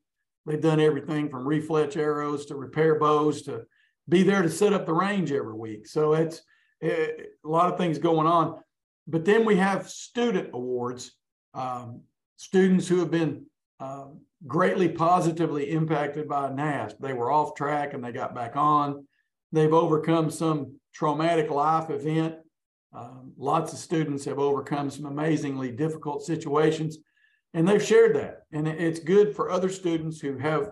they've 0.45 0.61
done 0.61 0.79
everything 0.79 1.29
from 1.29 1.45
refletch 1.45 1.95
arrows 1.95 2.45
to 2.47 2.55
repair 2.55 2.97
bows 2.97 3.43
to 3.43 3.63
be 4.09 4.23
there 4.23 4.41
to 4.41 4.49
set 4.49 4.73
up 4.73 4.85
the 4.85 4.93
range 4.93 5.31
every 5.31 5.53
week. 5.53 5.87
So 5.87 6.13
it's 6.13 6.41
it, 6.79 7.33
a 7.45 7.47
lot 7.47 7.71
of 7.71 7.77
things 7.77 7.99
going 7.99 8.27
on. 8.27 8.59
But 9.07 9.25
then 9.25 9.45
we 9.45 9.57
have 9.57 9.89
student 9.89 10.49
awards, 10.53 11.11
um, 11.53 12.01
students 12.37 12.87
who 12.87 12.99
have 12.99 13.11
been 13.11 13.45
uh, 13.79 14.07
greatly 14.47 14.89
positively 14.89 15.71
impacted 15.71 16.27
by 16.27 16.49
NASP. 16.49 16.99
They 16.99 17.13
were 17.13 17.31
off 17.31 17.55
track 17.55 17.93
and 17.93 18.03
they 18.03 18.11
got 18.11 18.35
back 18.35 18.55
on. 18.55 19.07
They've 19.51 19.73
overcome 19.73 20.29
some 20.29 20.75
traumatic 20.93 21.49
life 21.49 21.89
event. 21.89 22.35
Um, 22.93 23.33
lots 23.37 23.73
of 23.73 23.79
students 23.79 24.25
have 24.25 24.39
overcome 24.39 24.89
some 24.89 25.05
amazingly 25.05 25.71
difficult 25.71 26.23
situations, 26.23 26.97
and 27.53 27.67
they've 27.67 27.83
shared 27.83 28.15
that. 28.17 28.43
And 28.51 28.67
it's 28.67 28.99
good 28.99 29.35
for 29.35 29.49
other 29.49 29.69
students 29.69 30.19
who 30.19 30.37
have 30.37 30.71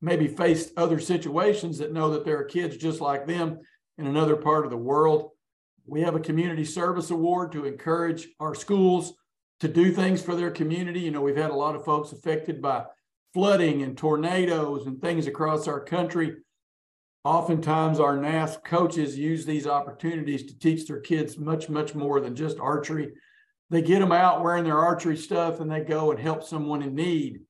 maybe 0.00 0.28
faced 0.28 0.72
other 0.76 1.00
situations 1.00 1.78
that 1.78 1.92
know 1.92 2.10
that 2.10 2.24
there 2.24 2.38
are 2.38 2.44
kids 2.44 2.76
just 2.76 3.00
like 3.00 3.26
them 3.26 3.58
in 3.98 4.06
another 4.06 4.36
part 4.36 4.64
of 4.64 4.70
the 4.70 4.76
world 4.76 5.31
we 5.86 6.00
have 6.02 6.14
a 6.14 6.20
community 6.20 6.64
service 6.64 7.10
award 7.10 7.52
to 7.52 7.64
encourage 7.64 8.28
our 8.40 8.54
schools 8.54 9.14
to 9.60 9.68
do 9.68 9.92
things 9.92 10.22
for 10.22 10.34
their 10.34 10.50
community. 10.50 11.00
You 11.00 11.10
know, 11.10 11.20
we've 11.20 11.36
had 11.36 11.50
a 11.50 11.54
lot 11.54 11.76
of 11.76 11.84
folks 11.84 12.12
affected 12.12 12.60
by 12.60 12.84
flooding 13.34 13.82
and 13.82 13.96
tornadoes 13.96 14.86
and 14.86 15.00
things 15.00 15.26
across 15.26 15.68
our 15.68 15.80
country. 15.80 16.36
Oftentimes, 17.24 18.00
our 18.00 18.16
NASP 18.16 18.64
coaches 18.64 19.16
use 19.16 19.46
these 19.46 19.66
opportunities 19.66 20.44
to 20.46 20.58
teach 20.58 20.86
their 20.86 21.00
kids 21.00 21.38
much, 21.38 21.68
much 21.68 21.94
more 21.94 22.20
than 22.20 22.34
just 22.34 22.58
archery. 22.58 23.12
They 23.70 23.82
get 23.82 24.00
them 24.00 24.12
out 24.12 24.42
wearing 24.42 24.64
their 24.64 24.78
archery 24.78 25.16
stuff 25.16 25.60
and 25.60 25.70
they 25.70 25.80
go 25.80 26.10
and 26.10 26.20
help 26.20 26.42
someone 26.42 26.82
in 26.82 26.94
need. 26.94 27.40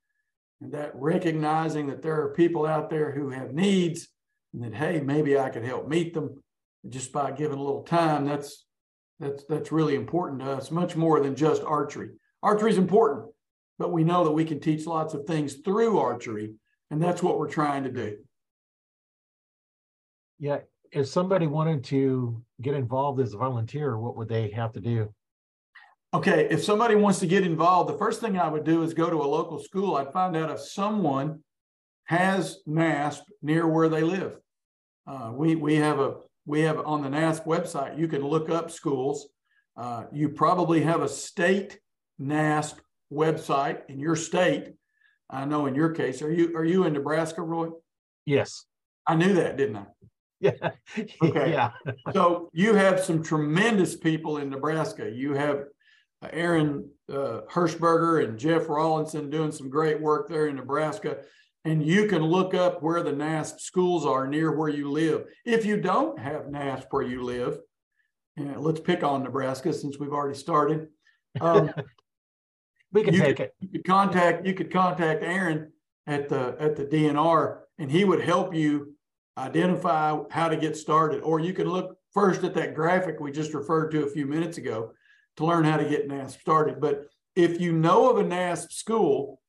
And 0.60 0.72
that 0.72 0.92
recognizing 0.94 1.86
that 1.88 2.02
there 2.02 2.20
are 2.20 2.34
people 2.34 2.66
out 2.66 2.90
there 2.90 3.10
who 3.10 3.30
have 3.30 3.54
needs 3.54 4.08
and 4.52 4.62
that, 4.62 4.74
hey, 4.74 5.00
maybe 5.00 5.38
I 5.38 5.48
could 5.48 5.64
help 5.64 5.88
meet 5.88 6.14
them 6.14 6.42
just 6.88 7.12
by 7.12 7.30
giving 7.30 7.58
a 7.58 7.62
little 7.62 7.82
time, 7.82 8.24
that's 8.24 8.66
that's 9.20 9.44
that's 9.44 9.72
really 9.72 9.94
important 9.94 10.40
to 10.40 10.50
us, 10.50 10.70
much 10.70 10.96
more 10.96 11.20
than 11.20 11.36
just 11.36 11.62
archery. 11.62 12.10
Archery 12.42 12.70
is 12.70 12.78
important, 12.78 13.26
but 13.78 13.92
we 13.92 14.04
know 14.04 14.24
that 14.24 14.32
we 14.32 14.44
can 14.44 14.58
teach 14.58 14.86
lots 14.86 15.14
of 15.14 15.26
things 15.26 15.54
through 15.64 15.98
archery, 15.98 16.54
and 16.90 17.00
that's 17.00 17.22
what 17.22 17.38
we're 17.38 17.50
trying 17.50 17.84
to 17.84 17.90
do. 17.90 18.16
Yeah, 20.38 20.60
if 20.90 21.06
somebody 21.06 21.46
wanted 21.46 21.84
to 21.84 22.42
get 22.60 22.74
involved 22.74 23.20
as 23.20 23.32
a 23.32 23.38
volunteer, 23.38 23.96
what 23.96 24.16
would 24.16 24.28
they 24.28 24.50
have 24.50 24.72
to 24.72 24.80
do? 24.80 25.14
Okay, 26.14 26.48
if 26.50 26.62
somebody 26.62 26.94
wants 26.94 27.20
to 27.20 27.26
get 27.26 27.46
involved, 27.46 27.88
the 27.88 27.96
first 27.96 28.20
thing 28.20 28.38
I 28.38 28.48
would 28.48 28.64
do 28.64 28.82
is 28.82 28.92
go 28.92 29.08
to 29.08 29.22
a 29.22 29.24
local 29.24 29.58
school. 29.58 29.96
I'd 29.96 30.12
find 30.12 30.36
out 30.36 30.50
if 30.50 30.60
someone 30.60 31.42
has 32.04 32.58
NASP 32.68 33.22
near 33.40 33.66
where 33.66 33.88
they 33.88 34.02
live. 34.02 34.38
Uh, 35.06 35.30
we 35.32 35.54
we 35.54 35.76
have 35.76 36.00
a 36.00 36.16
we 36.44 36.62
have 36.62 36.78
on 36.80 37.02
the 37.02 37.08
NASP 37.08 37.44
website, 37.46 37.98
you 37.98 38.08
can 38.08 38.22
look 38.22 38.50
up 38.50 38.70
schools. 38.70 39.28
Uh, 39.76 40.04
you 40.12 40.28
probably 40.28 40.82
have 40.82 41.02
a 41.02 41.08
state 41.08 41.78
NASP 42.20 42.76
website 43.12 43.82
in 43.88 43.98
your 43.98 44.16
state. 44.16 44.74
I 45.30 45.44
know 45.44 45.66
in 45.66 45.74
your 45.74 45.90
case, 45.90 46.20
are 46.22 46.32
you 46.32 46.56
are 46.56 46.64
you 46.64 46.84
in 46.84 46.92
Nebraska, 46.92 47.42
Roy? 47.42 47.68
Yes. 48.26 48.64
I 49.06 49.14
knew 49.14 49.34
that, 49.34 49.56
didn't 49.56 49.76
I? 49.76 49.86
Yeah. 50.42 50.72
Okay. 51.22 51.52
Yeah. 51.52 51.70
So 52.12 52.50
you 52.52 52.74
have 52.74 52.98
some 52.98 53.22
tremendous 53.22 53.94
people 53.94 54.38
in 54.38 54.50
Nebraska. 54.50 55.08
You 55.08 55.34
have 55.34 55.66
uh, 56.20 56.28
Aaron 56.32 56.90
uh, 57.08 57.42
Hirschberger 57.48 58.24
and 58.24 58.36
Jeff 58.36 58.68
Rawlinson 58.68 59.30
doing 59.30 59.52
some 59.52 59.70
great 59.70 60.00
work 60.00 60.28
there 60.28 60.48
in 60.48 60.56
Nebraska. 60.56 61.18
And 61.64 61.86
you 61.86 62.08
can 62.08 62.22
look 62.22 62.54
up 62.54 62.82
where 62.82 63.02
the 63.02 63.12
NASP 63.12 63.60
schools 63.60 64.04
are 64.04 64.26
near 64.26 64.56
where 64.56 64.68
you 64.68 64.90
live. 64.90 65.26
If 65.44 65.64
you 65.64 65.80
don't 65.80 66.18
have 66.18 66.46
NASP 66.46 66.86
where 66.90 67.04
you 67.04 67.22
live, 67.22 67.58
and 68.36 68.56
let's 68.56 68.80
pick 68.80 69.04
on 69.04 69.22
Nebraska 69.22 69.72
since 69.72 69.98
we've 69.98 70.12
already 70.12 70.38
started. 70.38 70.88
Um, 71.40 71.72
We 72.92 73.02
can 73.02 73.14
take 73.14 73.36
could, 73.36 73.46
it. 73.46 73.54
You 73.60 73.68
could 73.68 73.84
contact 73.84 74.46
you 74.46 74.54
could 74.54 74.70
contact 74.70 75.22
Aaron 75.22 75.72
at 76.06 76.28
the 76.28 76.54
at 76.60 76.76
the 76.76 76.84
DNR, 76.84 77.60
and 77.78 77.90
he 77.90 78.04
would 78.04 78.20
help 78.20 78.54
you 78.54 78.94
identify 79.38 80.18
how 80.30 80.48
to 80.48 80.56
get 80.56 80.76
started. 80.76 81.22
Or 81.22 81.40
you 81.40 81.54
can 81.54 81.68
look 81.68 81.96
first 82.12 82.44
at 82.44 82.54
that 82.54 82.74
graphic 82.74 83.18
we 83.18 83.32
just 83.32 83.54
referred 83.54 83.90
to 83.92 84.04
a 84.04 84.10
few 84.10 84.26
minutes 84.26 84.58
ago 84.58 84.92
to 85.38 85.46
learn 85.46 85.64
how 85.64 85.78
to 85.78 85.88
get 85.88 86.08
NASP 86.08 86.40
started. 86.40 86.80
But 86.80 87.06
if 87.34 87.60
you 87.60 87.72
know 87.72 88.10
of 88.10 88.18
a 88.18 88.24
NASP 88.24 88.72
school, 88.72 89.40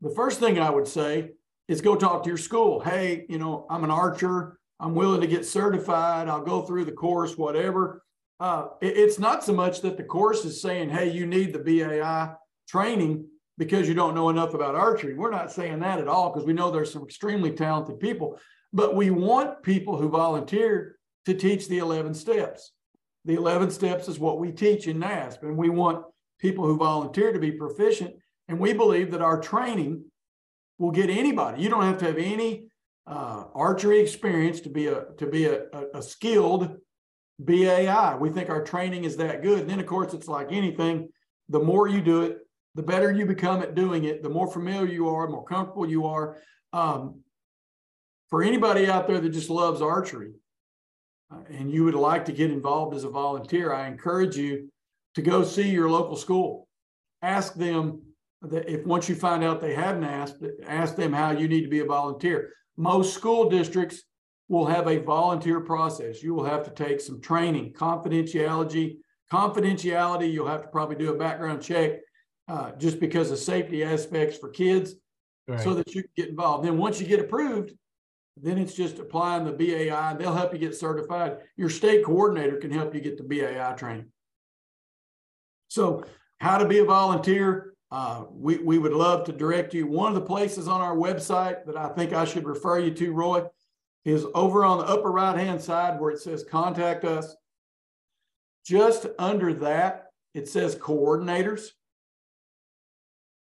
the 0.00 0.10
first 0.10 0.40
thing 0.40 0.58
I 0.58 0.70
would 0.70 0.88
say 0.88 1.32
is 1.70 1.80
go 1.80 1.94
talk 1.94 2.24
to 2.24 2.28
your 2.28 2.36
school. 2.36 2.80
Hey, 2.80 3.24
you 3.28 3.38
know, 3.38 3.64
I'm 3.70 3.84
an 3.84 3.92
archer. 3.92 4.58
I'm 4.80 4.92
willing 4.92 5.20
to 5.20 5.28
get 5.28 5.46
certified. 5.46 6.26
I'll 6.26 6.44
go 6.44 6.62
through 6.62 6.84
the 6.84 6.92
course, 6.92 7.38
whatever. 7.38 8.02
Uh, 8.40 8.70
it- 8.80 8.96
it's 8.96 9.20
not 9.20 9.44
so 9.44 9.52
much 9.52 9.80
that 9.82 9.96
the 9.96 10.02
course 10.02 10.44
is 10.44 10.60
saying, 10.60 10.90
hey, 10.90 11.10
you 11.12 11.26
need 11.26 11.52
the 11.52 11.60
BAI 11.60 12.34
training 12.66 13.28
because 13.56 13.86
you 13.86 13.94
don't 13.94 14.16
know 14.16 14.30
enough 14.30 14.52
about 14.52 14.74
archery. 14.74 15.14
We're 15.14 15.30
not 15.30 15.52
saying 15.52 15.78
that 15.78 16.00
at 16.00 16.08
all 16.08 16.30
because 16.30 16.44
we 16.44 16.54
know 16.54 16.72
there's 16.72 16.92
some 16.92 17.04
extremely 17.04 17.52
talented 17.52 18.00
people, 18.00 18.40
but 18.72 18.96
we 18.96 19.10
want 19.10 19.62
people 19.62 19.96
who 19.96 20.08
volunteer 20.08 20.96
to 21.26 21.34
teach 21.34 21.68
the 21.68 21.78
11 21.78 22.14
steps. 22.14 22.72
The 23.26 23.34
11 23.34 23.70
steps 23.70 24.08
is 24.08 24.18
what 24.18 24.40
we 24.40 24.50
teach 24.50 24.88
in 24.88 24.98
NASP, 24.98 25.42
and 25.42 25.56
we 25.56 25.68
want 25.68 26.04
people 26.40 26.66
who 26.66 26.76
volunteer 26.76 27.32
to 27.32 27.38
be 27.38 27.52
proficient. 27.52 28.16
And 28.48 28.58
we 28.58 28.72
believe 28.72 29.12
that 29.12 29.22
our 29.22 29.40
training 29.40 30.09
will 30.80 30.90
get 30.90 31.10
anybody. 31.10 31.62
You 31.62 31.68
don't 31.68 31.84
have 31.84 31.98
to 31.98 32.06
have 32.06 32.16
any 32.16 32.64
uh, 33.06 33.44
archery 33.54 34.00
experience 34.00 34.60
to 34.62 34.70
be 34.70 34.86
a 34.86 35.04
to 35.18 35.26
be 35.26 35.44
a, 35.44 35.64
a, 35.72 35.98
a 35.98 36.02
skilled 36.02 36.78
BAI. 37.38 38.16
We 38.16 38.30
think 38.30 38.48
our 38.48 38.64
training 38.64 39.04
is 39.04 39.16
that 39.18 39.42
good. 39.42 39.60
And 39.60 39.70
then, 39.70 39.78
of 39.78 39.86
course, 39.86 40.14
it's 40.14 40.26
like 40.26 40.48
anything. 40.50 41.10
The 41.50 41.60
more 41.60 41.86
you 41.86 42.00
do 42.00 42.22
it, 42.22 42.38
the 42.74 42.82
better 42.82 43.12
you 43.12 43.26
become 43.26 43.62
at 43.62 43.74
doing 43.74 44.04
it. 44.04 44.22
The 44.22 44.30
more 44.30 44.50
familiar 44.50 44.90
you 44.90 45.08
are, 45.08 45.26
the 45.26 45.32
more 45.32 45.44
comfortable 45.44 45.88
you 45.88 46.06
are. 46.06 46.38
Um, 46.72 47.20
for 48.30 48.42
anybody 48.42 48.86
out 48.86 49.06
there 49.06 49.20
that 49.20 49.30
just 49.30 49.50
loves 49.50 49.82
archery, 49.82 50.32
uh, 51.30 51.40
and 51.50 51.70
you 51.70 51.84
would 51.84 51.94
like 51.94 52.24
to 52.26 52.32
get 52.32 52.50
involved 52.50 52.96
as 52.96 53.04
a 53.04 53.10
volunteer, 53.10 53.72
I 53.72 53.86
encourage 53.86 54.36
you 54.36 54.70
to 55.14 55.22
go 55.22 55.42
see 55.44 55.68
your 55.68 55.90
local 55.90 56.16
school. 56.16 56.68
Ask 57.22 57.54
them 57.54 58.02
if 58.42 58.84
once 58.86 59.08
you 59.08 59.14
find 59.14 59.44
out 59.44 59.60
they 59.60 59.74
haven't 59.74 60.04
asked, 60.04 60.42
ask 60.66 60.96
them 60.96 61.12
how 61.12 61.30
you 61.30 61.48
need 61.48 61.62
to 61.62 61.68
be 61.68 61.80
a 61.80 61.84
volunteer. 61.84 62.52
Most 62.76 63.14
school 63.14 63.50
districts 63.50 64.02
will 64.48 64.66
have 64.66 64.88
a 64.88 64.98
volunteer 64.98 65.60
process. 65.60 66.22
You 66.22 66.34
will 66.34 66.44
have 66.44 66.64
to 66.64 66.70
take 66.70 67.00
some 67.00 67.20
training, 67.20 67.72
confidentiality, 67.74 68.96
confidentiality. 69.32 70.32
You'll 70.32 70.48
have 70.48 70.62
to 70.62 70.68
probably 70.68 70.96
do 70.96 71.12
a 71.12 71.18
background 71.18 71.62
check 71.62 72.00
uh, 72.48 72.72
just 72.72 72.98
because 72.98 73.30
of 73.30 73.38
safety 73.38 73.84
aspects 73.84 74.36
for 74.38 74.48
kids 74.48 74.94
Right. 75.48 75.60
so 75.60 75.74
that 75.74 75.94
you 75.94 76.02
can 76.02 76.10
get 76.16 76.28
involved. 76.28 76.64
Then 76.64 76.78
once 76.78 77.00
you 77.00 77.06
get 77.08 77.18
approved, 77.18 77.72
then 78.36 78.56
it's 78.56 78.74
just 78.74 79.00
applying 79.00 79.44
the 79.44 79.52
BAI. 79.52 80.14
They'll 80.14 80.32
help 80.32 80.52
you 80.52 80.60
get 80.60 80.76
certified. 80.76 81.38
Your 81.56 81.68
state 81.68 82.04
coordinator 82.04 82.56
can 82.58 82.70
help 82.70 82.94
you 82.94 83.00
get 83.00 83.16
the 83.16 83.24
BAI 83.24 83.74
training. 83.76 84.06
So, 85.66 86.04
how 86.38 86.58
to 86.58 86.66
be 86.66 86.78
a 86.78 86.84
volunteer? 86.84 87.69
Uh, 87.90 88.24
we 88.30 88.58
we 88.58 88.78
would 88.78 88.92
love 88.92 89.24
to 89.24 89.32
direct 89.32 89.74
you. 89.74 89.86
One 89.86 90.08
of 90.08 90.14
the 90.14 90.26
places 90.26 90.68
on 90.68 90.80
our 90.80 90.94
website 90.94 91.64
that 91.66 91.76
I 91.76 91.88
think 91.88 92.12
I 92.12 92.24
should 92.24 92.44
refer 92.46 92.78
you 92.78 92.92
to, 92.92 93.12
Roy, 93.12 93.44
is 94.04 94.26
over 94.34 94.64
on 94.64 94.78
the 94.78 94.84
upper 94.84 95.10
right 95.10 95.36
hand 95.36 95.60
side 95.60 96.00
where 96.00 96.12
it 96.12 96.20
says 96.20 96.44
"Contact 96.44 97.04
Us." 97.04 97.34
Just 98.64 99.06
under 99.18 99.52
that, 99.54 100.10
it 100.34 100.48
says 100.48 100.76
coordinators. 100.76 101.70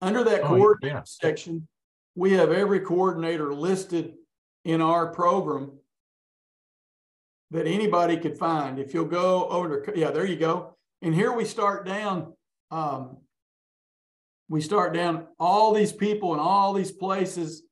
Under 0.01 0.25
that 0.25 0.45
Oh, 0.45 0.49
coordinator 0.49 0.97
yeah. 0.97 1.03
section, 1.05 1.69
we 2.15 2.33
have 2.33 2.51
every 2.53 2.81
coordinator 2.81 3.53
listed 3.53 4.15
in 4.65 4.81
our 4.81 5.09
program 5.13 5.73
that 7.51 7.67
anybody 7.67 8.17
could 8.17 8.39
find. 8.39 8.79
If 8.79 8.95
you'll 8.95 9.07
go 9.07 9.49
over 9.49 9.83
to, 9.83 9.99
yeah, 9.99 10.11
there 10.11 10.25
you 10.25 10.37
go. 10.37 10.77
And 11.03 11.15
here 11.15 11.33
we 11.33 11.45
start 11.45 11.85
down. 11.85 12.33
Um, 12.71 13.19
we 14.49 14.61
start 14.61 14.95
down 14.95 15.27
all 15.39 15.73
these 15.75 15.93
people 15.93 16.33
in 16.35 16.41
all 16.41 16.73
these 16.73 16.93
places. 16.93 17.63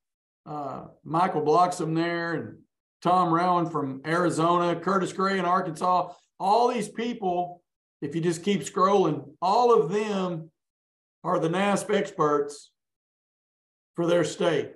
Uh, 0.44 0.84
Michael 1.04 1.42
Bloxham 1.42 1.94
there 1.94 2.34
and 2.34 2.58
Tom 3.02 3.32
Rowan 3.32 3.68
from 3.68 4.02
Arizona, 4.06 4.78
Curtis 4.78 5.12
Gray 5.12 5.38
in 5.38 5.44
Arkansas. 5.44 6.12
All 6.38 6.68
these 6.68 6.88
people, 6.88 7.62
if 8.02 8.14
you 8.14 8.20
just 8.20 8.42
keep 8.42 8.60
scrolling, 8.60 9.30
all 9.40 9.80
of 9.80 9.90
them 9.90 10.50
are 11.24 11.38
the 11.38 11.48
NASP 11.48 11.94
experts 11.94 12.70
for 13.94 14.06
their 14.06 14.24
state. 14.24 14.72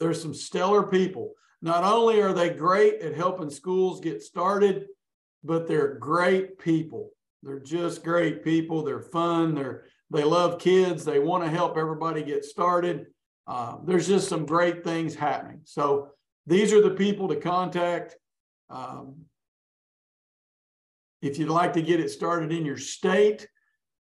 There's 0.00 0.20
some 0.20 0.34
stellar 0.34 0.82
people. 0.82 1.34
Not 1.60 1.84
only 1.84 2.20
are 2.20 2.32
they 2.32 2.50
great 2.50 3.00
at 3.02 3.14
helping 3.14 3.50
schools 3.50 4.00
get 4.00 4.22
started, 4.22 4.86
but 5.44 5.68
they're 5.68 5.94
great 5.94 6.58
people. 6.58 7.10
They're 7.42 7.58
just 7.58 8.04
great 8.04 8.44
people. 8.44 8.82
They're 8.82 9.00
fun. 9.00 9.54
They're 9.54 9.84
they 10.12 10.24
love 10.24 10.58
kids. 10.58 11.04
They 11.04 11.18
want 11.18 11.42
to 11.42 11.50
help 11.50 11.78
everybody 11.78 12.22
get 12.22 12.44
started. 12.44 13.06
Uh, 13.46 13.78
there's 13.84 14.06
just 14.06 14.28
some 14.28 14.44
great 14.44 14.84
things 14.84 15.14
happening. 15.14 15.62
So 15.64 16.08
these 16.46 16.72
are 16.72 16.82
the 16.82 16.90
people 16.90 17.28
to 17.28 17.36
contact. 17.36 18.16
Um, 18.68 19.24
if 21.22 21.38
you'd 21.38 21.48
like 21.48 21.72
to 21.74 21.82
get 21.82 21.98
it 21.98 22.10
started 22.10 22.52
in 22.52 22.66
your 22.66 22.76
state, 22.76 23.48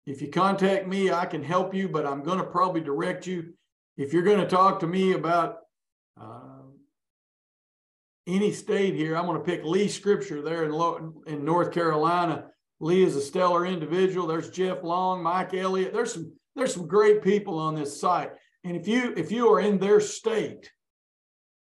if 0.06 0.22
you 0.22 0.28
contact 0.28 0.86
me, 0.86 1.10
I 1.10 1.26
can 1.26 1.42
help 1.42 1.74
you, 1.74 1.88
but 1.88 2.06
I'm 2.06 2.22
going 2.22 2.38
to 2.38 2.44
probably 2.44 2.80
direct 2.80 3.26
you. 3.26 3.52
If 3.98 4.14
you're 4.14 4.22
going 4.22 4.40
to 4.40 4.46
talk 4.46 4.80
to 4.80 4.86
me 4.86 5.12
about 5.12 5.58
uh, 6.18 6.62
any 8.26 8.52
state 8.52 8.94
here, 8.94 9.14
I'm 9.14 9.26
going 9.26 9.38
to 9.38 9.44
pick 9.44 9.62
Lee 9.64 9.88
Scripture 9.88 10.40
there 10.40 10.64
in, 10.64 11.12
in 11.26 11.44
North 11.44 11.72
Carolina. 11.72 12.46
Lee 12.80 13.02
is 13.02 13.16
a 13.16 13.20
stellar 13.20 13.66
individual. 13.66 14.26
There's 14.26 14.50
Jeff 14.50 14.82
Long, 14.82 15.22
Mike 15.22 15.54
Elliott. 15.54 15.92
There's 15.92 16.14
some 16.14 16.32
there's 16.54 16.74
some 16.74 16.86
great 16.86 17.22
people 17.22 17.58
on 17.58 17.74
this 17.74 18.00
site. 18.00 18.30
And 18.64 18.76
if 18.76 18.88
you 18.88 19.14
if 19.16 19.30
you 19.30 19.48
are 19.48 19.60
in 19.60 19.78
their 19.78 20.00
state, 20.00 20.70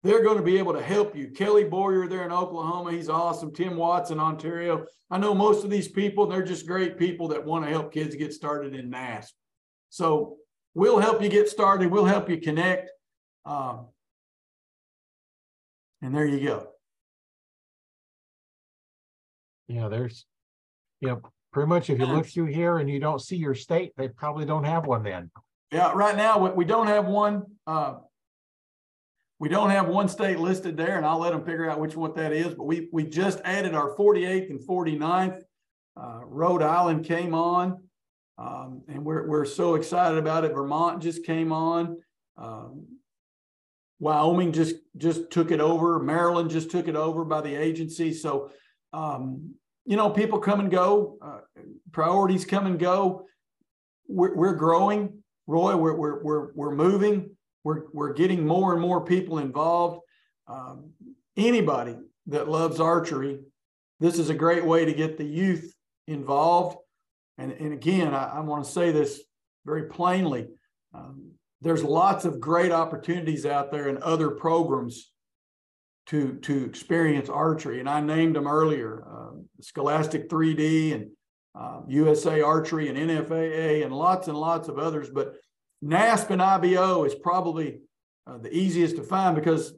they're 0.04 0.24
going 0.24 0.38
to 0.38 0.44
be 0.44 0.58
able 0.58 0.74
to 0.74 0.82
help 0.82 1.16
you. 1.16 1.30
Kelly 1.30 1.64
Boyer 1.64 2.08
there 2.08 2.26
in 2.26 2.32
Oklahoma, 2.32 2.92
he's 2.92 3.10
awesome. 3.10 3.54
Tim 3.54 3.78
Watts 3.78 4.12
in 4.12 4.20
Ontario. 4.20 4.86
I 5.10 5.18
know 5.18 5.34
most 5.34 5.64
of 5.64 5.70
these 5.70 5.88
people, 5.88 6.28
they're 6.28 6.44
just 6.44 6.68
great 6.68 6.98
people 6.98 7.30
that 7.30 7.46
want 7.46 7.64
to 7.64 7.72
help 7.72 7.94
kids 7.94 8.16
get 8.16 8.34
started 8.34 8.76
in 8.76 8.92
NASP. 8.92 9.32
So 9.90 10.38
we'll 10.74 11.00
help 11.00 11.22
you 11.22 11.30
get 11.30 11.48
started. 11.48 11.90
We'll 11.90 12.06
help 12.06 12.30
you 12.30 12.38
connect. 12.38 12.90
Um, 13.46 13.88
and 16.02 16.14
there 16.14 16.26
you 16.26 16.46
go. 16.46 16.68
Yeah, 19.70 19.88
there's, 19.88 20.26
you 21.04 21.10
know, 21.10 21.22
pretty 21.52 21.68
much 21.68 21.90
if 21.90 22.00
you 22.00 22.06
look 22.06 22.26
through 22.26 22.46
here 22.46 22.78
and 22.78 22.90
you 22.90 23.00
don't 23.00 23.20
see 23.20 23.36
your 23.36 23.54
state, 23.54 23.92
they 23.98 24.08
probably 24.08 24.46
don't 24.46 24.64
have 24.64 24.86
one 24.86 25.04
then. 25.04 25.30
Yeah, 25.72 25.92
right 25.94 26.16
now 26.16 26.54
we, 26.54 26.64
don't 26.64 26.88
have 26.88 27.06
one. 27.06 27.44
Uh, 27.68 27.96
we 29.38 29.50
don't 29.50 29.70
have 29.72 29.88
one 29.88 30.08
state 30.08 30.40
listed 30.40 30.78
there, 30.78 30.96
and 30.96 31.06
I'll 31.06 31.20
let 31.20 31.34
them 31.34 31.44
figure 31.44 31.70
out 31.70 31.80
which 31.80 31.96
one 31.96 32.14
that 32.16 32.32
is. 32.32 32.54
But 32.56 32.64
we 32.64 32.88
we 32.94 33.04
just 33.04 33.42
added 33.44 33.76
our 33.76 33.96
48th 33.96 34.50
and 34.50 34.60
49th. 34.60 35.42
Uh, 36.00 36.22
Rhode 36.26 36.62
Island 36.62 37.06
came 37.06 37.36
on, 37.36 37.84
um, 38.38 38.84
and 38.88 39.04
we're 39.04 39.28
we're 39.28 39.46
so 39.46 39.76
excited 39.76 40.18
about 40.18 40.46
it. 40.46 40.54
Vermont 40.54 41.02
just 41.02 41.26
came 41.26 41.52
on. 41.52 41.98
Um, 42.38 42.86
Wyoming 44.00 44.54
just 44.54 44.76
just 44.96 45.32
took 45.32 45.52
it 45.52 45.60
over. 45.60 46.00
Maryland 46.00 46.50
just 46.50 46.72
took 46.72 46.88
it 46.88 46.96
over 46.96 47.26
by 47.26 47.42
the 47.42 47.56
agency. 47.56 48.14
So, 48.14 48.52
um, 48.94 49.56
you 49.86 49.98
know, 49.98 50.10
people 50.10 50.40
come 50.40 50.60
and 50.60 50.72
go. 50.72 51.18
Uh, 51.22 51.40
priorities 51.92 52.46
come 52.46 52.66
and 52.66 52.80
go. 52.80 53.28
We're, 54.08 54.36
we're 54.36 54.56
growing, 54.56 55.24
Roy. 55.48 55.76
We're 55.76 55.96
we're 55.96 56.24
we're 56.24 56.54
we're 56.54 56.76
moving. 56.76 57.36
We're 57.64 57.84
we're 57.94 58.14
getting 58.14 58.46
more 58.46 58.74
and 58.74 58.82
more 58.82 59.04
people 59.04 59.40
involved. 59.40 60.02
Um, 60.48 60.92
anybody 61.38 61.98
that 62.28 62.50
loves 62.50 62.80
archery, 62.80 63.40
this 64.00 64.20
is 64.20 64.30
a 64.30 64.34
great 64.34 64.66
way 64.66 64.86
to 64.86 64.94
get 64.94 65.18
the 65.18 65.26
youth 65.26 65.74
involved. 66.08 66.78
And 67.38 67.52
and 67.52 67.74
again, 67.74 68.14
I, 68.14 68.38
I 68.38 68.40
want 68.42 68.66
to 68.66 68.72
say 68.72 68.92
this 68.92 69.22
very 69.66 69.84
plainly: 69.84 70.48
Um, 70.94 71.32
there's 71.62 71.84
lots 71.84 72.26
of 72.26 72.40
great 72.40 72.72
opportunities 72.72 73.46
out 73.46 73.72
there 73.72 73.88
in 73.88 74.02
other 74.04 74.30
programs 74.30 75.13
to 76.08 76.34
to 76.36 76.66
experience 76.66 77.30
archery, 77.30 77.80
and 77.80 77.90
I 77.90 78.02
named 78.02 78.36
them 78.36 78.48
earlier: 78.48 79.04
uh, 79.08 79.38
Scholastic 79.62 80.30
3D 80.30 80.94
and 80.94 81.08
uh, 81.56 81.82
USA 81.88 82.42
Archery 82.42 82.90
and 82.90 82.98
NFAA 82.98 83.86
and 83.86 83.94
lots 83.94 84.28
and 84.28 84.38
lots 84.38 84.68
of 84.68 84.80
others. 84.80 85.10
But 85.10 85.36
NASP 85.84 86.32
and 86.32 86.42
IBO 86.42 87.04
is 87.04 87.16
probably 87.16 87.80
uh, 88.26 88.38
the 88.38 88.56
easiest 88.56 88.96
to 88.96 89.04
find 89.04 89.36
because 89.36 89.74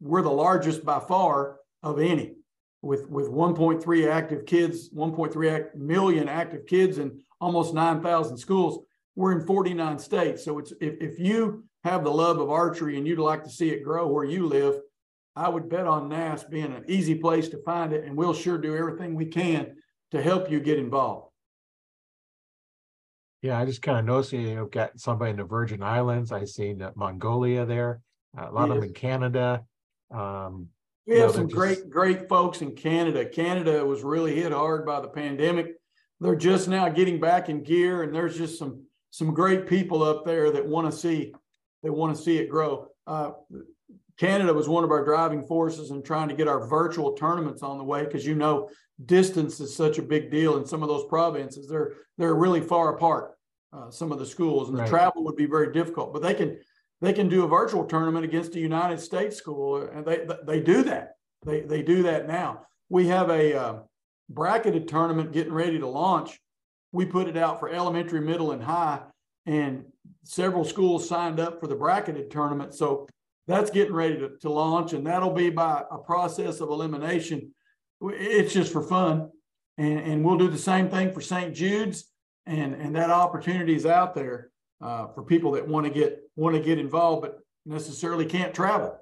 we're 0.00 0.22
the 0.22 0.30
largest 0.30 0.84
by 0.84 0.98
far 1.00 1.56
of 1.82 1.98
any 1.98 2.34
with 2.82 3.08
with 3.08 3.28
1.3 3.28 4.10
active 4.10 4.46
kids 4.46 4.90
1.3 4.90 5.74
million 5.74 6.28
active 6.28 6.66
kids 6.66 6.98
in 6.98 7.20
almost 7.40 7.74
9000 7.74 8.36
schools. 8.36 8.84
We're 9.16 9.32
in 9.32 9.46
49 9.46 9.98
states. 9.98 10.44
So 10.44 10.58
it's 10.58 10.72
if, 10.80 10.94
if 11.00 11.18
you 11.18 11.64
have 11.84 12.04
the 12.04 12.10
love 12.10 12.38
of 12.38 12.50
archery 12.50 12.96
and 12.96 13.06
you'd 13.06 13.18
like 13.18 13.44
to 13.44 13.50
see 13.50 13.70
it 13.70 13.82
grow 13.82 14.06
where 14.06 14.24
you 14.24 14.46
live 14.46 14.80
i 15.40 15.48
would 15.48 15.68
bet 15.68 15.86
on 15.86 16.08
NASP 16.08 16.50
being 16.50 16.72
an 16.72 16.84
easy 16.88 17.14
place 17.14 17.48
to 17.48 17.62
find 17.62 17.92
it 17.92 18.04
and 18.04 18.16
we'll 18.16 18.34
sure 18.34 18.58
do 18.58 18.76
everything 18.76 19.14
we 19.14 19.26
can 19.26 19.76
to 20.10 20.22
help 20.22 20.50
you 20.50 20.60
get 20.60 20.78
involved 20.78 21.30
yeah 23.42 23.58
i 23.58 23.64
just 23.64 23.82
kind 23.82 23.98
of 23.98 24.04
noticed 24.04 24.32
you've 24.32 24.70
got 24.70 24.98
somebody 24.98 25.30
in 25.30 25.36
the 25.36 25.44
virgin 25.44 25.82
islands 25.82 26.32
i 26.32 26.44
seen 26.44 26.86
mongolia 26.94 27.64
there 27.64 28.00
a 28.38 28.50
lot 28.50 28.68
yes. 28.68 28.70
of 28.70 28.74
them 28.76 28.84
in 28.84 28.94
canada 28.94 29.64
um, 30.10 30.68
we 31.06 31.18
have 31.18 31.32
some 31.32 31.48
just... 31.48 31.56
great, 31.56 31.90
great 31.90 32.28
folks 32.28 32.62
in 32.62 32.74
Canada. 32.76 33.24
Canada 33.24 33.84
was 33.84 34.02
really 34.02 34.34
hit 34.34 34.52
hard 34.52 34.86
by 34.86 35.00
the 35.00 35.08
pandemic. 35.08 35.74
They're 36.20 36.36
just 36.36 36.68
now 36.68 36.88
getting 36.88 37.18
back 37.18 37.48
in 37.48 37.62
gear, 37.62 38.02
and 38.02 38.14
there's 38.14 38.36
just 38.36 38.58
some 38.58 38.84
some 39.10 39.34
great 39.34 39.66
people 39.66 40.04
up 40.04 40.24
there 40.24 40.52
that 40.52 40.64
want 40.64 40.90
to 40.90 40.96
see 40.96 41.34
they 41.82 41.90
want 41.90 42.14
to 42.14 42.22
see 42.22 42.38
it 42.38 42.48
grow. 42.48 42.88
Uh, 43.06 43.32
Canada 44.20 44.52
was 44.52 44.68
one 44.68 44.84
of 44.84 44.90
our 44.90 45.02
driving 45.02 45.42
forces 45.42 45.90
in 45.90 46.02
trying 46.02 46.28
to 46.28 46.34
get 46.34 46.46
our 46.46 46.66
virtual 46.66 47.12
tournaments 47.12 47.62
on 47.62 47.78
the 47.78 47.84
way 47.84 48.04
because 48.04 48.26
you 48.26 48.34
know 48.34 48.68
distance 49.06 49.60
is 49.60 49.74
such 49.74 49.96
a 49.96 50.02
big 50.02 50.30
deal 50.30 50.58
in 50.58 50.66
some 50.66 50.82
of 50.82 50.90
those 50.90 51.06
provinces. 51.06 51.66
They're 51.66 51.94
they're 52.18 52.34
really 52.34 52.60
far 52.60 52.94
apart. 52.94 53.32
Uh, 53.72 53.90
some 53.90 54.12
of 54.12 54.18
the 54.18 54.26
schools 54.26 54.68
and 54.68 54.76
right. 54.76 54.84
the 54.84 54.90
travel 54.90 55.24
would 55.24 55.36
be 55.36 55.46
very 55.46 55.72
difficult, 55.72 56.12
but 56.12 56.20
they 56.20 56.34
can 56.34 56.58
they 57.00 57.14
can 57.14 57.30
do 57.30 57.44
a 57.44 57.48
virtual 57.48 57.86
tournament 57.86 58.26
against 58.26 58.54
a 58.56 58.60
United 58.60 59.00
States 59.00 59.36
school, 59.36 59.88
and 59.88 60.04
they 60.04 60.26
they 60.44 60.60
do 60.60 60.82
that. 60.82 61.12
They 61.46 61.62
they 61.62 61.80
do 61.82 62.02
that 62.02 62.28
now. 62.28 62.66
We 62.90 63.06
have 63.06 63.30
a 63.30 63.54
uh, 63.58 63.78
bracketed 64.28 64.86
tournament 64.86 65.32
getting 65.32 65.54
ready 65.54 65.78
to 65.78 65.86
launch. 65.86 66.38
We 66.92 67.06
put 67.06 67.26
it 67.26 67.38
out 67.38 67.58
for 67.58 67.70
elementary, 67.70 68.20
middle, 68.20 68.52
and 68.52 68.62
high, 68.62 69.00
and 69.46 69.86
several 70.24 70.66
schools 70.66 71.08
signed 71.08 71.40
up 71.40 71.58
for 71.58 71.68
the 71.68 71.74
bracketed 71.74 72.30
tournament. 72.30 72.74
So 72.74 73.08
that's 73.50 73.70
getting 73.70 73.94
ready 73.94 74.18
to, 74.18 74.30
to 74.40 74.50
launch, 74.50 74.92
and 74.92 75.06
that'll 75.06 75.32
be 75.32 75.50
by 75.50 75.84
a 75.90 75.98
process 75.98 76.60
of 76.60 76.70
elimination. 76.70 77.52
It's 78.02 78.52
just 78.52 78.72
for 78.72 78.82
fun, 78.82 79.30
and 79.78 80.00
and 80.00 80.24
we'll 80.24 80.38
do 80.38 80.48
the 80.48 80.58
same 80.58 80.88
thing 80.88 81.12
for 81.12 81.20
St. 81.20 81.54
Jude's, 81.54 82.10
and 82.46 82.74
and 82.74 82.94
that 82.96 83.10
opportunity 83.10 83.74
is 83.74 83.86
out 83.86 84.14
there 84.14 84.50
uh, 84.80 85.08
for 85.08 85.22
people 85.22 85.52
that 85.52 85.66
want 85.66 85.86
to 85.86 85.92
get 85.92 86.20
want 86.36 86.56
to 86.56 86.62
get 86.62 86.78
involved 86.78 87.22
but 87.22 87.38
necessarily 87.66 88.24
can't 88.24 88.54
travel. 88.54 88.96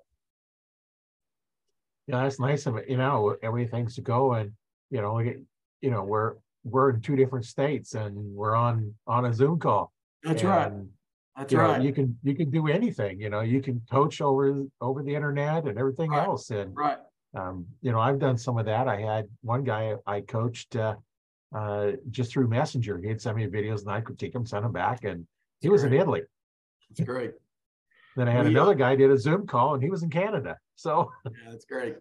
Yeah, 2.07 2.23
that's 2.23 2.41
nice 2.41 2.67
of 2.67 2.77
it. 2.77 2.89
You 2.89 2.97
know, 2.97 3.37
everything's 3.43 3.95
to 3.97 4.01
go, 4.01 4.33
and 4.33 4.53
you 4.91 5.03
know, 5.03 5.23
get, 5.23 5.41
you 5.81 5.91
know, 5.91 6.03
we're 6.05 6.35
we're 6.65 6.91
in 6.91 7.01
two 7.01 7.17
different 7.17 7.45
states, 7.45 7.95
and 7.95 8.35
we're 8.35 8.55
on 8.55 8.95
on 9.07 9.27
a 9.27 9.33
Zoom 9.33 9.59
call. 9.59 9.93
That's 10.23 10.43
and, 10.43 10.51
right. 10.51 10.73
That's 11.39 11.53
you 11.53 11.61
right. 11.61 11.79
Know, 11.79 11.85
you 11.85 11.93
can 11.93 12.19
you 12.25 12.35
can 12.35 12.51
do 12.51 12.67
anything. 12.67 13.21
You 13.21 13.31
know, 13.31 13.41
you 13.41 13.63
can 13.63 13.81
coach 13.91 14.21
over 14.21 14.65
over 14.81 15.03
the 15.03 15.15
internet 15.15 15.67
and 15.67 15.79
everything 15.79 16.11
right. 16.11 16.27
else. 16.27 16.51
And 16.51 16.77
right. 16.77 16.99
Um, 17.37 17.67
you 17.81 17.93
know, 17.93 18.01
I've 18.01 18.19
done 18.19 18.37
some 18.37 18.59
of 18.59 18.67
that. 18.67 18.89
I 18.89 19.01
had 19.01 19.29
one 19.43 19.63
guy 19.63 19.95
I 20.07 20.23
coached 20.23 20.75
uh, 20.75 20.97
uh, 21.55 21.93
just 22.11 22.33
through 22.33 22.49
Messenger. 22.49 22.99
He'd 22.99 23.21
send 23.21 23.37
me 23.37 23.47
videos, 23.47 23.83
and 23.83 23.91
I 23.91 24.01
could 24.01 24.19
take 24.19 24.33
them, 24.33 24.47
send 24.47 24.65
them 24.65 24.73
back, 24.73 25.05
and 25.05 25.27
he 25.61 25.69
was 25.69 25.85
in 25.85 25.93
Italy. 25.93 26.23
That's 26.91 27.07
great. 27.07 27.33
then 28.17 28.29
I 28.29 28.33
had 28.33 28.47
we, 28.47 28.53
another 28.53 28.75
guy 28.75 28.97
did 28.97 29.11
a 29.11 29.19
Zoom 29.19 29.47
call 29.47 29.75
and 29.75 29.83
he 29.83 29.91
was 29.91 30.03
in 30.03 30.11
Canada. 30.11 30.59
So 30.75 31.11
yeah, 31.25 31.51
that's 31.51 31.65
great. 31.65 31.97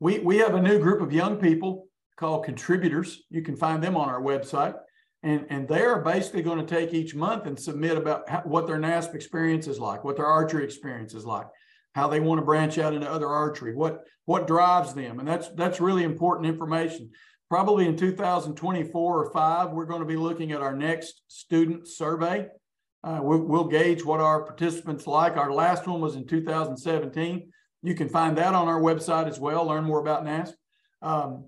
We 0.00 0.20
we 0.20 0.38
have 0.38 0.54
a 0.54 0.62
new 0.62 0.78
group 0.78 1.00
of 1.00 1.12
young 1.12 1.36
people 1.36 1.88
called 2.16 2.44
contributors. 2.44 3.24
You 3.30 3.42
can 3.42 3.56
find 3.56 3.82
them 3.82 3.96
on 3.96 4.08
our 4.08 4.20
website. 4.20 4.76
And, 5.22 5.46
and 5.50 5.66
they're 5.66 6.00
basically 6.00 6.42
going 6.42 6.64
to 6.64 6.74
take 6.74 6.94
each 6.94 7.14
month 7.14 7.46
and 7.46 7.58
submit 7.58 7.96
about 7.96 8.28
how, 8.28 8.40
what 8.40 8.66
their 8.66 8.78
NASP 8.78 9.14
experience 9.14 9.66
is 9.66 9.80
like, 9.80 10.04
what 10.04 10.16
their 10.16 10.26
archery 10.26 10.64
experience 10.64 11.12
is 11.14 11.24
like, 11.24 11.46
how 11.94 12.06
they 12.06 12.20
want 12.20 12.38
to 12.38 12.44
branch 12.44 12.78
out 12.78 12.94
into 12.94 13.10
other 13.10 13.28
archery, 13.28 13.74
what 13.74 14.04
what 14.26 14.46
drives 14.46 14.92
them, 14.94 15.18
and 15.18 15.26
that's 15.26 15.48
that's 15.50 15.80
really 15.80 16.04
important 16.04 16.46
information. 16.46 17.10
Probably 17.48 17.86
in 17.86 17.96
2024 17.96 19.24
or 19.24 19.32
five, 19.32 19.70
we're 19.70 19.86
going 19.86 20.02
to 20.02 20.06
be 20.06 20.16
looking 20.16 20.52
at 20.52 20.60
our 20.60 20.76
next 20.76 21.22
student 21.28 21.88
survey, 21.88 22.46
uh, 23.04 23.20
we'll, 23.22 23.38
we'll, 23.38 23.64
gauge 23.64 24.04
what 24.04 24.20
our 24.20 24.42
participants 24.42 25.06
like. 25.06 25.36
Our 25.36 25.52
last 25.52 25.86
one 25.86 26.00
was 26.00 26.16
in 26.16 26.26
2017. 26.26 27.52
You 27.82 27.94
can 27.94 28.08
find 28.08 28.36
that 28.38 28.54
on 28.54 28.66
our 28.66 28.80
website 28.80 29.28
as 29.28 29.38
well. 29.38 29.66
Learn 29.66 29.84
more 29.84 30.00
about 30.00 30.24
NASP. 30.24 30.54
Um, 31.00 31.44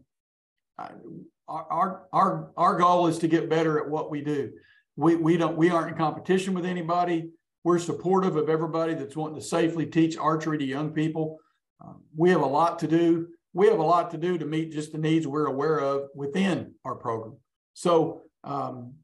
our, 1.50 2.06
our, 2.12 2.50
our 2.56 2.78
goal 2.78 3.08
is 3.08 3.18
to 3.18 3.28
get 3.28 3.50
better 3.50 3.78
at 3.78 3.88
what 3.88 4.10
we 4.10 4.20
do. 4.20 4.52
We, 4.96 5.16
we 5.16 5.36
don't 5.36 5.56
we 5.56 5.70
aren't 5.70 5.92
in 5.92 5.98
competition 5.98 6.54
with 6.54 6.64
anybody. 6.64 7.30
We're 7.64 7.78
supportive 7.78 8.36
of 8.36 8.48
everybody 8.48 8.94
that's 8.94 9.16
wanting 9.16 9.40
to 9.40 9.44
safely 9.44 9.86
teach 9.86 10.16
archery 10.16 10.58
to 10.58 10.64
young 10.64 10.92
people. 10.92 11.38
Um, 11.84 12.02
we 12.16 12.30
have 12.30 12.40
a 12.40 12.46
lot 12.46 12.78
to 12.80 12.86
do. 12.86 13.28
We 13.52 13.66
have 13.66 13.78
a 13.78 13.84
lot 13.84 14.10
to 14.12 14.18
do 14.18 14.38
to 14.38 14.44
meet 14.44 14.72
just 14.72 14.92
the 14.92 14.98
needs 14.98 15.26
we're 15.26 15.46
aware 15.46 15.80
of 15.80 16.08
within 16.14 16.74
our 16.84 16.94
program. 16.94 17.36
So 17.74 18.22
um, 18.44 18.94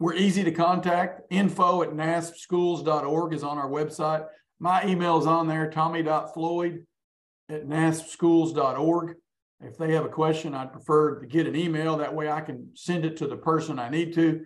we're 0.00 0.14
easy 0.14 0.42
to 0.44 0.50
contact. 0.50 1.22
Info 1.30 1.82
at 1.82 1.90
naspschools.org 1.90 3.34
is 3.34 3.44
on 3.44 3.58
our 3.58 3.68
website. 3.68 4.26
My 4.58 4.84
email 4.86 5.18
is 5.18 5.26
on 5.26 5.46
there, 5.46 5.70
tommy.floyd 5.70 6.86
at 7.48 7.66
naspschools.org. 7.66 9.16
If 9.64 9.78
they 9.78 9.92
have 9.92 10.04
a 10.04 10.08
question, 10.08 10.54
I'd 10.54 10.72
prefer 10.72 11.20
to 11.20 11.26
get 11.26 11.46
an 11.46 11.54
email. 11.54 11.96
That 11.96 12.14
way 12.14 12.28
I 12.28 12.40
can 12.40 12.70
send 12.74 13.04
it 13.04 13.16
to 13.18 13.28
the 13.28 13.36
person 13.36 13.78
I 13.78 13.88
need 13.88 14.12
to. 14.14 14.44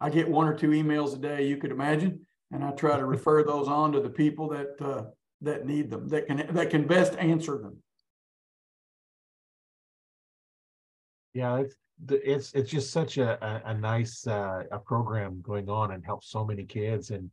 I 0.00 0.10
get 0.10 0.28
one 0.28 0.48
or 0.48 0.54
two 0.54 0.70
emails 0.70 1.14
a 1.14 1.18
day, 1.18 1.46
you 1.46 1.56
could 1.56 1.70
imagine, 1.70 2.26
and 2.50 2.64
I 2.64 2.70
try 2.72 2.96
to 2.96 3.04
refer 3.04 3.42
those 3.42 3.68
on 3.68 3.92
to 3.92 4.00
the 4.00 4.10
people 4.10 4.48
that 4.48 4.80
uh, 4.80 5.04
that 5.42 5.66
need 5.66 5.90
them, 5.90 6.08
that 6.08 6.26
can 6.26 6.48
that 6.54 6.70
can 6.70 6.86
best 6.86 7.14
answer 7.16 7.58
them. 7.58 7.76
Yeah, 11.34 11.58
it's 11.58 11.76
it's 12.08 12.52
it's 12.54 12.70
just 12.70 12.90
such 12.90 13.18
a 13.18 13.44
a, 13.44 13.70
a 13.70 13.74
nice 13.74 14.26
uh, 14.26 14.64
a 14.72 14.78
program 14.78 15.42
going 15.42 15.68
on 15.68 15.92
and 15.92 16.04
helps 16.04 16.30
so 16.30 16.44
many 16.44 16.64
kids 16.64 17.10
and 17.10 17.30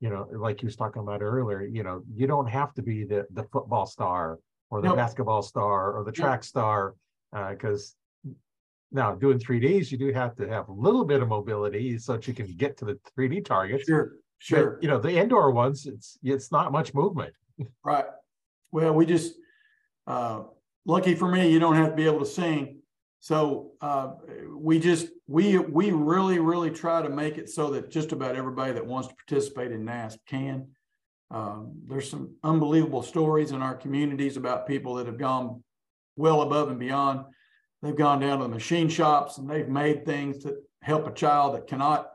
you 0.00 0.08
know 0.10 0.26
like 0.32 0.62
you 0.62 0.66
was 0.66 0.76
talking 0.76 1.02
about 1.02 1.22
earlier 1.22 1.62
you 1.62 1.82
know 1.82 2.02
you 2.14 2.26
don't 2.26 2.48
have 2.48 2.72
to 2.74 2.82
be 2.82 3.04
the 3.04 3.26
the 3.32 3.44
football 3.44 3.86
star 3.86 4.38
or 4.70 4.80
the 4.80 4.88
nope. 4.88 4.96
basketball 4.96 5.42
star 5.42 5.92
or 5.92 6.04
the 6.04 6.12
track 6.12 6.44
star 6.44 6.94
because 7.50 7.94
uh, 8.26 8.30
now 8.92 9.14
doing 9.14 9.38
3ds 9.38 9.90
you 9.90 9.98
do 9.98 10.12
have 10.12 10.34
to 10.36 10.48
have 10.48 10.68
a 10.68 10.72
little 10.72 11.04
bit 11.04 11.22
of 11.22 11.28
mobility 11.28 11.98
so 11.98 12.12
that 12.12 12.26
you 12.26 12.34
can 12.34 12.46
get 12.56 12.76
to 12.76 12.84
the 12.84 12.98
3d 13.16 13.44
targets. 13.44 13.84
Sure 13.86 14.12
sure. 14.38 14.72
but, 14.72 14.82
you 14.82 14.88
know 14.88 14.98
the 14.98 15.12
indoor 15.12 15.50
ones 15.50 15.86
it's 15.86 16.18
it's 16.22 16.50
not 16.50 16.72
much 16.72 16.94
movement. 16.94 17.34
Right. 17.84 18.06
Well 18.72 18.94
we 18.94 19.04
just 19.04 19.34
uh 20.06 20.44
lucky 20.86 21.14
for 21.14 21.28
me 21.28 21.50
you 21.52 21.58
don't 21.58 21.76
have 21.76 21.90
to 21.90 21.96
be 21.96 22.06
able 22.06 22.20
to 22.20 22.26
sing. 22.26 22.78
So 23.20 23.72
uh, 23.82 24.12
we 24.56 24.78
just 24.78 25.08
we 25.26 25.58
we 25.58 25.90
really 25.90 26.38
really 26.38 26.70
try 26.70 27.02
to 27.02 27.10
make 27.10 27.36
it 27.36 27.50
so 27.50 27.70
that 27.72 27.90
just 27.90 28.12
about 28.12 28.34
everybody 28.34 28.72
that 28.72 28.86
wants 28.86 29.08
to 29.08 29.14
participate 29.14 29.72
in 29.72 29.84
NASP 29.84 30.18
can. 30.26 30.68
Um, 31.30 31.72
there's 31.86 32.10
some 32.10 32.34
unbelievable 32.42 33.02
stories 33.02 33.52
in 33.52 33.62
our 33.62 33.74
communities 33.74 34.36
about 34.36 34.66
people 34.66 34.94
that 34.94 35.06
have 35.06 35.18
gone 35.18 35.62
well 36.16 36.42
above 36.42 36.70
and 36.70 36.78
beyond. 36.78 37.24
They've 37.82 37.96
gone 37.96 38.20
down 38.20 38.38
to 38.38 38.44
the 38.44 38.48
machine 38.48 38.88
shops 38.88 39.38
and 39.38 39.48
they've 39.48 39.68
made 39.68 40.04
things 40.04 40.38
to 40.42 40.56
help 40.82 41.06
a 41.06 41.12
child 41.12 41.54
that 41.54 41.66
cannot 41.66 42.10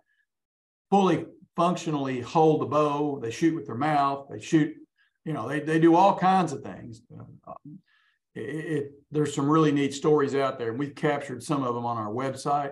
fully 0.89 1.25
functionally 1.55 2.19
hold 2.19 2.61
the 2.61 2.65
bow. 2.65 3.19
They 3.21 3.31
shoot 3.31 3.55
with 3.55 3.65
their 3.65 3.75
mouth. 3.75 4.27
They 4.29 4.39
shoot, 4.39 4.75
you 5.23 5.33
know, 5.33 5.47
they 5.47 5.61
they 5.61 5.79
do 5.79 5.95
all 5.95 6.17
kinds 6.17 6.51
of 6.51 6.61
things. 6.61 7.01
Um, 7.17 7.79
it, 8.35 8.41
it, 8.41 8.91
there's 9.11 9.33
some 9.33 9.49
really 9.49 9.71
neat 9.71 9.93
stories 9.93 10.35
out 10.35 10.59
there, 10.59 10.73
we've 10.73 10.95
captured 10.95 11.41
some 11.41 11.63
of 11.63 11.73
them 11.73 11.85
on 11.85 11.97
our 11.97 12.11
website. 12.11 12.71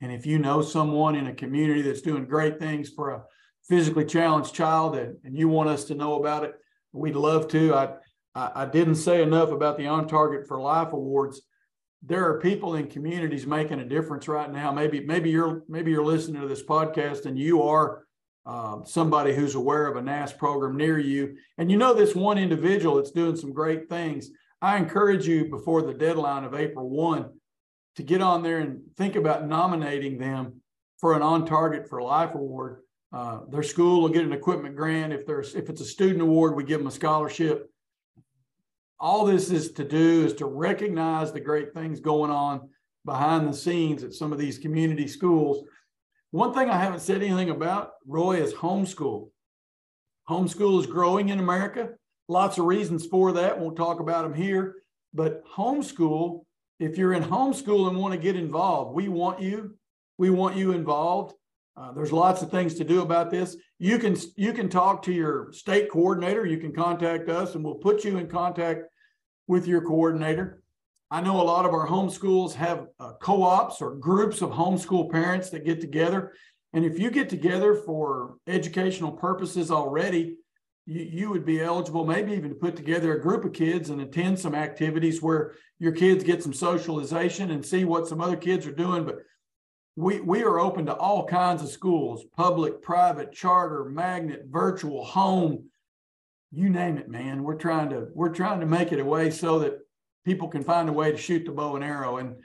And 0.00 0.12
if 0.12 0.26
you 0.26 0.38
know 0.38 0.62
someone 0.62 1.14
in 1.14 1.28
a 1.28 1.34
community 1.34 1.82
that's 1.82 2.02
doing 2.02 2.24
great 2.24 2.58
things 2.58 2.90
for 2.90 3.10
a 3.10 3.22
physically 3.68 4.04
challenged 4.04 4.54
child 4.54 4.96
and, 4.96 5.16
and 5.24 5.36
you 5.36 5.48
want 5.48 5.68
us 5.68 5.84
to 5.84 5.94
know 5.94 6.18
about 6.18 6.44
it, 6.44 6.54
we'd 6.92 7.16
love 7.16 7.48
to. 7.48 7.74
I, 7.74 7.94
I, 8.34 8.66
didn't 8.66 8.96
say 8.96 9.22
enough 9.22 9.50
about 9.50 9.76
the 9.76 9.86
On 9.86 10.06
Target 10.06 10.46
for 10.46 10.60
Life 10.60 10.92
Awards. 10.92 11.42
There 12.02 12.24
are 12.28 12.40
people 12.40 12.76
in 12.76 12.86
communities 12.86 13.46
making 13.46 13.80
a 13.80 13.84
difference 13.84 14.28
right 14.28 14.50
now. 14.50 14.70
Maybe 14.70 15.00
maybe 15.00 15.30
you're 15.30 15.62
maybe 15.68 15.90
you're 15.90 16.04
listening 16.04 16.40
to 16.42 16.48
this 16.48 16.62
podcast 16.62 17.26
and 17.26 17.38
you 17.38 17.62
are 17.62 18.04
uh, 18.46 18.84
somebody 18.84 19.34
who's 19.34 19.56
aware 19.56 19.86
of 19.86 19.96
a 19.96 20.00
NASP 20.00 20.38
program 20.38 20.76
near 20.76 20.98
you, 20.98 21.36
and 21.58 21.70
you 21.70 21.76
know 21.76 21.92
this 21.92 22.14
one 22.14 22.38
individual 22.38 22.96
that's 22.96 23.10
doing 23.10 23.36
some 23.36 23.52
great 23.52 23.88
things, 23.88 24.30
I 24.62 24.76
encourage 24.76 25.26
you 25.26 25.46
before 25.46 25.82
the 25.82 25.94
deadline 25.94 26.44
of 26.44 26.54
April 26.54 26.88
1 26.88 27.28
to 27.96 28.02
get 28.02 28.22
on 28.22 28.42
there 28.42 28.60
and 28.60 28.80
think 28.96 29.16
about 29.16 29.46
nominating 29.46 30.18
them 30.18 30.60
for 30.98 31.14
an 31.14 31.22
on 31.22 31.46
target 31.46 31.88
for 31.88 32.00
life 32.00 32.34
award. 32.34 32.80
Uh, 33.12 33.40
their 33.50 33.62
school 33.62 34.02
will 34.02 34.08
get 34.08 34.24
an 34.24 34.32
equipment 34.32 34.76
grant. 34.76 35.12
If 35.12 35.26
there's 35.26 35.54
if 35.54 35.70
it's 35.70 35.80
a 35.80 35.86
student 35.86 36.20
award, 36.20 36.54
we 36.54 36.64
give 36.64 36.78
them 36.78 36.88
a 36.88 36.92
scholarship. 36.92 37.70
All 39.00 39.24
this 39.24 39.50
is 39.50 39.72
to 39.72 39.84
do 39.84 40.24
is 40.26 40.34
to 40.34 40.46
recognize 40.46 41.32
the 41.32 41.40
great 41.40 41.72
things 41.72 42.00
going 42.00 42.30
on 42.30 42.68
behind 43.04 43.48
the 43.48 43.56
scenes 43.56 44.02
at 44.02 44.12
some 44.12 44.32
of 44.32 44.38
these 44.38 44.58
community 44.58 45.06
schools. 45.06 45.64
One 46.30 46.52
thing 46.52 46.68
I 46.68 46.76
haven't 46.76 47.00
said 47.00 47.22
anything 47.22 47.50
about, 47.50 47.92
Roy, 48.06 48.42
is 48.42 48.52
homeschool. 48.52 49.30
Homeschool 50.28 50.80
is 50.80 50.86
growing 50.86 51.30
in 51.30 51.38
America. 51.38 51.90
Lots 52.28 52.58
of 52.58 52.66
reasons 52.66 53.06
for 53.06 53.32
that. 53.32 53.58
Won't 53.58 53.76
talk 53.76 54.00
about 54.00 54.24
them 54.24 54.34
here. 54.34 54.74
But 55.14 55.42
homeschool, 55.46 56.44
if 56.78 56.98
you're 56.98 57.14
in 57.14 57.22
homeschool 57.22 57.88
and 57.88 57.96
want 57.96 58.12
to 58.12 58.20
get 58.20 58.36
involved, 58.36 58.94
we 58.94 59.08
want 59.08 59.40
you. 59.40 59.76
We 60.18 60.28
want 60.28 60.56
you 60.56 60.72
involved. 60.72 61.34
Uh, 61.78 61.92
there's 61.92 62.12
lots 62.12 62.42
of 62.42 62.50
things 62.50 62.74
to 62.74 62.84
do 62.84 63.02
about 63.02 63.30
this. 63.30 63.56
You 63.78 63.98
can 63.98 64.16
you 64.36 64.52
can 64.52 64.68
talk 64.68 65.02
to 65.02 65.12
your 65.12 65.52
state 65.52 65.90
coordinator. 65.90 66.44
You 66.44 66.58
can 66.58 66.72
contact 66.72 67.28
us, 67.28 67.54
and 67.54 67.64
we'll 67.64 67.76
put 67.76 68.04
you 68.04 68.18
in 68.18 68.28
contact 68.28 68.82
with 69.46 69.66
your 69.66 69.82
coordinator. 69.82 70.62
I 71.10 71.20
know 71.20 71.40
a 71.40 71.42
lot 71.42 71.64
of 71.64 71.72
our 71.72 71.86
homeschools 71.86 72.52
have 72.54 72.88
uh, 72.98 73.12
co-ops 73.22 73.80
or 73.80 73.94
groups 73.94 74.42
of 74.42 74.50
homeschool 74.50 75.10
parents 75.10 75.50
that 75.50 75.64
get 75.64 75.80
together. 75.80 76.32
And 76.72 76.84
if 76.84 76.98
you 76.98 77.10
get 77.10 77.30
together 77.30 77.74
for 77.74 78.34
educational 78.46 79.12
purposes 79.12 79.70
already, 79.70 80.36
you, 80.84 81.02
you 81.02 81.30
would 81.30 81.46
be 81.46 81.62
eligible 81.62 82.04
maybe 82.04 82.32
even 82.32 82.50
to 82.50 82.56
put 82.56 82.76
together 82.76 83.14
a 83.14 83.22
group 83.22 83.44
of 83.44 83.54
kids 83.54 83.88
and 83.88 84.00
attend 84.00 84.38
some 84.38 84.54
activities 84.54 85.22
where 85.22 85.54
your 85.78 85.92
kids 85.92 86.24
get 86.24 86.42
some 86.42 86.52
socialization 86.52 87.52
and 87.52 87.64
see 87.64 87.84
what 87.84 88.08
some 88.08 88.20
other 88.20 88.36
kids 88.36 88.66
are 88.66 88.72
doing. 88.72 89.04
But 89.04 89.20
we, 89.98 90.20
we 90.20 90.44
are 90.44 90.60
open 90.60 90.86
to 90.86 90.94
all 90.94 91.26
kinds 91.26 91.60
of 91.60 91.68
schools, 91.70 92.24
public, 92.36 92.80
private, 92.80 93.32
charter, 93.32 93.84
magnet, 93.84 94.44
virtual, 94.48 95.04
home, 95.04 95.64
you 96.52 96.70
name 96.70 96.98
it, 96.98 97.08
man. 97.08 97.42
We're 97.42 97.56
trying 97.56 97.90
to, 97.90 98.06
we're 98.14 98.32
trying 98.32 98.60
to 98.60 98.66
make 98.66 98.92
it 98.92 99.00
a 99.00 99.04
way 99.04 99.30
so 99.30 99.58
that 99.58 99.80
people 100.24 100.46
can 100.46 100.62
find 100.62 100.88
a 100.88 100.92
way 100.92 101.10
to 101.10 101.18
shoot 101.18 101.44
the 101.44 101.50
bow 101.50 101.74
and 101.74 101.84
arrow. 101.84 102.18
And 102.18 102.36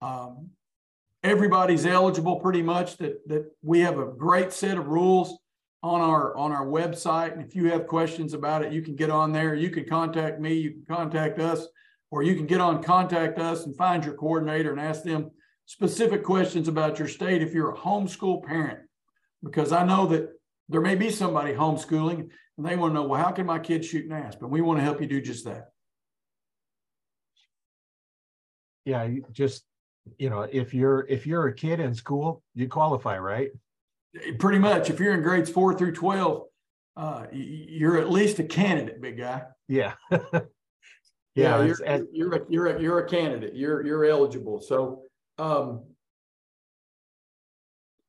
um, 0.00 0.50
everybody's 1.24 1.84
eligible 1.84 2.38
pretty 2.38 2.62
much 2.62 2.96
that, 2.98 3.26
that 3.26 3.50
we 3.60 3.80
have 3.80 3.98
a 3.98 4.06
great 4.06 4.52
set 4.52 4.78
of 4.78 4.86
rules 4.86 5.36
on 5.82 6.00
our 6.00 6.36
on 6.36 6.52
our 6.52 6.66
website. 6.66 7.32
And 7.32 7.42
if 7.42 7.56
you 7.56 7.72
have 7.72 7.88
questions 7.88 8.34
about 8.34 8.62
it, 8.62 8.72
you 8.72 8.82
can 8.82 8.94
get 8.94 9.10
on 9.10 9.32
there. 9.32 9.56
You 9.56 9.70
can 9.70 9.84
contact 9.84 10.38
me, 10.38 10.54
you 10.54 10.70
can 10.70 10.84
contact 10.88 11.40
us, 11.40 11.66
or 12.12 12.22
you 12.22 12.36
can 12.36 12.46
get 12.46 12.60
on 12.60 12.84
contact 12.84 13.40
us 13.40 13.66
and 13.66 13.76
find 13.76 14.04
your 14.04 14.14
coordinator 14.14 14.70
and 14.70 14.80
ask 14.80 15.02
them 15.02 15.32
specific 15.70 16.24
questions 16.24 16.66
about 16.66 16.98
your 16.98 17.06
state 17.06 17.42
if 17.42 17.54
you're 17.54 17.70
a 17.70 17.76
homeschool 17.76 18.42
parent. 18.42 18.80
Because 19.40 19.70
I 19.70 19.84
know 19.84 20.04
that 20.06 20.28
there 20.68 20.80
may 20.80 20.96
be 20.96 21.10
somebody 21.10 21.52
homeschooling 21.52 22.28
and 22.58 22.66
they 22.66 22.74
want 22.74 22.90
to 22.90 22.94
know, 22.94 23.06
well, 23.06 23.22
how 23.22 23.30
can 23.30 23.46
my 23.46 23.60
kids 23.60 23.86
shoot 23.86 24.10
NASP? 24.10 24.42
And 24.42 24.50
we 24.50 24.62
want 24.62 24.80
to 24.80 24.82
help 24.82 25.00
you 25.00 25.06
do 25.06 25.20
just 25.20 25.44
that. 25.44 25.68
Yeah, 28.84 29.08
just 29.30 29.62
you 30.18 30.28
know, 30.28 30.40
if 30.40 30.74
you're 30.74 31.06
if 31.08 31.24
you're 31.24 31.46
a 31.46 31.54
kid 31.54 31.78
in 31.78 31.94
school, 31.94 32.42
you 32.56 32.66
qualify, 32.66 33.18
right? 33.18 33.50
Pretty 34.40 34.58
much. 34.58 34.90
If 34.90 34.98
you're 34.98 35.14
in 35.14 35.22
grades 35.22 35.50
four 35.50 35.78
through 35.78 35.92
12, 35.92 36.46
uh, 36.96 37.26
you're 37.30 37.98
at 37.98 38.10
least 38.10 38.40
a 38.40 38.44
candidate, 38.44 39.00
big 39.00 39.18
guy. 39.18 39.44
Yeah. 39.68 39.92
yeah, 40.10 40.40
yeah 41.36 41.62
you're, 41.62 41.84
at, 41.86 42.02
you're, 42.12 42.34
a, 42.34 42.40
you're, 42.48 42.66
a, 42.66 42.82
you're 42.82 42.98
a 42.98 43.08
candidate. 43.08 43.54
You're, 43.54 43.86
you're 43.86 44.04
eligible. 44.04 44.60
So, 44.60 45.04
um, 45.40 45.82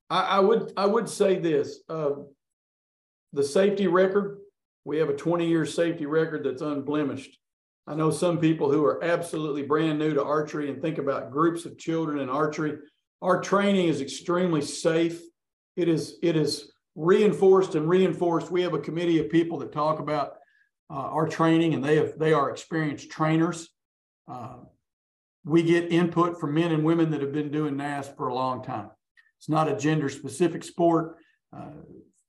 I, 0.09 0.21
I 0.21 0.39
would, 0.39 0.73
I 0.75 0.85
would 0.85 1.07
say 1.07 1.39
this, 1.39 1.79
um, 1.89 2.27
the 3.33 3.43
safety 3.43 3.87
record, 3.87 4.39
we 4.83 4.97
have 4.97 5.09
a 5.09 5.15
20 5.15 5.47
year 5.47 5.65
safety 5.65 6.05
record 6.05 6.43
that's 6.43 6.61
unblemished. 6.61 7.37
I 7.87 7.95
know 7.95 8.11
some 8.11 8.37
people 8.37 8.71
who 8.71 8.83
are 8.85 9.03
absolutely 9.03 9.63
brand 9.63 9.97
new 9.97 10.13
to 10.13 10.23
archery 10.23 10.69
and 10.69 10.81
think 10.81 10.97
about 10.97 11.31
groups 11.31 11.65
of 11.65 11.77
children 11.77 12.19
in 12.19 12.29
archery. 12.29 12.77
Our 13.21 13.41
training 13.41 13.87
is 13.87 14.01
extremely 14.01 14.61
safe 14.61 15.21
it 15.75 15.87
is 15.87 16.17
it 16.21 16.35
is 16.35 16.71
reinforced 16.95 17.75
and 17.75 17.87
reinforced. 17.87 18.51
We 18.51 18.61
have 18.63 18.73
a 18.73 18.79
committee 18.79 19.19
of 19.19 19.29
people 19.29 19.59
that 19.59 19.71
talk 19.71 19.99
about 19.99 20.33
uh, 20.89 20.95
our 20.95 21.27
training, 21.27 21.73
and 21.73 21.83
they 21.83 21.95
have 21.95 22.17
they 22.17 22.33
are 22.33 22.49
experienced 22.49 23.09
trainers. 23.09 23.69
Uh, 24.27 24.57
we 25.43 25.63
get 25.63 25.91
input 25.91 26.39
from 26.39 26.53
men 26.53 26.71
and 26.71 26.83
women 26.83 27.11
that 27.11 27.21
have 27.21 27.33
been 27.33 27.51
doing 27.51 27.75
NASP 27.75 28.15
for 28.15 28.27
a 28.27 28.35
long 28.35 28.63
time. 28.63 28.89
It's 29.39 29.49
not 29.49 29.71
a 29.71 29.75
gender 29.75 30.09
specific 30.09 30.63
sport. 30.63 31.17
Uh, 31.55 31.71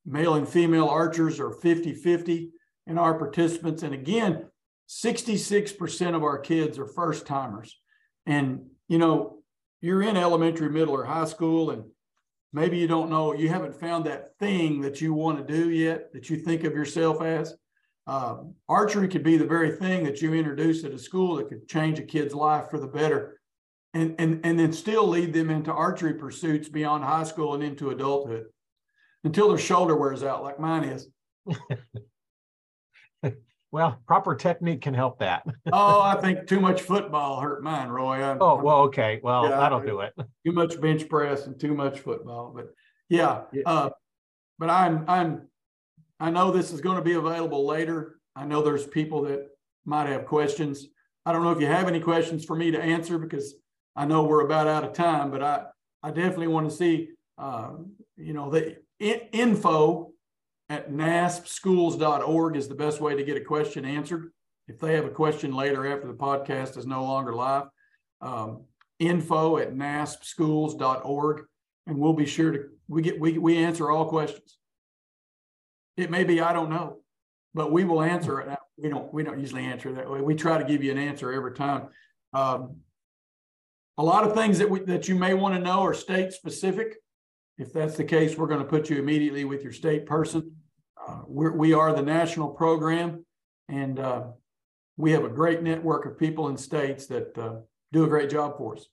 male 0.07 0.35
and 0.35 0.49
female 0.49 0.89
archers 0.89 1.39
are 1.39 1.51
50 1.51 1.95
50 1.95 2.51
in 2.87 2.99
our 2.99 3.19
participants. 3.19 3.83
And 3.83 3.95
again, 3.95 4.47
66% 4.89 6.15
of 6.15 6.23
our 6.23 6.39
kids 6.39 6.79
are 6.79 6.87
first 6.87 7.27
timers. 7.27 7.79
And, 8.27 8.67
you 8.89 8.99
know, 8.99 9.39
you're 9.81 10.03
in 10.03 10.17
elementary, 10.17 10.71
middle, 10.71 10.95
or 10.95 11.05
high 11.05 11.25
school, 11.25 11.71
and 11.71 11.85
maybe 12.53 12.79
you 12.79 12.87
don't 12.87 13.11
know, 13.11 13.35
you 13.35 13.49
haven't 13.49 13.79
found 13.79 14.07
that 14.07 14.37
thing 14.39 14.81
that 14.83 15.01
you 15.01 15.13
want 15.13 15.39
to 15.39 15.53
do 15.53 15.71
yet 15.71 16.13
that 16.13 16.31
you 16.31 16.37
think 16.37 16.65
of 16.65 16.75
yourself 16.75 17.21
as. 17.21 17.55
Uh, 18.07 18.39
archery 18.69 19.09
could 19.09 19.23
be 19.23 19.37
the 19.37 19.47
very 19.47 19.71
thing 19.71 20.05
that 20.05 20.21
you 20.21 20.35
introduce 20.35 20.85
at 20.85 20.93
a 20.93 20.99
school 20.99 21.37
that 21.37 21.49
could 21.49 21.69
change 21.69 21.99
a 21.99 22.03
kid's 22.03 22.35
life 22.35 22.69
for 22.69 22.79
the 22.79 22.87
better 22.87 23.41
and, 23.95 24.15
and, 24.19 24.41
and 24.45 24.59
then 24.59 24.73
still 24.73 25.07
lead 25.07 25.33
them 25.33 25.51
into 25.51 25.73
archery 25.73 26.15
pursuits 26.15 26.69
beyond 26.69 27.05
high 27.05 27.25
school 27.25 27.55
and 27.55 27.63
into 27.63 27.91
adulthood 27.91 28.47
until 29.23 29.49
their 29.49 29.59
shoulder 29.59 29.97
wears 29.97 30.23
out 30.23 30.43
like 30.43 30.59
mine 30.59 30.85
is. 30.85 31.09
Well, 33.73 33.99
proper 34.07 34.35
technique 34.35 34.83
can 34.83 34.93
help 34.93 35.19
that. 35.21 35.47
oh, 35.73 36.03
I 36.03 36.21
think 36.21 36.47
too 36.47 36.61
much 36.61 36.83
football 36.83 37.41
hurt 37.41 37.63
mine, 37.63 37.89
Roy. 37.89 38.23
I'm, 38.23 38.37
oh, 38.41 38.57
well, 38.57 38.81
okay. 38.83 39.19
Well, 39.23 39.45
yeah, 39.45 39.57
that'll 39.57 39.81
do 39.81 40.01
it. 40.01 40.13
Too 40.45 40.53
much 40.53 40.79
bench 40.79 41.09
press 41.09 41.47
and 41.47 41.59
too 41.59 41.75
much 41.75 42.01
football. 42.01 42.53
But 42.55 42.75
yeah, 43.09 43.45
yeah. 43.51 43.63
Uh, 43.65 43.91
but 44.59 44.69
I'm 44.69 45.07
I'm 45.09 45.49
I 46.21 46.31
know 46.31 46.51
this 46.51 46.73
is 46.73 46.81
going 46.81 46.97
to 46.97 47.03
be 47.03 47.15
available 47.15 47.67
later. 47.67 48.19
I 48.37 48.45
know 48.45 48.63
there's 48.63 48.87
people 48.87 49.23
that 49.23 49.49
might 49.85 50.09
have 50.09 50.27
questions. 50.27 50.87
I 51.27 51.33
don't 51.33 51.43
know 51.43 51.53
if 51.53 51.61
you 51.61 51.67
have 51.67 51.89
any 51.89 52.01
questions 52.01 52.45
for 52.45 52.57
me 52.57 52.71
to 52.71 52.81
answer 52.81 53.19
because 53.19 53.55
I 53.95 54.07
know 54.07 54.25
we're 54.25 54.45
about 54.45 54.69
out 54.69 54.85
of 54.85 54.93
time, 54.93 55.31
but 55.31 55.43
I 55.43 55.65
I 56.03 56.11
definitely 56.11 56.49
want 56.49 56.71
to 56.71 56.77
see 56.77 57.11
uh, 57.39 57.73
you 58.17 58.33
know 58.33 58.51
the 58.51 58.77
info 59.01 60.13
at 60.69 60.91
naspschools.org 60.91 62.57
is 62.57 62.69
the 62.69 62.75
best 62.75 63.01
way 63.01 63.15
to 63.15 63.25
get 63.25 63.37
a 63.37 63.45
question 63.45 63.85
answered. 63.85 64.33
If 64.69 64.79
they 64.79 64.95
have 64.95 65.05
a 65.05 65.11
question 65.11 65.53
later 65.53 65.93
after 65.93 66.07
the 66.07 66.15
podcast 66.15 66.79
is 66.79 66.87
no 66.87 67.03
longer 67.03 67.35
live, 67.35 67.65
um, 68.21 68.65
info 68.99 69.59
at 69.59 69.75
naspschools.org, 69.75 71.45
and 71.87 71.99
we'll 71.99 72.13
be 72.13 72.27
sure 72.27 72.53
to 72.53 72.65
we 72.89 73.03
get 73.03 73.21
we 73.21 73.39
we 73.39 73.59
answer 73.59 73.91
all 73.91 74.09
questions. 74.09 74.59
It 75.97 76.11
may 76.11 76.25
be 76.25 76.41
I 76.41 76.53
don't 76.53 76.71
know, 76.71 76.99
but 77.55 77.71
we 77.71 77.85
will 77.85 78.03
answer 78.03 78.41
it. 78.41 78.59
We 78.77 78.89
don't 78.89 79.13
we 79.13 79.23
don't 79.23 79.41
usually 79.41 79.65
answer 79.65 79.93
that 79.93 80.11
way. 80.11 80.21
We 80.21 80.35
try 80.35 80.59
to 80.59 80.65
give 80.65 80.83
you 80.83 80.91
an 80.93 80.99
answer 80.99 81.33
every 81.33 81.55
time. 81.55 81.89
Um, 82.33 82.77
a 83.99 84.03
lot 84.03 84.25
of 84.25 84.35
things 84.35 84.59
that 84.59 84.71
we, 84.71 84.81
that 84.81 85.07
you 85.07 85.15
may 85.15 85.35
want 85.35 85.55
to 85.55 85.61
know 85.61 85.81
are 85.81 85.93
state 85.93 86.33
specific. 86.33 86.97
If 87.59 87.73
that's 87.75 87.97
the 87.97 88.05
case, 88.05 88.39
we're 88.39 88.47
going 88.47 88.63
to 88.63 88.67
put 88.67 88.89
you 88.89 88.99
immediately 88.99 89.45
with 89.45 89.63
your 89.63 89.73
state 89.73 90.07
person 90.07 90.53
uh, 91.07 91.21
we're, 91.27 91.53
we 91.53 91.73
are 91.73 91.93
the 91.93 92.03
national 92.03 92.49
program, 92.51 93.25
and 93.69 93.99
uh, 93.99 94.25
we 94.97 95.13
have 95.13 95.25
a 95.25 95.29
great 95.29 95.63
network 95.63 96.07
of 96.07 96.19
people 96.19 96.49
in 96.49 96.57
states 96.57 97.07
that 97.07 97.37
uh, 97.37 97.55
do 97.93 98.05
a 98.05 98.09
great 98.09 98.31
job 98.31 98.57
for 98.57 98.77
us. 98.77 98.87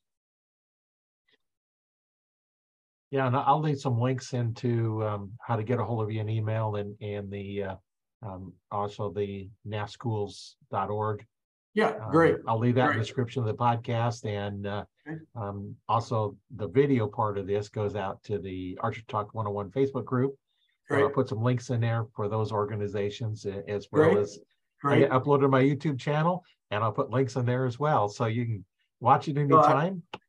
Yeah, 3.11 3.27
and 3.27 3.35
I'll 3.35 3.61
leave 3.61 3.79
some 3.79 3.99
links 3.99 4.33
into 4.33 5.03
um, 5.05 5.31
how 5.41 5.55
to 5.55 5.63
get 5.63 5.79
a 5.79 5.83
hold 5.83 6.03
of 6.03 6.11
you 6.11 6.21
in 6.21 6.29
email 6.29 6.75
and 6.75 6.95
and 7.01 7.31
the 7.31 7.63
uh, 7.63 7.75
um, 8.21 8.53
also 8.71 9.11
the 9.11 9.49
naspschools.org. 9.67 11.25
Yeah, 11.73 11.93
great. 12.11 12.35
Um, 12.35 12.41
I'll 12.47 12.59
leave 12.59 12.75
that 12.75 12.85
great. 12.85 12.95
in 12.95 12.99
the 12.99 13.05
description 13.05 13.41
of 13.41 13.47
the 13.47 13.55
podcast, 13.55 14.25
and 14.25 14.67
uh, 14.67 14.83
okay. 15.07 15.17
um, 15.35 15.75
also 15.87 16.35
the 16.55 16.67
video 16.67 17.07
part 17.07 17.37
of 17.37 17.47
this 17.47 17.69
goes 17.69 17.95
out 17.95 18.21
to 18.23 18.37
the 18.37 18.77
Archery 18.81 19.05
Talk 19.07 19.33
101 19.33 19.71
Facebook 19.71 20.05
group 20.05 20.35
Great. 20.89 21.03
I'll 21.03 21.09
put 21.09 21.29
some 21.29 21.43
links 21.43 21.69
in 21.69 21.81
there 21.81 22.05
for 22.15 22.27
those 22.27 22.51
organizations 22.51 23.45
as 23.67 23.87
well 23.91 24.11
Great. 24.11 24.17
as. 24.17 24.39
I 24.83 25.01
uploaded 25.03 25.49
my 25.49 25.61
YouTube 25.61 25.99
channel 25.99 26.43
and 26.71 26.83
I'll 26.83 26.91
put 26.91 27.11
links 27.11 27.35
in 27.35 27.45
there 27.45 27.65
as 27.65 27.77
well. 27.77 28.07
So 28.07 28.25
you 28.25 28.45
can 28.45 28.65
watch 28.99 29.27
it 29.27 29.37
anytime. 29.37 30.01
I 30.13 30.19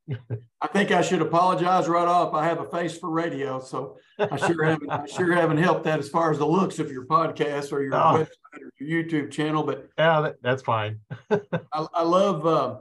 think 0.72 0.90
I 0.90 1.02
should 1.02 1.22
apologize 1.22 1.88
right 1.88 2.06
off. 2.06 2.34
I 2.34 2.44
have 2.44 2.60
a 2.60 2.64
face 2.70 2.96
for 2.96 3.10
radio, 3.10 3.60
so 3.60 3.98
I 4.18 4.36
sure 4.36 4.64
haven't 4.64 4.90
I 4.90 5.06
sure 5.06 5.32
haven't 5.32 5.58
helped 5.58 5.84
that 5.84 5.98
as 5.98 6.08
far 6.08 6.30
as 6.30 6.38
the 6.38 6.46
looks 6.46 6.78
of 6.78 6.90
your 6.90 7.06
podcast 7.06 7.72
or 7.72 7.82
your 7.82 7.94
oh. 7.94 7.98
website 7.98 8.62
or 8.62 8.70
your 8.78 9.04
YouTube 9.04 9.30
channel. 9.30 9.62
But 9.62 9.88
yeah, 9.98 10.20
that, 10.20 10.36
that's 10.42 10.62
fine. 10.62 11.00
I, 11.30 11.86
I, 11.94 12.02
love 12.02 12.46
uh, 12.46 12.78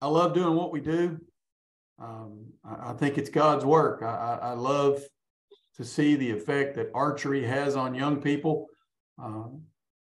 I 0.00 0.08
love 0.08 0.34
doing 0.34 0.54
what 0.54 0.72
we 0.72 0.80
do. 0.80 1.18
Um, 1.98 2.46
I, 2.64 2.90
I, 2.90 2.92
think 2.94 3.18
it's 3.18 3.30
God's 3.30 3.64
work. 3.64 4.02
I, 4.02 4.38
I, 4.42 4.52
love 4.52 5.00
to 5.76 5.84
see 5.84 6.16
the 6.16 6.30
effect 6.30 6.76
that 6.76 6.90
archery 6.92 7.44
has 7.44 7.76
on 7.76 7.94
young 7.94 8.20
people. 8.20 8.66
Um, 9.22 9.62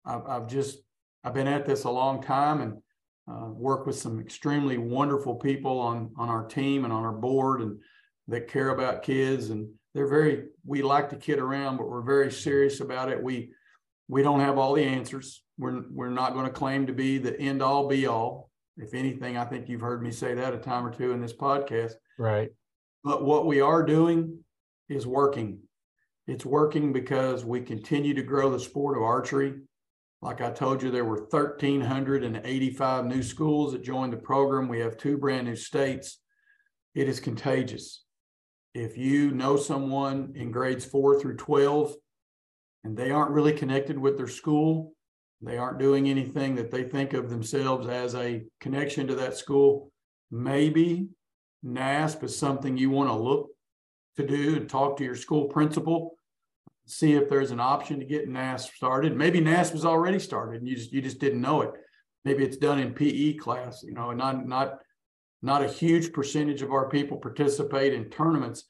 I've, 0.04 0.26
I've 0.26 0.46
just 0.48 0.78
I've 1.24 1.34
been 1.34 1.46
at 1.46 1.66
this 1.66 1.84
a 1.84 1.90
long 1.90 2.22
time 2.22 2.60
and 2.60 2.82
uh, 3.30 3.46
work 3.48 3.86
with 3.86 3.96
some 3.96 4.20
extremely 4.20 4.78
wonderful 4.78 5.34
people 5.34 5.78
on 5.78 6.10
on 6.16 6.28
our 6.28 6.46
team 6.46 6.84
and 6.84 6.92
on 6.92 7.04
our 7.04 7.12
board 7.12 7.60
and 7.60 7.78
that 8.28 8.48
care 8.48 8.70
about 8.70 9.02
kids. 9.02 9.50
And 9.50 9.68
they're 9.94 10.08
very 10.08 10.44
we 10.64 10.82
like 10.82 11.10
to 11.10 11.16
kid 11.16 11.38
around 11.38 11.76
but 11.76 11.88
we're 11.88 12.02
very 12.02 12.30
serious 12.30 12.80
about 12.80 13.10
it. 13.10 13.22
We 13.22 13.52
we 14.08 14.22
don't 14.22 14.40
have 14.40 14.58
all 14.58 14.74
the 14.74 14.84
answers. 14.84 15.42
We're 15.58 15.84
we're 15.90 16.10
not 16.10 16.34
going 16.34 16.46
to 16.46 16.52
claim 16.52 16.86
to 16.86 16.92
be 16.92 17.18
the 17.18 17.38
end 17.38 17.62
all 17.62 17.88
be 17.88 18.06
all. 18.06 18.50
If 18.76 18.94
anything 18.94 19.36
i 19.36 19.44
think 19.44 19.68
you've 19.68 19.80
heard 19.80 20.02
me 20.02 20.12
say 20.12 20.34
that 20.34 20.54
a 20.54 20.58
time 20.58 20.86
or 20.86 20.92
two 20.92 21.12
in 21.12 21.20
this 21.20 21.34
podcast. 21.34 21.94
Right. 22.18 22.50
But 23.04 23.24
what 23.24 23.46
we 23.46 23.60
are 23.60 23.82
doing 23.82 24.44
is 24.88 25.06
working. 25.06 25.60
It's 26.26 26.44
working 26.44 26.92
because 26.92 27.44
we 27.44 27.60
continue 27.60 28.14
to 28.14 28.22
grow 28.22 28.50
the 28.50 28.60
sport 28.60 28.96
of 28.96 29.02
archery 29.02 29.54
like 30.20 30.40
I 30.40 30.50
told 30.50 30.82
you, 30.82 30.90
there 30.90 31.04
were 31.04 31.26
1,385 31.30 33.06
new 33.06 33.22
schools 33.22 33.72
that 33.72 33.84
joined 33.84 34.12
the 34.12 34.18
program. 34.18 34.68
We 34.68 34.80
have 34.80 34.96
two 34.96 35.16
brand 35.16 35.46
new 35.46 35.54
states. 35.54 36.18
It 36.94 37.08
is 37.08 37.20
contagious. 37.20 38.04
If 38.74 38.98
you 38.98 39.30
know 39.30 39.56
someone 39.56 40.32
in 40.34 40.50
grades 40.50 40.84
four 40.84 41.20
through 41.20 41.36
12 41.36 41.94
and 42.82 42.96
they 42.96 43.10
aren't 43.10 43.30
really 43.30 43.52
connected 43.52 43.96
with 43.96 44.16
their 44.16 44.28
school, 44.28 44.92
they 45.40 45.56
aren't 45.56 45.78
doing 45.78 46.08
anything 46.08 46.56
that 46.56 46.72
they 46.72 46.82
think 46.82 47.12
of 47.12 47.30
themselves 47.30 47.86
as 47.86 48.16
a 48.16 48.44
connection 48.60 49.06
to 49.06 49.14
that 49.14 49.36
school, 49.36 49.92
maybe 50.32 51.08
NASP 51.64 52.24
is 52.24 52.36
something 52.36 52.76
you 52.76 52.90
want 52.90 53.08
to 53.08 53.14
look 53.14 53.50
to 54.16 54.26
do 54.26 54.56
and 54.56 54.68
talk 54.68 54.96
to 54.96 55.04
your 55.04 55.14
school 55.14 55.44
principal 55.44 56.17
see 56.88 57.14
if 57.14 57.28
there's 57.28 57.50
an 57.50 57.60
option 57.60 57.98
to 58.00 58.06
get 58.06 58.28
NASP 58.28 58.74
started. 58.74 59.16
Maybe 59.16 59.40
NASP 59.40 59.72
was 59.72 59.84
already 59.84 60.18
started 60.18 60.60
and 60.60 60.68
you 60.68 60.76
just 60.76 60.92
you 60.92 61.02
just 61.02 61.18
didn't 61.18 61.40
know 61.40 61.62
it. 61.62 61.72
Maybe 62.24 62.44
it's 62.44 62.56
done 62.56 62.78
in 62.78 62.94
PE 62.94 63.34
class, 63.34 63.82
you 63.82 63.94
know, 63.94 64.10
and 64.10 64.18
not 64.18 64.46
not 64.46 64.78
not 65.42 65.62
a 65.62 65.68
huge 65.68 66.12
percentage 66.12 66.62
of 66.62 66.72
our 66.72 66.88
people 66.88 67.18
participate 67.18 67.94
in 67.94 68.06
tournaments. 68.06 68.64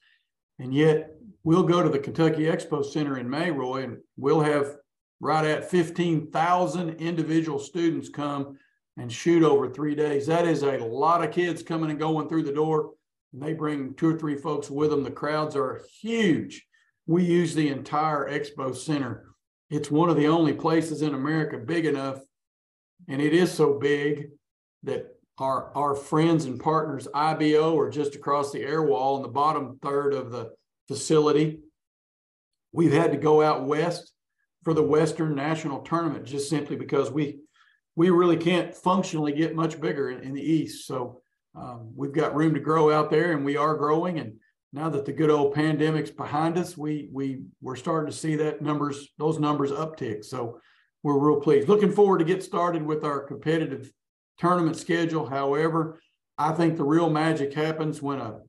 And 0.59 0.73
yet 0.73 1.11
we'll 1.43 1.63
go 1.63 1.81
to 1.81 1.89
the 1.89 1.99
Kentucky 1.99 2.43
Expo 2.43 2.85
Center 2.85 3.17
in 3.17 3.29
May, 3.29 3.49
Roy, 3.49 3.83
and 3.83 3.97
we'll 4.17 4.41
have 4.41 4.75
right 5.19 5.45
at 5.45 5.69
15,000 5.69 6.89
individual 7.01 7.59
students 7.59 8.09
come 8.09 8.57
and 8.97 9.11
shoot 9.11 9.43
over 9.43 9.69
three 9.69 9.95
days. 9.95 10.27
That 10.27 10.45
is 10.45 10.61
a 10.61 10.77
lot 10.77 11.23
of 11.23 11.31
kids 11.31 11.63
coming 11.63 11.89
and 11.89 11.99
going 11.99 12.29
through 12.29 12.43
the 12.43 12.51
door. 12.51 12.91
And 13.33 13.41
they 13.41 13.53
bring 13.53 13.93
two 13.95 14.09
or 14.15 14.19
three 14.19 14.35
folks 14.35 14.69
with 14.69 14.89
them. 14.89 15.03
The 15.03 15.11
crowds 15.11 15.55
are 15.55 15.81
huge 16.01 16.65
we 17.09 17.23
use 17.23 17.55
the 17.55 17.69
entire 17.69 18.29
expo 18.29 18.75
center. 18.75 19.25
It's 19.71 19.89
one 19.89 20.11
of 20.11 20.15
the 20.15 20.27
only 20.27 20.53
places 20.53 21.01
in 21.01 21.15
America 21.15 21.57
big 21.57 21.87
enough, 21.87 22.19
and 23.07 23.19
it 23.19 23.33
is 23.33 23.51
so 23.51 23.79
big 23.79 24.27
that 24.83 25.07
our, 25.39 25.75
our 25.75 25.95
friends 25.95 26.45
and 26.45 26.59
partners, 26.59 27.07
IBO, 27.11 27.75
are 27.79 27.89
just 27.89 28.13
across 28.13 28.51
the 28.51 28.61
air 28.61 28.83
wall 28.83 29.17
in 29.17 29.23
the 29.23 29.27
bottom 29.27 29.79
third 29.81 30.13
of 30.13 30.29
the 30.29 30.51
facility. 30.87 31.61
We've 32.73 32.93
had 32.93 33.11
to 33.11 33.17
go 33.17 33.41
out 33.41 33.65
west 33.65 34.13
for 34.63 34.75
the 34.75 34.83
Western 34.83 35.33
National 35.33 35.81
Tournament 35.81 36.25
just 36.25 36.47
simply 36.47 36.75
because 36.75 37.09
we 37.09 37.39
we 37.95 38.11
really 38.11 38.37
can't 38.37 38.75
functionally 38.75 39.31
get 39.31 39.55
much 39.55 39.81
bigger 39.81 40.11
in, 40.11 40.19
in 40.19 40.33
the 40.35 40.43
East. 40.43 40.85
So 40.85 41.21
um, 41.55 41.91
we've 41.95 42.13
got 42.13 42.35
room 42.35 42.53
to 42.53 42.59
grow 42.59 42.91
out 42.91 43.09
there, 43.09 43.31
and 43.31 43.43
we 43.43 43.57
are 43.57 43.75
growing. 43.75 44.19
And 44.19 44.33
now 44.71 44.89
that 44.89 45.05
the 45.05 45.11
good 45.11 45.29
old 45.29 45.53
pandemic's 45.53 46.11
behind 46.11 46.57
us, 46.57 46.77
we 46.77 47.09
we 47.11 47.41
we're 47.61 47.75
starting 47.75 48.11
to 48.11 48.17
see 48.17 48.35
that 48.35 48.61
numbers 48.61 49.09
those 49.17 49.39
numbers 49.39 49.71
uptick. 49.71 50.23
So 50.23 50.59
we're 51.03 51.17
real 51.17 51.41
pleased. 51.41 51.67
Looking 51.67 51.91
forward 51.91 52.19
to 52.19 52.25
get 52.25 52.43
started 52.43 52.83
with 52.85 53.03
our 53.03 53.21
competitive 53.21 53.91
tournament 54.37 54.77
schedule. 54.77 55.25
However, 55.25 55.99
I 56.37 56.51
think 56.53 56.77
the 56.77 56.83
real 56.83 57.09
magic 57.09 57.53
happens 57.53 58.01
when 58.01 58.19
a 58.19 58.39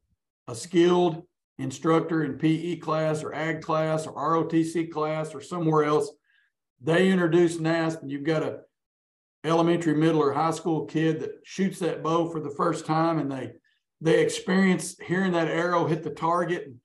a 0.47 0.55
skilled 0.55 1.23
instructor 1.59 2.25
in 2.25 2.39
PE 2.39 2.77
class 2.77 3.23
or 3.23 3.35
ag 3.35 3.63
class 3.63 4.07
or 4.07 4.15
ROTC 4.15 4.91
class 4.91 5.35
or 5.35 5.41
somewhere 5.41 5.85
else, 5.85 6.11
they 6.81 7.11
introduce 7.11 7.59
NASP 7.59 8.03
and 8.03 8.11
you've 8.11 8.25
got 8.25 8.43
a 8.43 8.61
elementary, 9.45 9.95
middle, 9.95 10.21
or 10.21 10.33
high 10.33 10.51
school 10.51 10.85
kid 10.87 11.21
that 11.21 11.31
shoots 11.45 11.79
that 11.79 12.03
bow 12.03 12.29
for 12.29 12.41
the 12.41 12.51
first 12.51 12.85
time 12.85 13.19
and 13.19 13.31
they 13.31 13.53
they 14.01 14.21
experience 14.21 14.99
hearing 14.99 15.33
that 15.33 15.49
arrow 15.49 15.87
hit 15.87 16.03
the 16.03 16.11
target. 16.11 16.67
and 16.67 16.77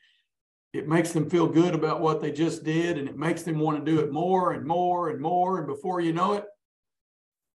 It 0.74 0.88
makes 0.88 1.11
them 1.11 1.30
feel 1.30 1.47
good 1.47 1.74
about 1.74 2.01
what 2.01 2.22
they 2.22 2.32
just 2.32 2.63
did, 2.63 2.97
and 2.97 3.07
it 3.07 3.18
makes 3.18 3.43
them 3.43 3.59
want 3.59 3.84
to 3.84 3.91
do 3.91 3.99
it 4.01 4.11
more 4.11 4.53
and 4.53 4.66
more 4.66 5.09
and 5.09 5.22
more. 5.22 5.59
And 5.59 5.68
before 5.68 6.01
you 6.01 6.13
know 6.13 6.34
it, 6.34 6.45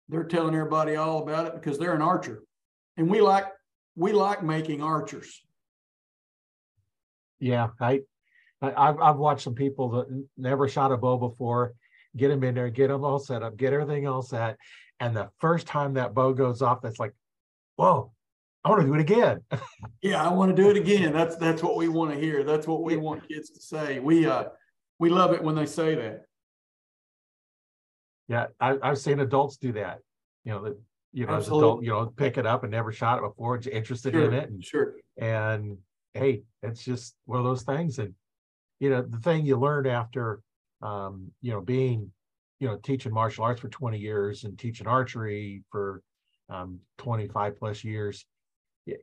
they're 0.10 0.24
telling 0.24 0.56
everybody 0.56 0.96
all 0.96 1.24
about 1.24 1.48
it 1.48 1.54
because 1.56 1.78
they're 1.78 1.96
an 1.96 2.02
archer, 2.02 2.44
and 2.96 3.10
we 3.10 3.20
like 3.22 3.46
we 3.96 4.14
like 4.14 4.44
making 4.44 4.82
archers. 4.82 5.42
Yeah, 7.40 7.70
I, 7.82 8.02
I've 8.62 9.00
I've 9.00 9.18
watched 9.18 9.44
some 9.44 9.56
people 9.56 9.90
that 9.90 10.26
never 10.38 10.68
shot 10.70 10.92
a 10.92 10.98
bow 10.98 11.18
before, 11.18 11.74
get 12.16 12.30
them 12.30 12.44
in 12.44 12.56
there, 12.56 12.70
get 12.70 12.88
them 12.88 13.04
all 13.04 13.20
set 13.20 13.44
up, 13.44 13.58
get 13.58 13.74
everything 13.74 14.08
all 14.08 14.22
set, 14.22 14.58
and 15.00 15.16
the 15.16 15.30
first 15.40 15.68
time 15.68 15.96
that 15.96 16.14
bow 16.14 16.34
goes 16.34 16.62
off, 16.62 16.82
that's 16.82 17.00
like, 17.00 17.14
whoa, 17.76 18.12
I 18.68 18.70
want 18.70 18.82
to 18.82 18.88
do 18.88 18.94
it 18.96 19.00
again. 19.00 19.40
yeah, 20.02 20.22
I 20.22 20.34
want 20.34 20.54
to 20.54 20.62
do 20.62 20.70
it 20.70 20.76
again. 20.76 21.14
That's 21.14 21.38
that's 21.38 21.64
what 21.64 21.78
we 21.78 21.88
want 21.88 22.12
to 22.12 22.20
hear. 22.20 22.44
That's 22.44 22.68
what 22.68 22.84
we 22.84 22.98
want 22.98 23.26
kids 23.26 23.50
to 23.52 23.62
say. 23.62 24.00
We 24.00 24.28
uh 24.28 24.46
we 25.00 25.10
love 25.10 25.32
it 25.34 25.42
when 25.42 25.56
they 25.56 25.66
say 25.66 25.96
that. 25.96 26.24
Yeah, 28.28 28.48
I, 28.60 28.78
I've 28.84 28.98
seen 28.98 29.22
adults 29.22 29.56
do 29.56 29.72
that. 29.74 30.00
You 30.44 30.52
know, 30.52 30.64
that 30.66 30.78
you 31.14 31.26
know, 31.26 31.36
Absolutely. 31.36 31.60
as 31.60 31.64
adult, 31.64 31.84
you 31.84 31.90
know, 31.92 32.06
pick 32.08 32.38
it 32.38 32.46
up 32.46 32.64
and 32.64 32.72
never 32.72 32.92
shot 32.92 33.20
it 33.20 33.22
before, 33.22 33.58
interested 33.72 34.14
sure, 34.14 34.26
in 34.26 34.34
it. 34.34 34.50
And, 34.50 34.66
sure. 34.66 34.96
And 35.18 35.78
hey, 36.14 36.42
it's 36.62 36.84
just 36.84 37.16
one 37.24 37.40
of 37.40 37.46
those 37.46 37.64
things. 37.64 38.00
And 38.00 38.14
you 38.82 38.90
know, 38.90 39.02
the 39.02 39.20
thing 39.20 39.46
you 39.46 39.58
learned 39.58 39.88
after 39.88 40.42
um, 40.82 41.32
you 41.42 41.54
know, 41.54 41.62
being, 41.62 42.12
you 42.60 42.68
know, 42.68 42.76
teaching 42.84 43.14
martial 43.14 43.46
arts 43.46 43.62
for 43.62 43.70
20 43.70 43.98
years 43.98 44.44
and 44.44 44.60
teaching 44.60 44.88
archery 44.88 45.64
for 45.72 46.02
um 46.50 46.80
25 46.98 47.58
plus 47.58 47.84
years 47.84 48.26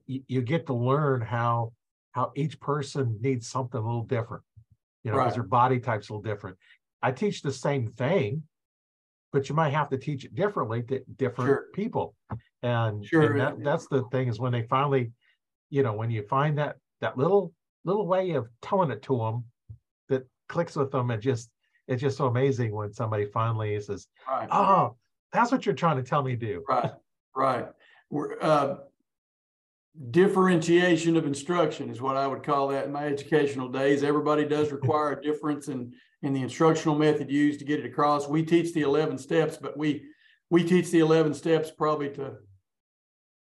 you, 0.07 0.23
you 0.27 0.43
get 0.43 0.67
to 0.67 0.75
learn 0.75 1.21
how 1.21 1.73
how 2.13 2.33
each 2.37 2.59
person 2.61 3.19
needs 3.21 3.49
something 3.49 3.81
a 3.81 3.85
little 3.85 4.05
different 4.05 4.43
you 5.03 5.11
know 5.11 5.17
because 5.17 5.33
right. 5.33 5.35
their 5.35 5.43
body 5.43 5.79
type's 5.79 6.09
a 6.09 6.13
little 6.13 6.23
different 6.23 6.57
i 7.03 7.11
teach 7.11 7.43
the 7.43 7.53
same 7.53 7.87
thing 7.87 8.43
but 9.33 9.49
you 9.49 9.55
might 9.55 9.71
have 9.71 9.89
to 9.91 9.99
teach 9.99 10.25
it 10.25 10.35
differently 10.35 10.83
to 10.83 11.01
different 11.17 11.49
sure. 11.49 11.67
people 11.75 12.15
and, 12.63 13.05
sure. 13.05 13.33
and 13.33 13.41
that, 13.41 13.65
that's 13.65 13.89
the 13.89 14.05
thing 14.13 14.29
is 14.29 14.39
when 14.39 14.53
they 14.53 14.63
finally 14.63 15.11
you 15.71 15.83
know 15.83 15.93
when 15.93 16.11
you 16.11 16.23
find 16.23 16.59
that 16.59 16.77
that 17.01 17.19
little 17.19 17.53
little 17.85 18.07
way 18.07 18.33
of 18.33 18.49
telling 18.63 18.91
it 18.91 19.03
to 19.03 19.19
them 19.19 19.45
that 20.09 20.27
clicks 20.49 20.77
with 20.77 20.91
them 20.91 21.11
and 21.11 21.21
just 21.21 21.51
it's 21.89 22.01
just 22.01 22.17
so 22.17 22.27
amazing 22.27 22.75
when 22.75 22.93
somebody 22.93 23.27
finally 23.27 23.79
says 23.81 24.07
right. 24.29 24.49
oh 24.51 24.97
that's 25.33 25.51
what 25.53 25.67
you're 25.67 25.75
trying 25.75 25.97
to 25.97 26.03
tell 26.03 26.23
me 26.23 26.37
to 26.37 26.47
do 26.47 26.65
right 26.69 26.93
right 27.35 27.67
we're 28.11 28.41
uh 28.41 28.77
differentiation 30.11 31.17
of 31.17 31.27
instruction 31.27 31.89
is 31.89 32.01
what 32.01 32.17
I 32.17 32.27
would 32.27 32.43
call 32.43 32.69
that 32.69 32.87
in 32.87 32.93
my 32.93 33.07
educational 33.07 33.69
days. 33.69 34.03
Everybody 34.03 34.45
does 34.45 34.73
require 34.73 35.13
a 35.13 35.23
difference 35.23 35.69
in 35.69 35.93
in 36.23 36.33
the 36.33 36.43
instructional 36.43 36.97
method 36.97 37.31
used 37.31 37.59
to 37.59 37.67
get 37.67 37.81
it 37.81 37.87
across. 37.87 38.27
We 38.27 38.43
teach 38.43 38.73
the 38.73 38.81
11 38.81 39.19
steps, 39.19 39.59
but 39.59 39.77
we 39.77 40.07
we 40.51 40.65
teach 40.65 40.91
the 40.91 41.01
11 41.01 41.35
steps 41.35 41.71
probably 41.71 42.11
to 42.11 42.37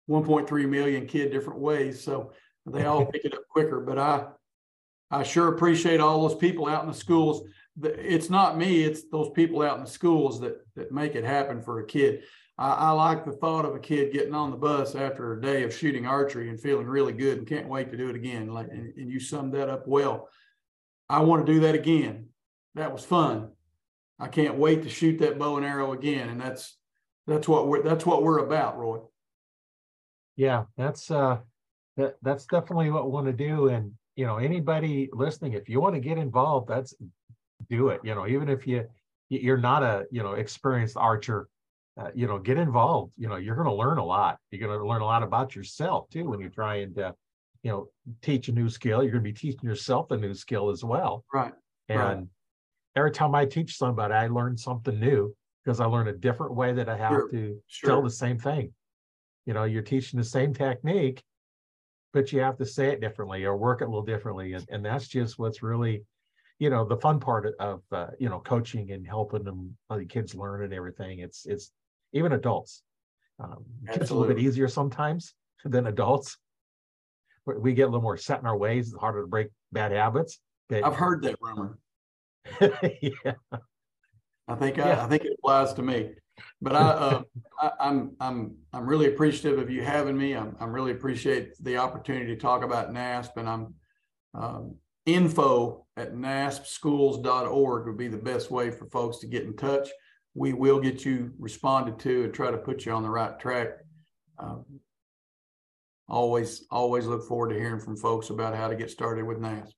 1.3 0.09 0.68
million 0.68 1.07
kid 1.07 1.32
different 1.32 1.61
ways. 1.61 2.03
So 2.03 2.32
they 2.66 2.84
all 2.84 3.07
pick 3.07 3.24
it 3.24 3.34
up 3.34 3.49
quicker. 3.49 3.80
But 3.80 3.99
I 3.99 4.26
I 5.11 5.24
sure 5.24 5.49
appreciate 5.49 6.01
all 6.01 6.26
those 6.26 6.38
people 6.38 6.68
out 6.68 6.82
in 6.82 6.88
the 6.88 6.95
schools. 6.95 7.43
It's 7.82 8.30
not 8.30 8.59
me, 8.59 8.84
it's 8.84 9.09
those 9.11 9.30
people 9.30 9.62
out 9.62 9.78
in 9.78 9.84
the 9.84 9.91
schools 9.91 10.41
that 10.41 10.64
that 10.76 10.93
make 10.93 11.14
it 11.16 11.24
happen 11.24 11.61
for 11.61 11.80
a 11.80 11.86
kid. 11.86 12.22
I, 12.61 12.73
I, 12.73 12.91
like 12.91 13.25
the 13.25 13.33
thought 13.33 13.65
of 13.65 13.75
a 13.75 13.81
kid 13.81 14.13
getting 14.13 14.35
on 14.35 14.51
the 14.51 14.57
bus 14.57 14.95
after 14.95 15.33
a 15.33 15.41
day 15.41 15.63
of 15.65 15.75
shooting 15.75 16.07
archery 16.07 16.51
and 16.51 16.61
feeling 16.61 16.87
really 16.87 17.15
good 17.15 17.39
and 17.39 17.47
can't 17.47 17.69
wait 17.69 17.91
to 17.91 17.97
do 17.97 18.11
it 18.11 18.17
again. 18.17 18.53
Like, 18.53 18.69
and, 18.69 18.93
and 18.97 19.11
you 19.11 19.19
summed 19.19 19.55
that 19.55 19.71
up 19.71 19.89
well. 19.89 20.29
I 21.09 21.21
want 21.21 21.47
to 21.47 21.53
do 21.53 21.61
that 21.61 21.75
again. 21.75 22.27
That 22.75 22.93
was 22.93 23.05
fun. 23.05 23.53
I 24.19 24.29
can't 24.29 24.59
wait 24.59 24.83
to 24.83 24.91
shoot 24.91 25.19
that 25.19 25.39
bow 25.39 25.57
and 25.57 25.65
arrow 25.65 25.93
again. 25.93 26.29
And 26.29 26.39
that's 26.39 26.77
that's 27.27 27.49
what 27.49 27.67
we're 27.67 27.83
that's 27.83 28.05
what 28.05 28.23
we're 28.23 28.45
about, 28.45 28.79
Roy. 28.79 28.99
Yeah, 30.37 30.65
that's 30.77 31.11
uh 31.11 31.39
that, 31.97 32.17
that's 32.23 32.47
definitely 32.47 32.91
what 32.91 33.05
we 33.05 33.11
want 33.11 33.27
to 33.27 33.33
do. 33.33 33.69
And, 33.69 33.93
you 34.17 34.27
know, 34.27 34.39
anybody 34.39 35.09
listening, 35.13 35.53
if 35.55 35.69
you 35.69 35.81
want 35.81 35.95
to 35.95 36.01
get 36.01 36.19
involved, 36.19 36.69
that's, 36.69 36.95
do 37.69 37.89
it, 37.89 38.01
you 38.03 38.15
know, 38.15 38.27
even 38.27 38.49
if 38.49 38.67
you, 38.67 38.87
you're 39.29 39.59
not 39.59 39.83
a, 39.83 40.07
you 40.11 40.23
know, 40.23 40.33
experienced 40.33 40.97
archer, 40.97 41.49
uh, 42.01 42.11
you 42.14 42.26
know, 42.26 42.38
get 42.38 42.57
involved, 42.57 43.12
you 43.18 43.28
know, 43.28 43.36
you're 43.36 43.55
going 43.55 43.66
to 43.68 43.74
learn 43.74 43.98
a 43.98 44.05
lot. 44.05 44.38
You're 44.51 44.66
going 44.66 44.78
to 44.78 44.86
learn 44.86 45.03
a 45.03 45.05
lot 45.05 45.22
about 45.22 45.55
yourself 45.55 46.09
too, 46.09 46.28
when 46.28 46.40
you're 46.40 46.48
trying 46.48 46.94
to, 46.94 47.14
you 47.62 47.70
know, 47.70 47.88
teach 48.22 48.48
a 48.48 48.53
new 48.53 48.70
skill, 48.70 49.03
you're 49.03 49.12
going 49.12 49.24
to 49.24 49.30
be 49.30 49.34
teaching 49.34 49.68
yourself 49.68 50.11
a 50.11 50.16
new 50.16 50.32
skill 50.32 50.70
as 50.70 50.82
well. 50.82 51.24
Right. 51.32 51.53
Right. 51.90 52.16
And 52.16 52.28
every 52.96 53.11
time 53.11 53.34
I 53.34 53.44
teach 53.44 53.76
somebody, 53.76 54.14
I 54.14 54.28
learn 54.28 54.57
something 54.57 54.98
new 54.98 55.34
because 55.62 55.78
I 55.78 55.84
learn 55.84 56.09
a 56.09 56.12
different 56.14 56.55
way 56.55 56.72
that 56.72 56.88
I 56.88 56.96
have 56.96 57.11
Sure, 57.11 57.30
to 57.32 57.62
sure. 57.66 57.90
tell 57.90 58.03
the 58.03 58.11
same 58.11 58.38
thing. 58.38 58.72
You 59.44 59.53
know, 59.53 59.64
you're 59.64 59.82
teaching 59.82 60.18
the 60.18 60.24
same 60.24 60.55
technique, 60.55 61.22
but 62.14 62.32
you 62.32 62.40
have 62.40 62.57
to 62.59 62.64
say 62.66 62.86
it 62.88 63.01
differently 63.01 63.44
or 63.44 63.57
work 63.57 63.82
it 63.82 63.84
a 63.84 63.88
little 63.88 64.03
differently. 64.03 64.55
And, 64.55 64.64
and 64.70 64.84
that's 64.84 65.09
just 65.09 65.38
what's 65.38 65.62
really, 65.62 66.05
you 66.59 66.70
know, 66.70 66.84
the 66.86 66.96
fun 66.96 67.20
part 67.20 67.44
of- 67.46 67.55
of, 67.59 67.82
uh, 67.92 68.11
you 68.18 68.30
know, 68.30 68.40
coaching 68.40 68.92
and 68.92 69.07
helping 69.07 69.44
them, 69.44 69.76
uh, 69.90 69.98
the 69.98 70.07
kids 70.07 70.34
learn 70.34 70.64
and 70.64 70.72
everything. 70.72 71.18
It's, 71.18 71.44
it's 71.46 71.72
even 72.13 72.33
adults. 72.33 72.83
Um, 73.39 73.65
kids 73.91 74.11
a 74.11 74.15
little 74.15 74.33
bit 74.35 74.43
easier 74.43 74.69
sometimes 74.69 75.35
than 75.65 75.87
adults. 75.87 76.37
We- 77.47 77.73
get 77.73 77.85
a 77.85 77.87
little 77.87 78.03
more 78.03 78.17
set 78.17 78.41
in 78.41 78.47
our 78.47 78.57
ways, 78.57 78.89
it's 78.89 79.01
harder 79.01 79.23
to 79.23 79.27
break 79.27 79.49
bad 79.73 79.93
habits. 79.93 80.41
but- 80.69 80.85
I've 80.85 80.97
heard 80.97 81.23
that 81.23 81.37
rumor. 81.41 81.79
yeah. 82.61 83.33
I 84.49 84.55
think 84.57 84.79
I, 84.79 84.89
Yeah. 84.89 85.05
I 85.05 85.09
think 85.09 85.25
it 85.25 85.33
applies 85.39 85.73
to 85.75 85.83
me. 85.83 86.13
But 86.63 86.75
I, 86.75 86.81
uh, 86.81 87.23
I, 87.61 87.71
I'm 87.81 88.17
I'm 88.19 88.57
I'm 88.73 88.87
really 88.87 89.09
appreciative 89.09 89.59
of 89.59 89.69
you 89.69 89.83
having 89.83 90.17
me. 90.17 90.35
I'm 90.35 90.57
I'm 90.59 90.73
really 90.73 90.93
appreciate 90.93 91.53
the 91.63 91.77
opportunity 91.77 92.35
to 92.35 92.41
talk 92.41 92.65
about 92.65 92.93
NASP, 92.93 93.37
and 93.37 93.49
I'm 93.49 93.75
um, 94.33 94.77
info 95.05 95.87
at 95.99 96.15
naspschools.org 96.15 97.87
would 97.87 97.99
be 97.99 98.09
the 98.09 98.17
best 98.17 98.51
way 98.51 98.71
for 98.71 98.87
folks 98.87 99.19
to 99.19 99.27
get 99.27 99.43
in 99.45 99.55
touch. 99.55 99.91
We 100.35 100.53
will 100.53 100.81
get 100.81 101.05
you 101.05 101.33
responded 101.39 101.99
to 102.01 102.24
and 102.24 102.35
try 102.35 102.51
to 102.51 102.59
put 102.59 102.87
you 102.87 102.93
on 102.93 103.03
the 103.03 103.11
right 103.11 103.39
track. 103.39 103.68
Um, 104.39 104.64
always 106.09 106.64
always 106.70 107.07
look 107.07 107.26
forward 107.26 107.51
to 107.51 107.59
hearing 107.59 107.81
from 107.81 107.97
folks 107.97 108.31
about 108.31 108.55
how 108.55 108.68
to 108.68 108.76
get 108.76 108.91
started 108.91 109.24
with 109.24 109.39
NASP. 109.39 109.72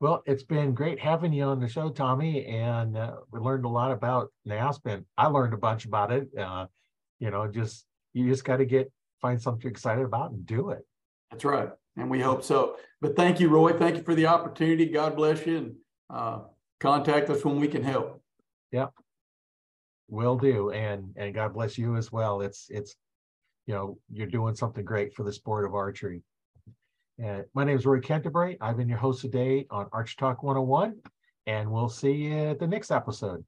Well, 0.00 0.22
it's 0.26 0.42
been 0.42 0.74
great 0.74 0.98
having 0.98 1.32
you 1.32 1.44
on 1.44 1.60
the 1.60 1.68
show, 1.68 1.88
Tommy, 1.88 2.44
and 2.46 2.96
uh, 2.96 3.18
we 3.30 3.38
learned 3.38 3.64
a 3.64 3.68
lot 3.68 3.92
about 3.92 4.32
NASP, 4.48 4.80
and 4.86 5.04
I 5.16 5.28
learned 5.28 5.54
a 5.54 5.58
bunch 5.58 5.84
about 5.84 6.10
it. 6.10 6.28
Uh, 6.36 6.66
you 7.20 7.30
know, 7.30 7.46
just 7.46 7.86
you 8.12 8.28
just 8.28 8.44
got 8.44 8.56
to 8.56 8.64
get 8.64 8.90
find 9.20 9.40
something 9.40 9.70
excited 9.70 10.04
about 10.04 10.32
and 10.32 10.44
do 10.44 10.70
it. 10.70 10.84
That's 11.30 11.44
right. 11.44 11.70
And 11.96 12.10
we 12.10 12.20
hope 12.20 12.42
so. 12.42 12.76
But 13.00 13.16
thank 13.16 13.40
you, 13.40 13.48
Roy. 13.48 13.72
Thank 13.72 13.96
you 13.96 14.02
for 14.02 14.14
the 14.14 14.26
opportunity. 14.26 14.86
God 14.86 15.16
bless 15.16 15.46
you. 15.46 15.56
And 15.56 15.74
uh, 16.10 16.40
contact 16.80 17.30
us 17.30 17.44
when 17.44 17.60
we 17.60 17.68
can 17.68 17.82
help. 17.82 18.21
Will 20.08 20.36
do, 20.36 20.70
and 20.70 21.12
and 21.16 21.34
God 21.34 21.54
bless 21.54 21.78
you 21.78 21.96
as 21.96 22.12
well. 22.12 22.40
It's 22.40 22.66
it's, 22.68 22.94
you 23.66 23.74
know, 23.74 23.98
you're 24.10 24.26
doing 24.26 24.54
something 24.54 24.84
great 24.84 25.14
for 25.14 25.22
the 25.22 25.32
sport 25.32 25.64
of 25.64 25.74
archery. 25.74 26.22
And 27.18 27.44
my 27.54 27.64
name 27.64 27.76
is 27.76 27.86
Roy 27.86 28.00
Canterbury. 28.00 28.58
I've 28.60 28.76
been 28.76 28.88
your 28.88 28.98
host 28.98 29.20
today 29.20 29.66
on 29.70 29.88
Archery 29.92 30.16
Talk 30.18 30.42
101, 30.42 30.96
and 31.46 31.70
we'll 31.70 31.88
see 31.88 32.12
you 32.12 32.34
at 32.50 32.58
the 32.58 32.66
next 32.66 32.90
episode. 32.90 33.44